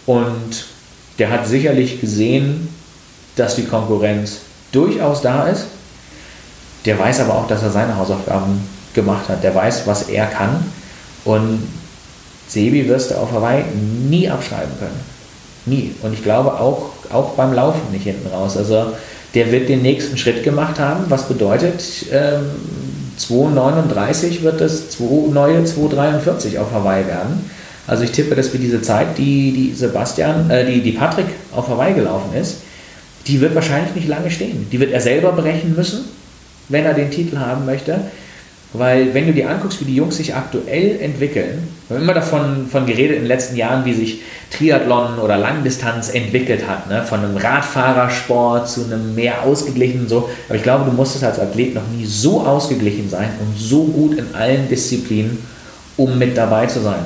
[0.05, 0.65] Und
[1.17, 2.67] der hat sicherlich gesehen,
[3.35, 4.39] dass die Konkurrenz
[4.71, 5.65] durchaus da ist.
[6.85, 9.43] Der weiß aber auch, dass er seine Hausaufgaben gemacht hat.
[9.43, 10.65] Der weiß, was er kann.
[11.25, 11.61] Und
[12.49, 13.63] Sebi wirst du auf Hawaii
[14.09, 14.99] nie abschreiben können.
[15.65, 15.91] Nie.
[16.01, 18.57] Und ich glaube auch, auch beim Laufen nicht hinten raus.
[18.57, 18.87] Also
[19.35, 22.45] der wird den nächsten Schritt gemacht haben, was bedeutet, ähm,
[23.19, 27.49] 2,39 wird das zwei, neue 2,43 auf Hawaii werden.
[27.85, 31.67] Also ich tippe, dass wir diese Zeit, die, die Sebastian, äh, die, die Patrick auf
[31.67, 32.57] Hawaii gelaufen ist,
[33.27, 34.67] die wird wahrscheinlich nicht lange stehen.
[34.71, 36.05] Die wird er selber brechen müssen,
[36.69, 37.99] wenn er den Titel haben möchte.
[38.71, 42.67] Weil wenn du dir anguckst, wie die Jungs sich aktuell entwickeln, wir haben immer davon
[42.71, 44.21] von geredet in den letzten Jahren, wie sich
[44.51, 47.03] Triathlon oder Langdistanz entwickelt hat, ne?
[47.03, 50.29] von einem Radfahrersport zu einem mehr ausgeglichenen so.
[50.47, 54.19] Aber ich glaube, du musstest als Athlet noch nie so ausgeglichen sein und so gut
[54.19, 55.39] in allen Disziplinen,
[55.97, 57.05] um mit dabei zu sein.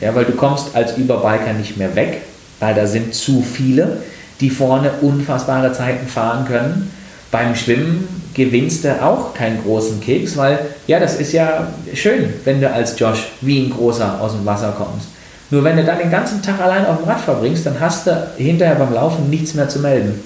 [0.00, 2.22] Ja, weil du kommst als Überbiker nicht mehr weg,
[2.58, 3.98] weil da sind zu viele,
[4.40, 6.90] die vorne unfassbare Zeiten fahren können.
[7.30, 12.60] Beim Schwimmen gewinnst du auch keinen großen Keks, weil ja, das ist ja schön, wenn
[12.60, 15.08] du als Josh wie ein großer aus dem Wasser kommst.
[15.50, 18.26] Nur wenn du dann den ganzen Tag allein auf dem Rad verbringst, dann hast du
[18.36, 20.20] hinterher beim Laufen nichts mehr zu melden.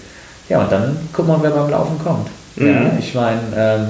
[0.48, 2.26] Ja, und dann guck mal, wer beim Laufen kommt.
[2.56, 2.66] Mhm.
[2.66, 3.86] Ja, ich meine, ähm,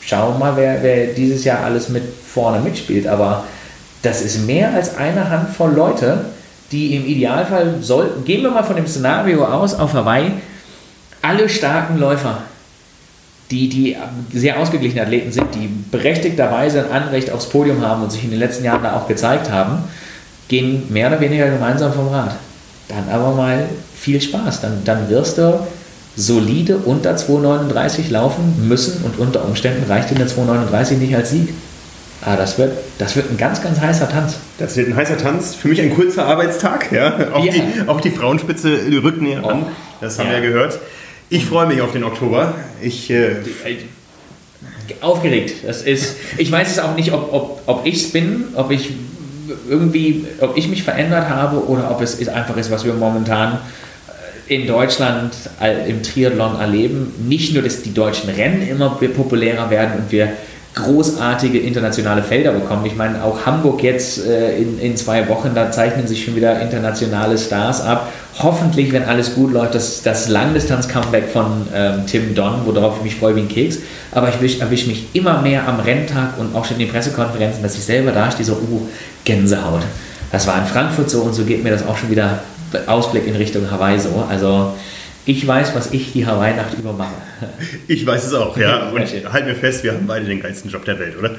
[0.00, 3.08] schauen wir mal, wer, wer dieses Jahr alles mit vorne mitspielt.
[3.08, 3.42] Aber
[4.02, 6.26] das ist mehr als eine Handvoll Leute,
[6.70, 10.30] die im Idealfall sollten, gehen wir mal von dem Szenario aus auf Hawaii,
[11.22, 12.42] alle starken Läufer,
[13.50, 13.96] die, die
[14.32, 18.38] sehr ausgeglichene Athleten sind, die berechtigterweise ein Anrecht aufs Podium haben und sich in den
[18.38, 19.84] letzten Jahren da auch gezeigt haben,
[20.48, 22.36] gehen mehr oder weniger gemeinsam vom Rad.
[22.88, 24.60] Dann aber mal viel Spaß.
[24.60, 25.66] Dann, dann wirst du
[26.16, 31.48] solide unter 2,39 laufen müssen und unter Umständen reicht dir der 2,39 nicht als Sieg.
[32.26, 34.36] Ah, das wird, das wird ein ganz, ganz heißer Tanz.
[34.58, 35.54] Das wird ein heißer Tanz.
[35.54, 36.90] Für mich ein kurzer Arbeitstag.
[36.90, 37.14] Ja?
[37.34, 37.52] Auch, ja.
[37.52, 39.48] Die, auch die Frauenspitze rückt näher oh.
[39.48, 39.66] an.
[40.00, 40.34] Das haben ja.
[40.34, 40.78] wir gehört.
[41.30, 42.54] Ich freue mich auf den Oktober.
[42.82, 43.36] Ich, äh,
[45.00, 45.64] Aufgeregt.
[45.66, 48.90] Das ist, ich weiß es auch nicht, ob, ob, ob ich es bin, ob ich
[49.68, 53.58] irgendwie, ob ich mich verändert habe oder ob es einfach ist, was wir momentan
[54.46, 55.32] in Deutschland
[55.88, 57.14] im Triathlon erleben.
[57.26, 60.32] Nicht nur, dass die deutschen Rennen immer populärer werden und wir
[60.74, 62.84] großartige internationale Felder bekommen.
[62.84, 66.60] Ich meine, auch Hamburg jetzt äh, in, in zwei Wochen, da zeichnen sich schon wieder
[66.60, 68.12] internationale Stars ab.
[68.40, 73.14] Hoffentlich, wenn alles gut läuft, das, das Langdistanz-Comeback von ähm, Tim Don, worauf ich mich
[73.14, 73.78] freue wie ein Keks.
[74.10, 77.76] Aber ich erwische mich immer mehr am Renntag und auch schon in den Pressekonferenzen, dass
[77.76, 78.88] ich selber da stehe, so, uh,
[79.24, 79.82] Gänsehaut.
[80.32, 82.40] Das war in Frankfurt so und so geht mir das auch schon wieder
[82.86, 84.24] Ausblick in Richtung Hawaii so.
[84.28, 84.74] Also
[85.26, 87.14] ich weiß, was ich die Hawaii-Nacht über mache.
[87.88, 88.88] Ich weiß es auch, ja.
[88.94, 91.32] Und halt mir fest, wir haben beide den geilsten Job der Welt, oder?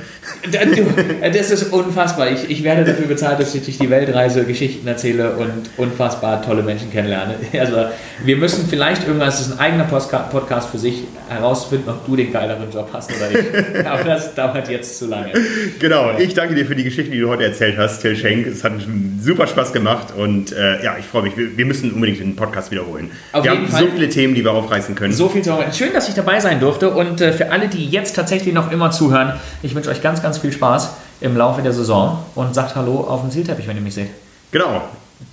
[1.32, 2.32] Das ist unfassbar.
[2.32, 6.64] Ich, ich werde dafür bezahlt, dass ich durch die Weltreise Geschichten erzähle und unfassbar tolle
[6.64, 7.36] Menschen kennenlerne.
[7.66, 7.86] Also
[8.24, 12.32] wir müssen vielleicht irgendwas, das ist ein eigener Podcast für sich, herausfinden, ob du den
[12.32, 13.86] geileren Job hast oder nicht.
[13.86, 15.34] Aber das dauert jetzt zu lange.
[15.80, 18.48] Genau, ich danke dir für die Geschichten, die du heute erzählt hast, Till Schenk.
[18.48, 18.74] Es hat
[19.20, 21.38] super Spaß gemacht und äh, ja, ich freue mich.
[21.38, 23.12] Wir, wir, müssen unbedingt den Podcast wiederholen.
[23.32, 23.84] Auf wir haben Fall.
[23.84, 25.14] so viele Themen, die wir aufreißen können.
[25.14, 28.16] So viel zu Schön, dass ich dabei sein durfte und äh, für alle, die jetzt
[28.16, 32.24] tatsächlich noch immer zuhören, ich wünsche euch ganz, ganz viel Spaß im Laufe der Saison
[32.36, 34.10] und sagt Hallo auf dem Zielteppich, wenn ihr mich seht.
[34.52, 34.82] Genau.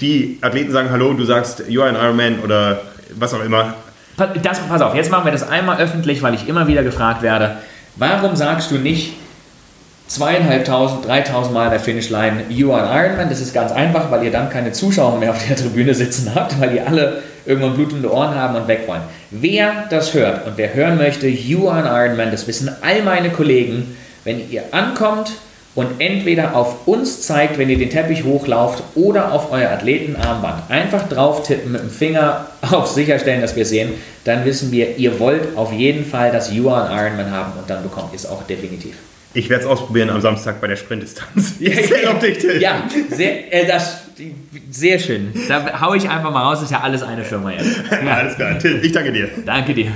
[0.01, 2.81] Die Athleten sagen Hallo, du sagst, you are an Ironman oder
[3.17, 3.75] was auch immer.
[4.43, 7.57] Das, pass auf, jetzt machen wir das einmal öffentlich, weil ich immer wieder gefragt werde,
[7.97, 9.15] warum sagst du nicht
[10.07, 13.29] zweieinhalbtausend, dreitausend Mal der Finishline You are an Ironman?
[13.31, 16.61] Das ist ganz einfach, weil ihr dann keine Zuschauer mehr auf der Tribüne sitzen habt,
[16.61, 19.03] weil ihr alle irgendwann blutende Ohren haben und weg wollen.
[19.31, 23.31] Wer das hört und wer hören möchte, You are an Ironman, das wissen all meine
[23.31, 25.33] Kollegen, wenn ihr ankommt
[25.75, 30.71] und entweder auf uns zeigt, wenn ihr den Teppich hochlauft, oder auf euer Athletenarmband.
[30.71, 33.95] Einfach drauf tippen mit dem Finger, auch sicherstellen, dass wir sehen.
[34.25, 37.69] Dann wissen wir, ihr wollt auf jeden Fall das You are an Ironman haben und
[37.69, 38.97] dann bekommt ihr es auch definitiv.
[39.35, 41.55] Ich werde es ausprobieren am Samstag bei der Sprintdistanz.
[41.61, 42.61] Ich zähle auf dich, Till.
[42.61, 44.02] Ja, sehr, äh, das,
[44.71, 45.33] sehr schön.
[45.49, 47.83] Da haue ich einfach mal raus, ist ja alles eine Firma jetzt.
[47.91, 48.15] Ja.
[48.15, 49.29] alles klar, Till, ich danke dir.
[49.45, 49.93] Danke dir.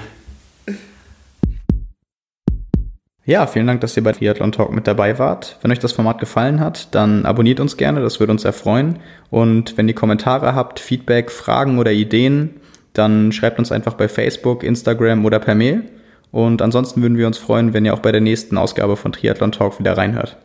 [3.24, 5.58] Ja, vielen Dank, dass ihr bei Triathlon Talk mit dabei wart.
[5.60, 9.00] Wenn euch das Format gefallen hat, dann abonniert uns gerne, das würde uns sehr freuen.
[9.30, 12.60] Und wenn ihr Kommentare habt, Feedback, Fragen oder Ideen,
[12.92, 15.82] dann schreibt uns einfach bei Facebook, Instagram oder per Mail.
[16.30, 19.50] Und ansonsten würden wir uns freuen, wenn ihr auch bei der nächsten Ausgabe von Triathlon
[19.50, 20.36] Talk wieder reinhört.